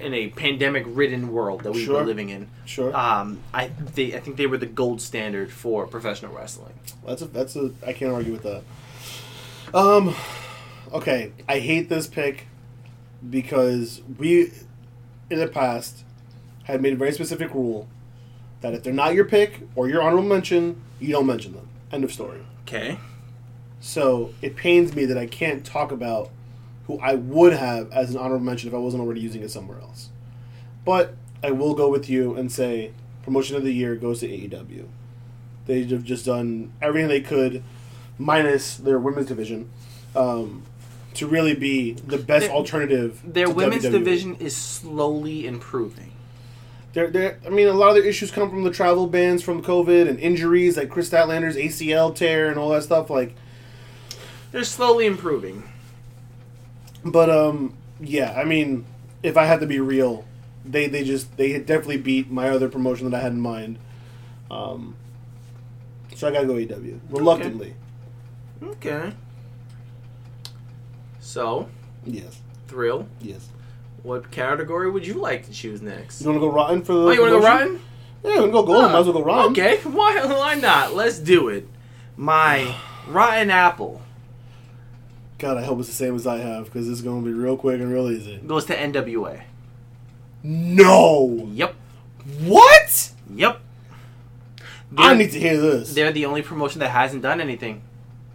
[0.00, 1.98] in a pandemic ridden world that we've Sure.
[1.98, 2.46] been living in.
[2.64, 2.94] Sure.
[2.96, 6.74] Um, I they I think they were the gold standard for professional wrestling.
[7.06, 8.62] That's a that's a I can't argue with that.
[9.74, 10.14] Um
[10.92, 12.46] okay, I hate this pick
[13.28, 14.52] because we
[15.28, 16.04] in the past
[16.64, 17.88] had made a very specific rule
[18.60, 21.68] that if they're not your pick or your honorable mention, you don't mention them.
[21.92, 22.40] End of story.
[22.66, 22.98] Okay.
[23.80, 26.30] So it pains me that I can't talk about
[26.86, 29.78] who I would have as an honorable mention if I wasn't already using it somewhere
[29.80, 30.08] else.
[30.84, 32.92] But I will go with you and say
[33.22, 34.86] promotion of the year goes to AEW.
[35.66, 37.62] They have just done everything they could,
[38.18, 39.68] minus their women's division,
[40.16, 40.62] um,
[41.14, 43.20] to really be the best Their- alternative.
[43.24, 43.92] Their to women's WWE.
[43.92, 46.12] division is slowly improving.
[46.94, 49.62] They're, they're, I mean, a lot of their issues come from the travel bans from
[49.62, 53.10] COVID and injuries, like Kris Statlander's ACL tear and all that stuff.
[53.10, 53.34] Like,
[54.52, 55.64] They're slowly improving.
[57.04, 58.84] But um, yeah, I mean,
[59.22, 60.24] if I had to be real,
[60.64, 63.78] they they just they definitely beat my other promotion that I had in mind.
[64.50, 64.96] Um,
[66.16, 67.74] so I gotta go AW reluctantly.
[68.62, 69.12] Okay.
[71.20, 71.68] So,
[72.04, 73.06] Yes, thrill.
[73.20, 73.48] yes.
[74.02, 76.20] What category would you like to choose next?
[76.20, 77.00] You want to go rotten for the?
[77.00, 77.80] Oh, you want to go rotten?
[78.24, 78.82] Yeah, we can go golden.
[78.86, 78.92] Huh.
[78.92, 79.52] Might as well go rotten.
[79.52, 80.94] Okay, why why not?
[80.94, 81.68] Let's do it.
[82.16, 82.74] My
[83.08, 84.02] rotten apple
[85.38, 87.80] God, I hope it's the same as I have because it's gonna be real quick
[87.80, 88.38] and real easy.
[88.38, 89.42] goes to NWA.
[90.42, 91.48] No.
[91.52, 91.74] Yep.
[92.40, 93.12] What?
[93.34, 93.60] Yep.
[94.96, 95.94] I They're- need to hear this.
[95.94, 97.82] They're the only promotion that hasn't done anything.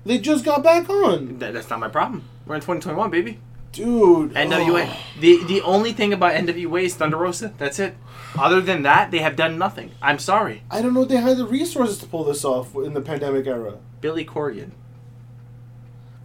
[0.05, 2.23] They just got back on, That, that's not my problem.
[2.45, 3.39] We're in 2021, baby.
[3.73, 4.33] Dude.
[4.33, 4.87] NWA.
[4.89, 4.97] Oh.
[5.19, 7.53] The the only thing about NWA is Thunder Rosa.
[7.57, 7.95] That's it.
[8.37, 9.91] Other than that, they have done nothing.
[10.01, 10.63] I'm sorry.
[10.71, 13.45] I don't know if they had the resources to pull this off in the pandemic
[13.45, 13.77] era.
[14.01, 14.71] Billy Corgan.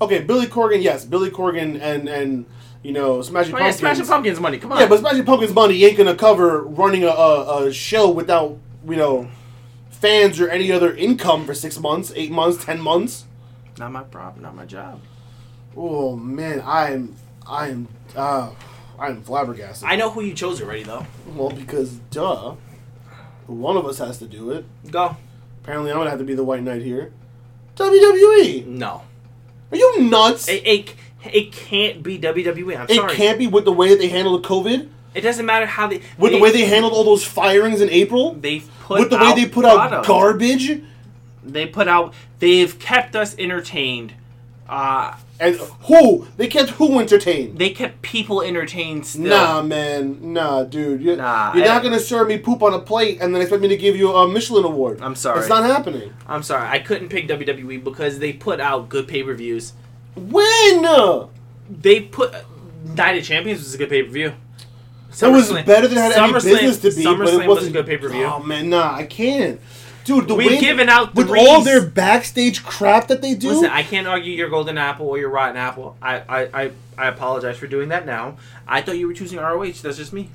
[0.01, 2.47] Okay, Billy Corgan, yes, Billy Corgan and and
[2.83, 3.79] you know Smashing Oh, yeah, Pumpkins.
[3.81, 4.59] Smashing Pumpkins money.
[4.59, 4.79] Come on.
[4.81, 8.57] Yeah, but Smashing Pumpkins money ain't gonna cover running a, a, a show without
[8.87, 9.29] you know
[9.91, 13.25] fans or any other income for six months, eight months, ten months.
[13.79, 14.43] not my problem.
[14.45, 15.01] Not my job.
[15.77, 17.17] Oh man, I'm
[17.49, 18.51] I'm uh
[18.99, 19.89] I'm flabbergasted.
[19.89, 21.07] I know who you chose already, though.
[21.35, 22.55] well because duh,
[23.47, 24.65] one of us has to do it.
[24.91, 25.17] Go.
[25.63, 27.13] Apparently, I'm gonna have to be the white knight here.
[27.77, 29.03] WWE, No.
[29.71, 30.49] are you nuts?
[30.49, 30.95] It, it,
[31.25, 32.77] it can't be WWE.
[32.77, 33.15] I'm It sorry.
[33.15, 36.01] can't be with the way that they handled the COVID, It doesn't matter how they.
[36.19, 39.35] with the way they handled all those firings in April, They've put with the way
[39.35, 40.83] they put out garbage.
[41.45, 42.13] They put out.
[42.41, 44.13] They've kept us entertained.
[44.69, 46.27] Uh, And who?
[46.37, 47.59] They kept who entertained?
[47.59, 49.23] they kept people entertained still.
[49.29, 50.33] Nah, man.
[50.33, 51.01] Nah, dude.
[51.01, 53.41] You're, Nah, you're I- not going to serve me poop on a plate and then
[53.41, 55.01] expect me to give you a Michelin award.
[55.01, 55.39] I'm sorry.
[55.41, 56.13] It's not happening.
[56.27, 56.67] I'm sorry.
[56.69, 59.75] I couldn't pick WWE because they put out good pay per views.
[60.17, 61.29] When?
[61.71, 62.35] They put
[62.85, 64.33] Night of Champions was a good pay per view.
[65.21, 67.77] It was better than it had any business to be, but SummerSlam it was wasn't
[67.77, 68.25] a good pay per view.
[68.25, 69.59] Oh man, nah, I can't,
[70.09, 70.27] dude.
[70.27, 71.47] The We've way given out with threes.
[71.47, 73.51] all their backstage crap that they do.
[73.51, 75.97] Listen, I can't argue your golden apple or your rotten apple.
[76.03, 78.37] I, I, I, I apologize for doing that now.
[78.67, 79.73] I thought you were choosing ROH.
[79.83, 80.31] That's just me.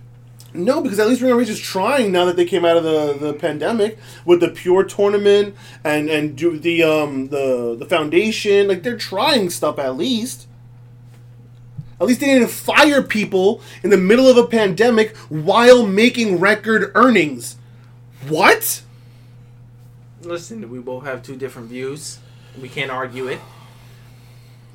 [0.55, 2.83] No, because at least Ring of Reach is trying now that they came out of
[2.83, 8.67] the, the pandemic with the pure tournament and and do the um the the foundation.
[8.67, 10.47] Like they're trying stuff at least.
[11.99, 16.91] At least they didn't fire people in the middle of a pandemic while making record
[16.93, 17.55] earnings.
[18.27, 18.82] What?
[20.25, 22.19] Listen, we both have two different views.
[22.61, 23.39] We can't argue it.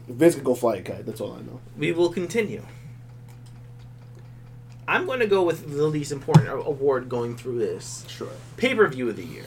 [0.09, 1.07] Vince can go fly a kite.
[1.07, 1.61] That's all I know.
[1.77, 2.63] We will continue.
[4.87, 8.29] I'm going to go with the least important award going through this Sure.
[8.57, 9.45] pay per view of the year.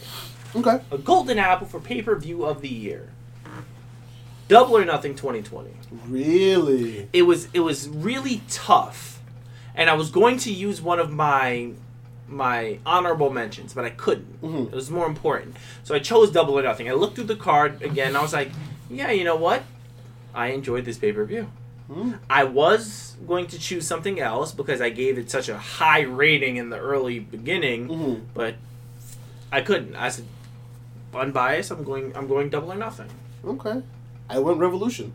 [0.56, 0.80] Okay.
[0.92, 3.10] A golden apple for pay per view of the year.
[4.48, 5.72] Double or Nothing 2020.
[6.08, 7.08] Really?
[7.14, 9.20] it was it was really tough
[9.76, 11.72] and i was going to use one of my
[12.32, 14.68] my honorable mentions but i couldn't Mhm.
[14.72, 17.82] it was more important so i chose double or nothing i looked through the card
[17.82, 18.50] again and i was like
[18.90, 19.64] yeah you know what
[20.34, 21.48] i enjoyed this pay-per-view
[21.92, 22.14] Hmm.
[22.30, 26.56] i was going to choose something else because i gave it such a high rating
[26.56, 28.22] in the early beginning Mhm.
[28.34, 28.56] but
[29.52, 30.24] i couldn't i said
[31.14, 33.10] unbiased i'm going i'm going double or nothing
[33.44, 33.82] Okay.
[34.30, 35.12] I went Revolution.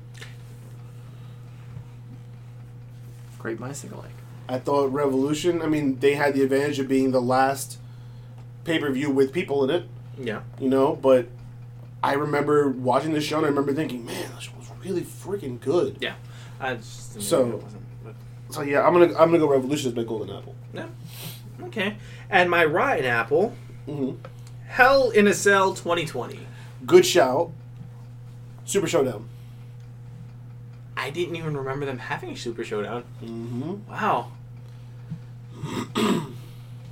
[3.39, 4.11] great minds think alike
[4.49, 5.63] I thought Revolution.
[5.63, 7.79] I mean, they had the advantage of being the last
[8.65, 9.89] pay per view with people in it.
[10.19, 10.95] yeah you know.
[10.97, 11.29] But
[12.03, 15.61] I remember watching this show and I remember thinking, man, this show was really freaking
[15.61, 15.99] good.
[16.01, 16.15] yeah
[16.61, 17.63] I just, So-
[18.51, 20.55] So yeah, I'm gonna I'm gonna go Revolution as my golden apple.
[20.73, 20.87] Yeah.
[21.65, 21.97] Okay.
[22.31, 23.53] And my rotten apple,
[23.89, 24.17] Mm-hmm.
[24.69, 26.39] Hell in a Cell 2020.
[26.87, 27.51] Good shout.
[28.65, 29.29] Super Showdown.
[30.97, 33.05] I didn't even remember them having a Super Showdown.
[33.23, 33.91] Mm-hmm.
[33.91, 34.33] Wow.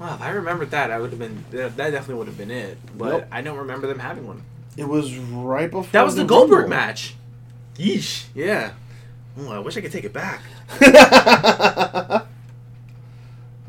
[0.00, 1.44] wow, if I remembered that, I would have been.
[1.50, 2.78] That definitely would have been it.
[2.96, 3.26] But Nope.
[3.30, 4.42] I don't remember them having one.
[4.76, 5.90] It was right before.
[5.92, 6.76] That was the Goldberg Rumble.
[6.76, 7.14] match.
[7.76, 8.24] Yeesh.
[8.34, 8.72] Yeah.
[9.38, 10.42] Oh, I wish I could take it back.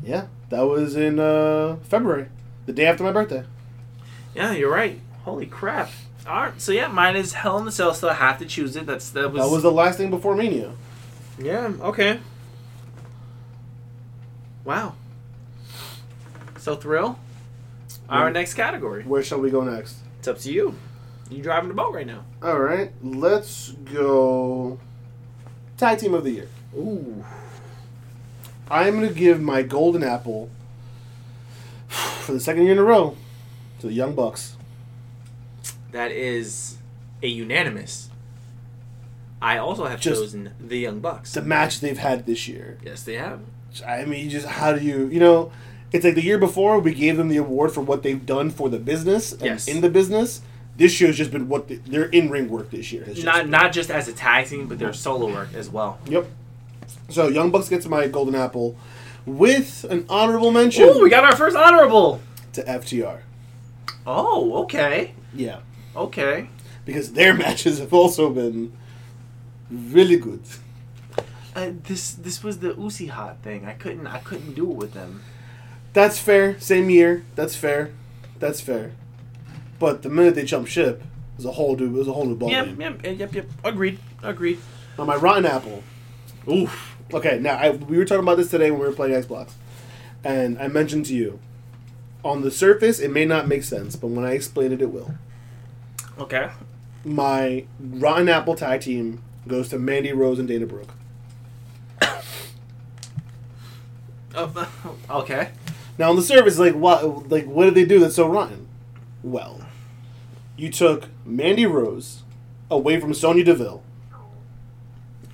[0.02, 2.28] yeah, that was in uh, February,
[2.66, 3.44] the day after my birthday.
[4.34, 5.00] Yeah, you're right.
[5.24, 5.90] Holy crap.
[6.26, 6.60] All right.
[6.60, 7.94] So yeah, mine is Hell in the Cell.
[7.94, 8.86] So I have to choose it.
[8.86, 9.42] That's that was.
[9.42, 10.72] That was the last thing before Mania.
[11.38, 12.20] Yeah, okay.
[14.66, 14.94] Wow.
[16.58, 17.18] So thrill.
[18.08, 19.04] Our next category.
[19.04, 19.96] Where shall we go next?
[20.18, 20.74] It's up to you.
[21.30, 22.24] You driving the boat right now.
[22.42, 24.78] All right, let's go.
[25.76, 26.48] Tag team of the year.
[26.76, 27.24] Ooh.
[28.70, 30.50] I'm gonna give my golden apple
[31.88, 33.16] for the second year in a row
[33.80, 34.56] to the Young Bucks.
[35.92, 36.76] That is
[37.22, 38.10] a unanimous.
[39.40, 41.36] I also have Just- chosen the Young Bucks.
[41.36, 42.78] A match they've had this year.
[42.84, 43.40] yes, they have.
[43.82, 45.52] I mean, you just how do you you know?
[45.92, 48.68] It's like the year before we gave them the award for what they've done for
[48.68, 49.68] the business and Yes.
[49.68, 50.42] in the business.
[50.76, 53.50] This year's just been what the, their in ring work this year has Not been.
[53.50, 55.98] not just as a tag team, but their solo work as well.
[56.08, 56.26] Yep.
[57.08, 58.76] So Young Bucks gets my golden apple
[59.24, 62.20] with an honorable mention Ooh, we got our first honorable.
[62.52, 63.20] to FTR.
[64.06, 65.14] Oh, okay.
[65.34, 65.60] Yeah,
[65.96, 66.48] Okay.
[66.84, 68.72] because their matches have also been
[69.70, 70.42] really good.
[71.56, 73.64] Uh, this this was the Uzi hot thing.
[73.64, 75.22] I couldn't I couldn't do it with them.
[75.94, 76.60] That's fair.
[76.60, 77.24] Same year.
[77.34, 77.92] That's fair.
[78.38, 78.92] That's fair.
[79.78, 82.26] But the minute they jump ship, it was a whole new, it was a whole
[82.26, 82.80] new ball Yep, game.
[82.80, 83.46] yep, yep, yep.
[83.64, 83.98] Agreed.
[84.22, 84.58] Agreed.
[84.98, 85.82] Now my rotten apple.
[86.46, 86.96] Oof.
[87.14, 89.52] Okay, now I, we were talking about this today when we were playing Xbox,
[90.24, 91.38] and I mentioned to you,
[92.24, 95.14] on the surface it may not make sense, but when I explain it, it will.
[96.18, 96.50] Okay.
[97.04, 100.90] My rotten apple tag team goes to Mandy Rose and Dana Brooke.
[104.36, 104.66] Uh,
[105.10, 105.50] okay.
[105.98, 108.68] Now on the surface, like what, like what did they do that's so rotten?
[109.22, 109.60] Well,
[110.56, 112.22] you took Mandy Rose
[112.70, 113.82] away from Sonya Deville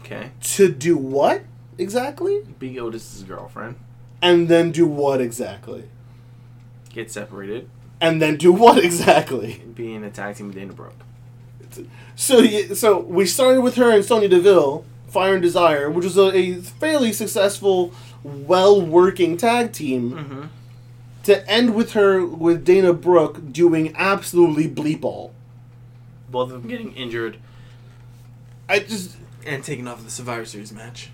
[0.00, 0.30] Okay.
[0.42, 1.42] to do what
[1.78, 2.42] exactly?
[2.58, 3.76] Big Otis's girlfriend
[4.20, 5.84] And then do what exactly?
[6.90, 7.68] get separated,
[8.00, 9.62] And then do what exactly?
[9.74, 10.94] being a tag team with Dana Brooke.
[12.16, 16.36] So, so we started with her and Sonya Deville, Fire and Desire, which was a,
[16.36, 17.92] a fairly successful,
[18.24, 20.12] well-working tag team.
[20.12, 20.42] Mm-hmm.
[21.24, 25.32] To end with her with Dana Brooke doing absolutely bleep all.
[26.30, 27.38] Both of them getting injured
[28.72, 31.10] I just and taking off of the Survivor Series match.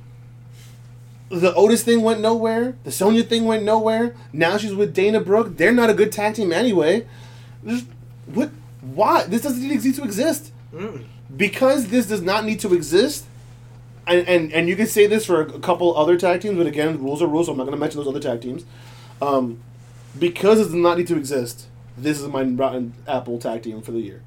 [1.28, 2.76] the Otis thing went nowhere.
[2.84, 4.14] The Sonya thing went nowhere.
[4.32, 5.56] Now she's with Dana Brooke.
[5.56, 7.06] They're not a good tag team anyway.
[7.66, 7.86] Just,
[8.26, 8.50] what?
[8.80, 9.24] Why?
[9.24, 10.52] This doesn't need to exist to exist.
[10.72, 11.04] Mm.
[11.36, 13.24] Because this does not need to exist.
[14.08, 17.02] And, and and you can say this for a couple other tag teams, but again,
[17.02, 17.46] rules are rules.
[17.46, 18.64] So I'm not going to mention those other tag teams.
[19.22, 19.60] Um,
[20.18, 21.66] because it does not need to exist.
[21.96, 24.22] This is my rotten apple tag team for the year.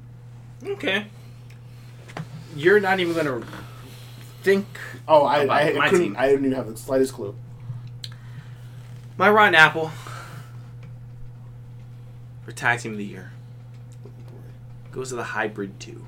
[0.64, 1.06] Okay.
[2.54, 3.42] You're not even gonna
[4.42, 4.66] think
[5.08, 6.04] Oh, I About I, my I couldn't.
[6.06, 6.16] team.
[6.18, 7.34] I didn't even have the slightest clue.
[9.16, 9.90] my rotten apple
[12.44, 13.32] for tag team of the year
[14.92, 16.04] goes to the hybrid two.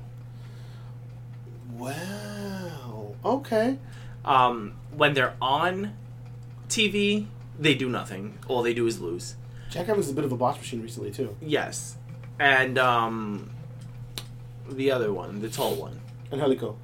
[1.73, 2.84] Wow.
[3.25, 3.77] Okay.
[4.23, 5.93] Um, when they're on
[6.69, 7.25] TV,
[7.59, 8.37] they do nothing.
[8.47, 9.35] All they do is lose.
[9.69, 11.97] Jack Evans is a bit of a boss machine recently too, Yes,
[12.39, 13.49] and um,
[14.69, 15.99] the other one, the tall one.
[16.31, 16.75] and Helico.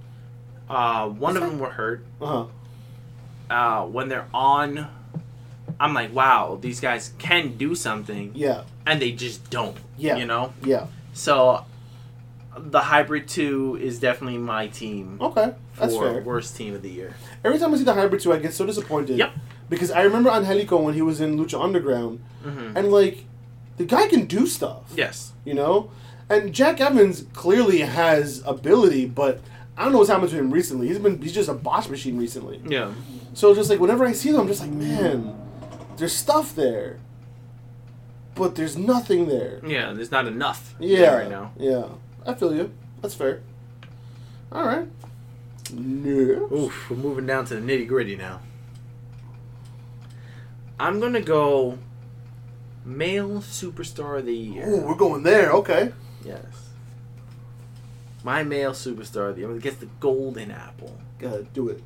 [0.70, 1.50] Uh, one of that?
[1.50, 2.04] them were hurt.
[2.22, 2.46] Uh huh.
[3.50, 4.88] Uh, when they're on,
[5.80, 8.64] I'm like, wow, these guys can do something, Yeah.
[8.86, 9.78] and they just don't.
[9.98, 10.18] Yeah.
[10.18, 10.54] You know.
[10.66, 10.88] Yeah.
[11.14, 11.66] So,
[12.58, 15.54] the hybrid two is definitely my team Okay.
[15.80, 16.22] That's for fair.
[16.22, 17.16] worst team of the year.
[17.44, 19.18] Every time I see the hybrid two, I get so disappointed.
[19.18, 19.32] Yep.
[19.70, 23.26] Because I remember Angelico when he was in Lucha Underground, hmm and like,
[23.78, 24.92] the guy can do stuff.
[24.96, 25.32] Yes.
[25.46, 25.92] You know,
[26.30, 29.40] and Jack Evans clearly has ability, but
[29.78, 30.88] I don't know what's happened to him recently.
[30.88, 32.62] He's been he's just a boss machine recently.
[32.68, 32.92] Yeah.
[33.34, 35.34] So just like whenever I see them, I'm just like, man,
[35.98, 37.00] there's stuff there,
[38.36, 39.62] but there's nothing there.
[39.66, 39.94] Yeah.
[39.94, 40.76] There's not enough.
[40.80, 41.16] there Yeah.
[41.16, 41.54] Right now.
[41.58, 41.86] Yeah.
[42.26, 42.72] I feel you.
[43.02, 43.42] That's fair.
[44.52, 44.88] All right.
[45.74, 46.50] No.
[46.52, 46.90] Oof.
[46.90, 48.42] We're moving down to the nitty gritty now.
[50.80, 51.78] I'm gonna go
[52.84, 54.68] male superstar of the year.
[54.68, 55.52] Ooh, we're going there.
[55.52, 55.92] Okay.
[56.26, 56.70] Yes.
[58.24, 60.98] My male superstar of the year gets the golden apple.
[61.20, 61.82] Gotta Do it.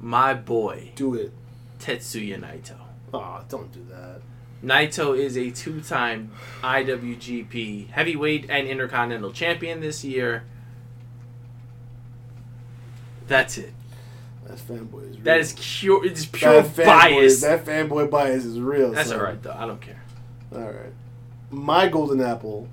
[0.00, 1.32] My boy, Do it.
[1.78, 2.76] Tetsuya Naito.
[3.12, 4.20] Ah, don't do that.
[4.64, 6.30] Naito is a two time
[6.62, 10.44] IWGP heavyweight and intercontinental champion this year.
[13.26, 13.72] That's it.
[14.46, 15.24] That fanboy is real.
[15.24, 16.04] That is pure.
[16.04, 17.40] It's pure that fanboy, bias.
[17.40, 18.92] That fanboy bias is real.
[18.92, 19.18] That's son.
[19.18, 19.54] alright though.
[19.56, 20.02] I don't care.
[20.54, 20.92] All right.
[21.50, 22.68] My golden apple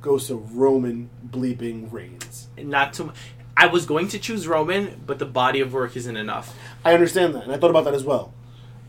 [0.00, 2.48] goes to Roman bleeping Reigns.
[2.58, 3.06] Not too.
[3.06, 3.12] mu-
[3.56, 6.54] I was going to choose Roman, but the body of work isn't enough.
[6.84, 8.34] I understand that, and I thought about that as well.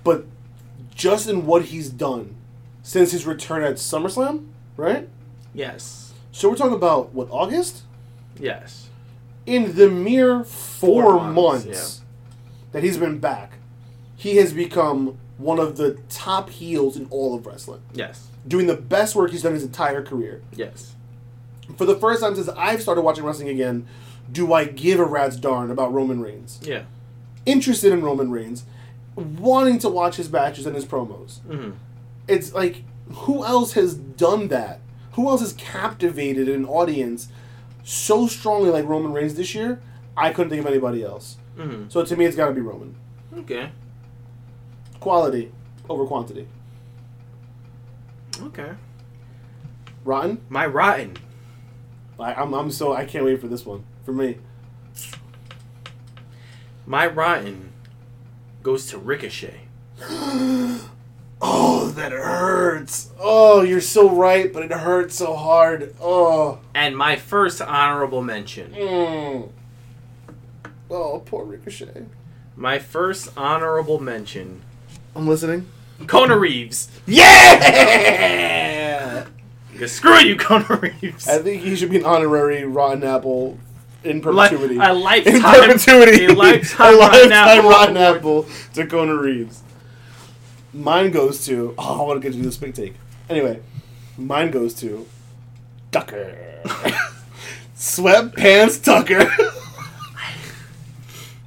[0.04, 0.26] But
[0.94, 2.36] just in what he's done
[2.84, 5.08] since his return at SummerSlam, right?
[5.54, 6.14] Yes.
[6.32, 7.84] So we're talking about what August?
[8.40, 8.90] Yes.
[9.46, 12.02] In the mere four, Four months, months,
[12.72, 13.54] that he's been back,
[14.16, 18.28] he has become one of the top heels in all of wrestling, Yes.
[18.48, 20.42] doing the best work he's done his entire career.
[20.56, 20.94] Yes.
[21.76, 23.88] For the first time since I've started watching wrestling again,
[24.32, 26.60] do I give a rat's darn about Roman Reigns?
[26.64, 26.84] Yeah.
[27.46, 28.66] Interested in Roman Reigns,
[29.16, 31.40] wanting to watch his matches and his promos.
[31.42, 31.72] hmm
[32.28, 34.82] It's like, who else has done that?
[35.14, 37.30] Who else has captivated an audience
[37.84, 39.82] so strongly like Roman Reigns this year?
[40.16, 41.38] I couldn't think of anybody else.
[41.56, 42.96] hmm So to me, it's got to be Roman.
[43.40, 43.72] Okay.
[45.00, 45.52] Quality
[45.90, 46.48] over quantity.
[48.42, 48.72] Okay.
[50.04, 50.42] Rotten.
[50.50, 51.18] My rotten.
[52.20, 54.38] I, I'm, I'm so I can't wait for this one for me.
[56.86, 57.72] My rotten
[58.64, 59.62] goes to Ricochet.
[61.42, 63.12] Oh, that hurts.
[63.20, 65.94] Oh, you're so right, but it hurts so hard.
[66.02, 66.60] Oh.
[66.74, 68.72] And my first honorable mention.
[68.74, 69.50] Mm.
[70.90, 72.06] Oh, poor Ricochet.
[72.56, 74.62] My first honorable mention.
[75.16, 75.68] I'm listening.
[76.08, 76.90] Kona Reeves.
[77.62, 79.26] Yeah!
[79.78, 81.28] 'Cause screw you, Kona Reeves.
[81.28, 83.60] I think he should be an honorary Rotten Apple
[84.04, 84.78] in Li- perpetuity.
[84.82, 86.26] a lifetime, in perpetuity.
[86.26, 88.18] A lifetime, a Rotten lifetime Apple Rotten award.
[88.18, 89.62] Apple to Kona Reeves.
[90.78, 91.74] Mine goes to.
[91.80, 92.96] Oh, I want to get you this big take.
[93.30, 93.60] Anyway,
[94.18, 95.08] mine goes to
[95.92, 96.62] Tucker.
[97.76, 99.26] Sweatpants Tucker.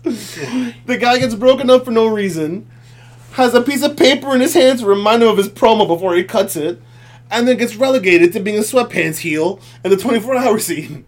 [0.86, 2.68] the guy gets broken up for no reason,
[3.32, 6.14] has a piece of paper in his hand to remind him of his promo before
[6.14, 6.80] he cuts it,
[7.30, 11.04] and then gets relegated to being a sweatpants heel in the 24 hour scene.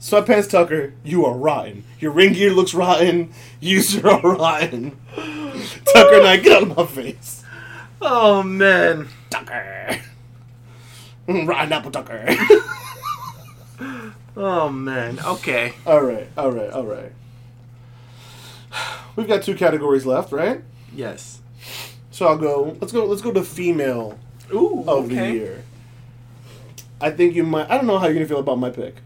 [0.00, 1.84] Sweatpants Tucker, you are rotten.
[1.98, 3.32] Your ring gear looks rotten.
[3.60, 4.96] You are rotten.
[5.16, 7.42] Tucker and I get out of my face.
[8.00, 9.08] Oh man.
[9.30, 9.98] Tucker.
[11.28, 12.24] rotten apple Tucker.
[14.36, 15.18] Oh man.
[15.18, 15.74] Okay.
[15.84, 17.12] all right, all right, all right.
[19.16, 20.62] We've got two categories left, right?
[20.94, 21.40] Yes.
[22.12, 22.76] So I'll go.
[22.80, 23.04] Let's go.
[23.04, 24.16] Let's go to female
[24.54, 24.84] Ooh.
[24.86, 25.64] of the year.
[27.00, 27.68] I think you might.
[27.68, 28.96] I don't know how you're gonna feel about my pick.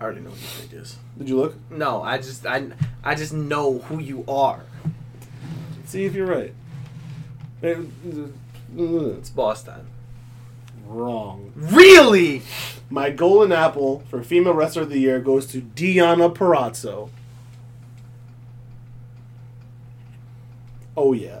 [0.00, 0.96] I already know what you think is.
[1.18, 1.56] Did you look?
[1.70, 2.68] No, I just I
[3.04, 4.62] I just know who you are.
[5.84, 6.54] See if you're right.
[7.62, 9.86] It's boss time.
[10.86, 11.52] Wrong.
[11.54, 12.40] Really?
[12.88, 17.10] My golden apple for female wrestler of the year goes to Deonna Purrazzo.
[20.96, 21.40] Oh yeah.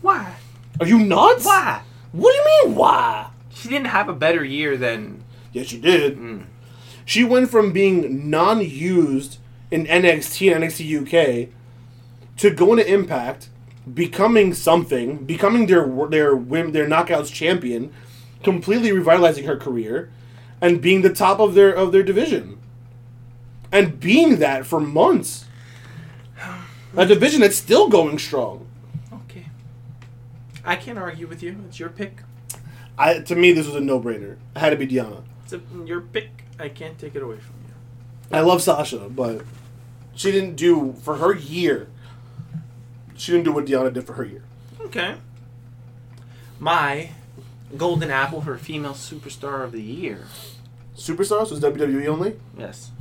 [0.00, 0.36] Why?
[0.78, 1.44] Are you nuts?
[1.44, 1.82] Why?
[2.12, 3.30] What do you mean why?
[3.52, 5.24] She didn't have a better year than.
[5.52, 6.16] Yes, she did.
[6.18, 6.44] Mm.
[7.06, 9.38] She went from being non-used
[9.70, 11.48] in NXT and NXT UK
[12.38, 13.48] to going to Impact,
[13.92, 17.92] becoming something, becoming their their their knockouts champion,
[18.42, 20.10] completely revitalizing her career,
[20.60, 22.58] and being the top of their of their division,
[23.70, 25.44] and being that for months.
[26.96, 28.66] A division that's still going strong.
[29.12, 29.46] Okay.
[30.64, 31.62] I can't argue with you.
[31.68, 32.22] It's your pick.
[32.98, 34.38] I to me this was a no-brainer.
[34.56, 35.22] It had to be Deonna.
[35.44, 36.45] It's a, your pick.
[36.58, 38.36] I can't take it away from you.
[38.36, 39.42] I love Sasha, but
[40.14, 41.88] she didn't do for her year.
[43.16, 44.42] She didn't do what Deonna did for her year.
[44.80, 45.16] Okay.
[46.58, 47.10] My
[47.76, 50.24] golden apple for female superstar of the year.
[50.96, 52.36] Superstars was WWE only.
[52.58, 52.90] Yes.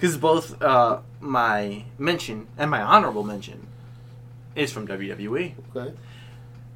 [0.00, 3.66] Because both uh, my mention and my honorable mention
[4.54, 5.54] is from WWE.
[5.74, 5.92] Okay.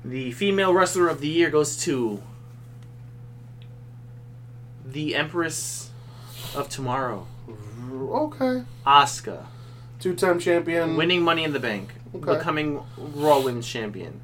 [0.04, 2.20] The female wrestler of the year goes to
[4.92, 5.90] the Empress
[6.54, 7.26] of Tomorrow,
[7.92, 8.62] Okay.
[8.86, 9.46] Asuka,
[10.00, 10.96] Two-time champion.
[10.96, 12.36] winning Money in the Bank, Okay.
[12.36, 14.20] becoming Raw Women's Champion,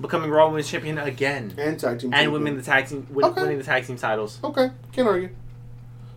[0.00, 2.12] becoming Raw Women's Champion again, and tag team.
[2.14, 3.42] and winning the tag team, win, Okay.
[3.42, 4.38] winning the tag team titles.
[4.42, 5.30] Okay, can't argue.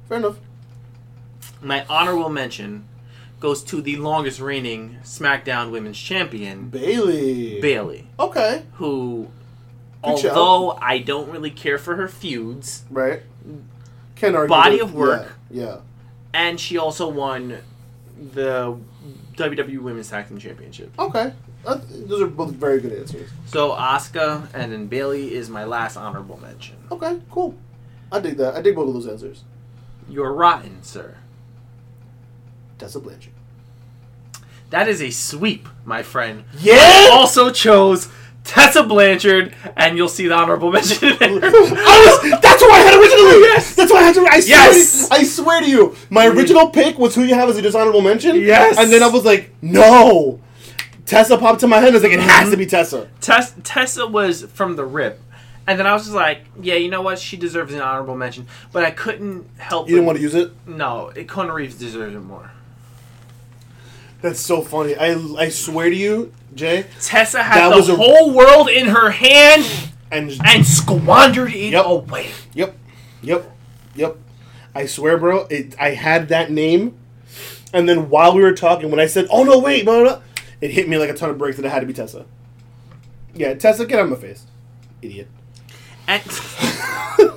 [0.08, 0.38] Fair enough.
[1.62, 2.86] My honorable mention
[3.40, 7.60] goes to the longest reigning SmackDown Women's Champion, Bayley.
[7.62, 8.64] Bayley, Okay.
[8.74, 9.28] who,
[10.04, 13.24] Good although I don't really care for her feuds, Right.
[14.20, 14.50] Can't argue.
[14.50, 15.34] Body of work.
[15.50, 15.78] Yeah.
[16.34, 17.58] and she also won
[18.34, 18.78] the
[19.36, 20.92] WWE Women's Tag Team Championship.
[21.00, 21.34] Okay.
[21.66, 23.30] Uh, those are both very good answers.
[23.48, 26.76] So Asuka and then Bayley is my last honorable mention.
[26.92, 27.20] Okay.
[27.32, 27.56] Cool.
[28.12, 28.56] I dig that.
[28.56, 29.44] I dig both of those answers.
[30.10, 31.16] You're rotten, sir.
[32.78, 33.34] Tessa Blanchard.
[34.70, 36.44] That is a sweep, my friend.
[36.60, 37.10] Yeah.
[37.12, 38.08] Also chose
[38.44, 41.10] Tessa Blanchard, and you'll see the honorable mention.
[41.10, 43.42] I was, that's what I had originally.
[43.42, 43.76] Yes.
[43.76, 44.22] That's what I had to.
[44.22, 45.08] I swear, Yes.
[45.08, 46.38] to, I swear to you, my mm-hmm.
[46.38, 48.36] original pick was who you have as a dishonorable mention.
[48.38, 48.78] Yes.
[48.78, 50.40] And then I was like, no.
[51.06, 51.88] Tessa popped to my head.
[51.88, 52.70] and I was like, it has to be mm-hmm.
[52.70, 53.10] Tessa.
[53.22, 55.22] Tess, Tessa was from the rip.
[55.68, 57.20] And then I was just like, yeah, you know what?
[57.20, 58.48] She deserves an honorable mention.
[58.72, 60.52] But I couldn't help You didn't want to use it.
[60.66, 62.52] No, Kona Reeves deserves it more.
[64.22, 64.96] That's so funny.
[64.96, 66.86] I I swear to you, Jay.
[67.02, 69.66] Tessa had the was a- whole world in her hand
[70.12, 71.86] And and squandered it Yep.
[71.86, 72.32] away.
[72.54, 72.76] Yep,
[73.22, 73.52] yep,
[73.96, 74.18] yep.
[74.74, 75.46] I swear, bro.
[75.50, 76.96] It, I had that name,
[77.74, 80.22] and then while we were talking, when I said, "Oh no, wait," blah, blah, blah,
[80.62, 82.26] it hit me like a ton of bricks that it had to be Tessa.
[83.36, 84.46] Yeah, Tessa, get out of my face,
[85.02, 85.28] idiot.
[86.08, 86.24] And,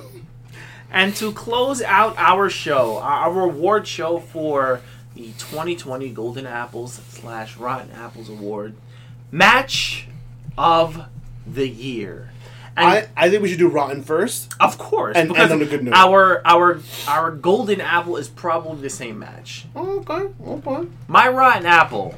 [0.91, 4.81] and to close out our show, our our award show for
[5.15, 8.75] the 2020 Golden Apples slash Rotten Apples Award,
[9.33, 10.07] match
[10.57, 11.05] of
[11.45, 12.29] the year.
[12.77, 14.53] And I, I think we should do Rotten first.
[14.59, 15.93] of course, and because end on a good note.
[15.93, 19.65] our our our Golden Apple is probably the same match.
[19.75, 20.87] Oh, okay, okay.
[21.07, 22.15] My Rotten Apple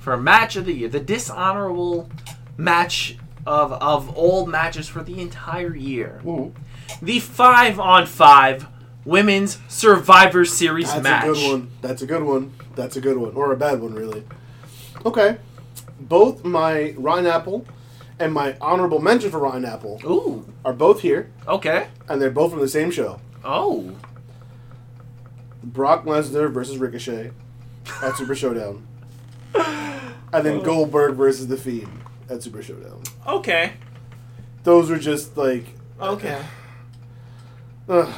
[0.00, 2.10] for match of the year, the dishonorable
[2.58, 3.16] match
[3.46, 6.20] of of all matches for the entire year.
[6.26, 6.52] Ooh,
[7.00, 8.66] the five on five
[9.06, 11.24] women's Survivor Series that's match.
[11.24, 11.70] That's a good one.
[11.80, 12.52] That's a good one.
[12.74, 14.24] That's a good one, or a bad one, really.
[15.06, 15.38] Okay,
[16.08, 17.66] both my Rotten Apple
[18.18, 21.88] and my honorable mention for Rotten Apple Ooh, are both here, okay.
[22.08, 23.20] and they're both from the same show.
[23.44, 23.92] Oh,
[25.62, 27.32] Brock Lesnar versus Ricochet
[28.02, 28.86] at Super Showdown.
[29.54, 30.62] And then oh.
[30.62, 33.02] Goldberg versus The Fiend at Super Showdown.
[33.26, 33.72] okay,
[34.64, 35.64] Those were just like.
[36.00, 36.42] okay.
[37.88, 38.12] ugh.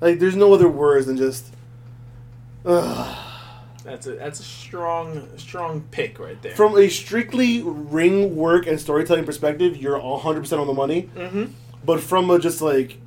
[0.00, 1.46] like, there's no other words than just.
[2.64, 3.29] ugh.
[3.84, 6.54] That's a that's a strong strong pick right there.
[6.54, 11.08] From a strictly ring work and storytelling perspective, you're 100% on the money.
[11.16, 11.44] mm-hmm.
[11.84, 12.98] But from a just like.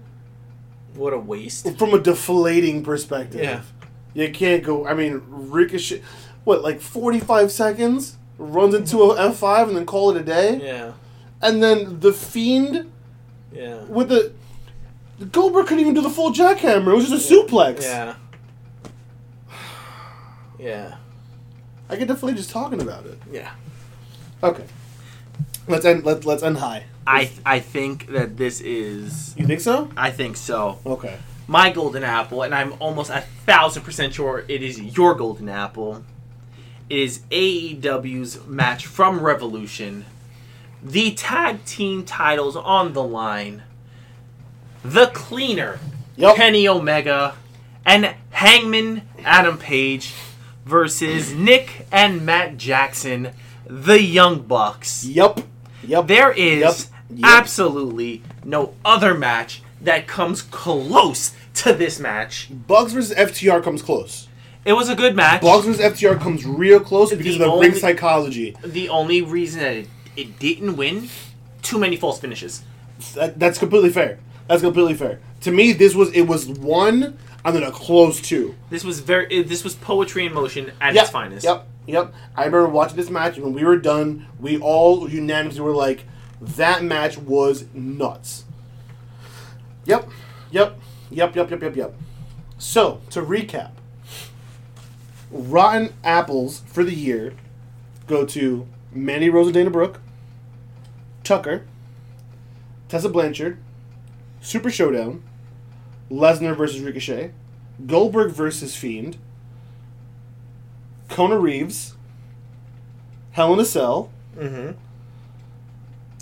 [0.95, 1.77] What a waste.
[1.77, 3.41] From a deflating perspective.
[3.41, 3.61] Yeah.
[4.13, 4.85] You can't go.
[4.87, 6.01] I mean, Ricochet.
[6.43, 8.17] What, like 45 seconds?
[8.37, 10.59] Runs into a F5 and then call it a day?
[10.61, 10.93] Yeah,
[11.41, 12.91] And then the Fiend
[13.51, 14.33] yeah, with the.
[15.31, 16.91] Goldberg couldn't even do the full jackhammer.
[16.91, 17.83] It was just a suplex.
[17.83, 18.15] yeah,
[20.63, 20.95] yeah,
[21.89, 23.17] I get definitely just talking about it.
[23.31, 23.51] yeah.
[24.41, 24.65] Okay.
[25.67, 26.03] Let's end.
[26.05, 26.85] Let's let's end high.
[27.07, 29.33] I I think that this is.
[29.37, 29.89] You think so?
[29.95, 30.79] I think so.
[30.85, 31.17] Okay.
[31.47, 36.03] my golden apple, and I'm almost a thousand percent sure it is your golden apple,
[36.89, 40.05] is AEW's match from Revolution.
[40.83, 43.63] The tag team titles on the line.
[44.83, 45.79] The Cleaner,
[46.17, 46.35] Yep.
[46.35, 47.35] Kenny Omega,
[47.85, 50.13] and Hangman Adam Page
[50.65, 53.31] versus Nick and Matt Jackson,
[53.65, 55.05] the Young Bucks.
[55.05, 55.41] Yep.
[55.85, 56.07] Yep.
[56.07, 56.75] There is Yep.
[57.19, 57.19] Yep.
[57.23, 62.49] absolutely no other match that comes close to this match.
[62.67, 64.27] Bucks versus FTR comes close.
[64.65, 65.41] It was a good match.
[65.41, 68.55] Bucks versus FTR comes real close because The of the ring psychology.
[68.63, 71.09] The only reason that it, it didn't win,
[71.61, 72.63] too many false finishes.
[73.15, 74.19] That, that's completely fair.
[74.47, 75.19] That's completely fair.
[75.41, 78.55] To me, this was it was one and then a close two.
[78.69, 79.43] This was very.
[79.43, 81.03] This was poetry in motion at Yep.
[81.03, 81.43] its finest.
[81.45, 81.67] Yep.
[81.85, 82.13] Yep.
[82.35, 86.05] I remember watching this match and when we were done, we all unanimously were like,
[86.39, 88.45] that match was nuts.
[89.85, 90.07] Yep.
[90.51, 90.79] Yep.
[91.09, 91.35] Yep.
[91.35, 91.49] Yep.
[91.51, 91.61] Yep.
[91.61, 91.75] Yep.
[91.75, 91.93] Yep.
[92.57, 93.71] So to recap,
[95.29, 97.33] rotten apples for the year
[98.07, 99.99] go to Mandy Rose and Dana Brooke,
[101.23, 101.65] Tucker,
[102.89, 103.57] Tessa Blanchard,
[104.41, 105.23] Super Showdown,
[106.11, 107.31] Lesnar versus Ricochet,
[107.85, 109.17] Goldberg versus Fiend,
[111.09, 111.95] Kona Reeves,
[113.31, 114.71] Hell in a Cell, Mm-hmm.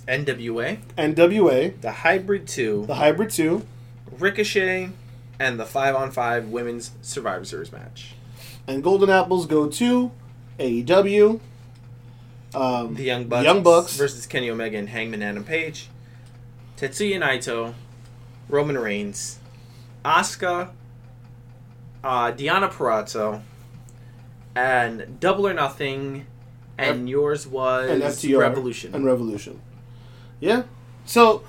[0.07, 3.65] NWA, NWA, the Hybrid Two, The Hybrid 2,
[4.19, 4.89] Ricochet,
[5.39, 8.15] and the five on five women's Survivor Series match.
[8.67, 10.11] and Golden Apples go to
[10.59, 11.39] AEW,
[12.53, 13.95] um, The Young Bucks, Young Bucks.
[13.95, 15.87] versus Kenny Omega and Hangman Adam Page,
[16.77, 17.73] Tetsuya Naito,
[18.49, 19.39] Roman Reigns,
[20.03, 20.69] Asuka,
[22.03, 23.41] uh, Deonna Purrazzo,
[24.55, 26.25] and Double or Nothing,
[26.77, 28.95] and yours was and FTR Revolution.
[28.95, 29.61] and Revolution.
[30.39, 30.63] Yeah.
[31.05, 31.43] So,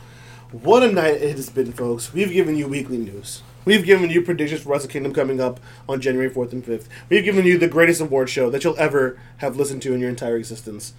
[0.51, 2.12] what a night it has been, folks.
[2.12, 3.43] We've given you weekly news.
[3.65, 6.87] We've given you predictions for Wrestle Kingdom coming up on January 4th and 5th.
[7.09, 10.09] We've given you the greatest award show that you'll ever have listened to in your
[10.11, 10.95] entire existence.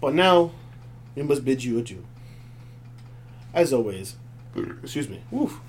[0.00, 0.50] But now,
[1.14, 2.04] we must bid you adieu.
[3.54, 4.16] As always,
[4.82, 5.22] excuse me.
[5.32, 5.60] Oof.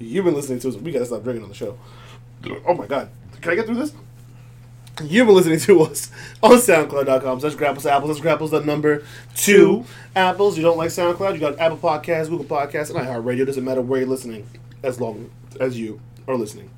[0.00, 0.76] You've been listening to us.
[0.76, 1.78] We gotta stop drinking on the show.
[2.66, 3.10] Oh my god.
[3.40, 3.92] Can I get through this?
[5.02, 6.10] You've been listening to us
[6.42, 7.40] on SoundCloud.com.
[7.40, 8.10] Such grapples apples.
[8.10, 9.04] That's grapples the number
[9.34, 10.56] two apples.
[10.56, 11.34] You don't like SoundCloud?
[11.34, 13.46] You got Apple Podcasts, Google Podcasts, and iHeartRadio.
[13.46, 14.46] Doesn't matter where you're listening,
[14.82, 16.70] as long as you are listening.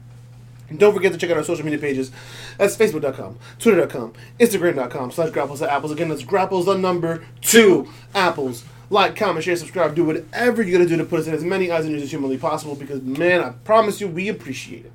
[0.69, 2.13] And don't forget to check out our social media pages.
[2.59, 5.93] That's Facebook.com, Twitter.com, Instagram.com slash grapples apples.
[5.93, 8.65] Again, that's grapples the number two apples.
[8.93, 11.71] Like, comment, share, subscribe, do whatever you gotta do to put us in as many
[11.71, 14.93] eyes and ears as humanly possible because, man, I promise you, we appreciate it.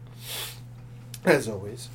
[1.26, 1.90] As always,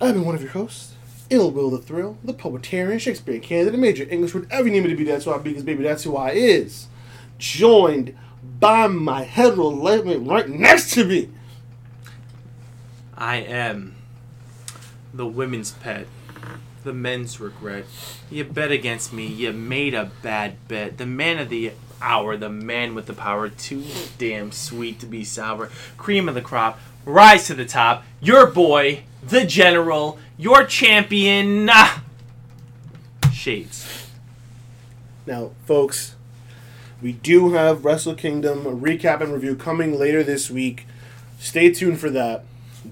[0.00, 0.94] I've been one of your hosts,
[1.28, 4.96] Ill Will the Thrill, the Poetarian, Shakespearean candidate, major English, whatever you need me to
[4.96, 6.86] be, that's who I be, because baby, that's who I is.
[7.36, 8.16] Joined
[8.58, 11.28] by my hetero lightweight right next to me.
[13.18, 13.96] I am
[15.12, 16.06] the women's pet,
[16.84, 17.84] the men's regret.
[18.30, 19.26] You bet against me.
[19.26, 20.98] You made a bad bet.
[20.98, 23.84] The man of the hour, the man with the power, too
[24.18, 25.70] damn sweet to be sour.
[25.96, 28.04] Cream of the crop, rise to the top.
[28.20, 31.68] Your boy, the general, your champion.
[31.70, 32.02] Ah!
[33.32, 34.08] Shades.
[35.26, 36.14] Now, folks,
[37.00, 40.86] we do have Wrestle Kingdom recap and review coming later this week.
[41.38, 42.44] Stay tuned for that.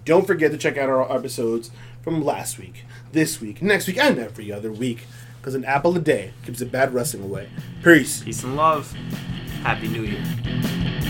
[0.05, 1.71] Don't forget to check out our episodes
[2.03, 2.85] from last week,
[3.17, 5.07] this week, next week, and every other week.
[5.41, 7.49] Because an apple a day keeps the bad wrestling away.
[7.83, 8.23] Peace.
[8.23, 8.93] Peace and love.
[9.63, 11.06] Happy New Year.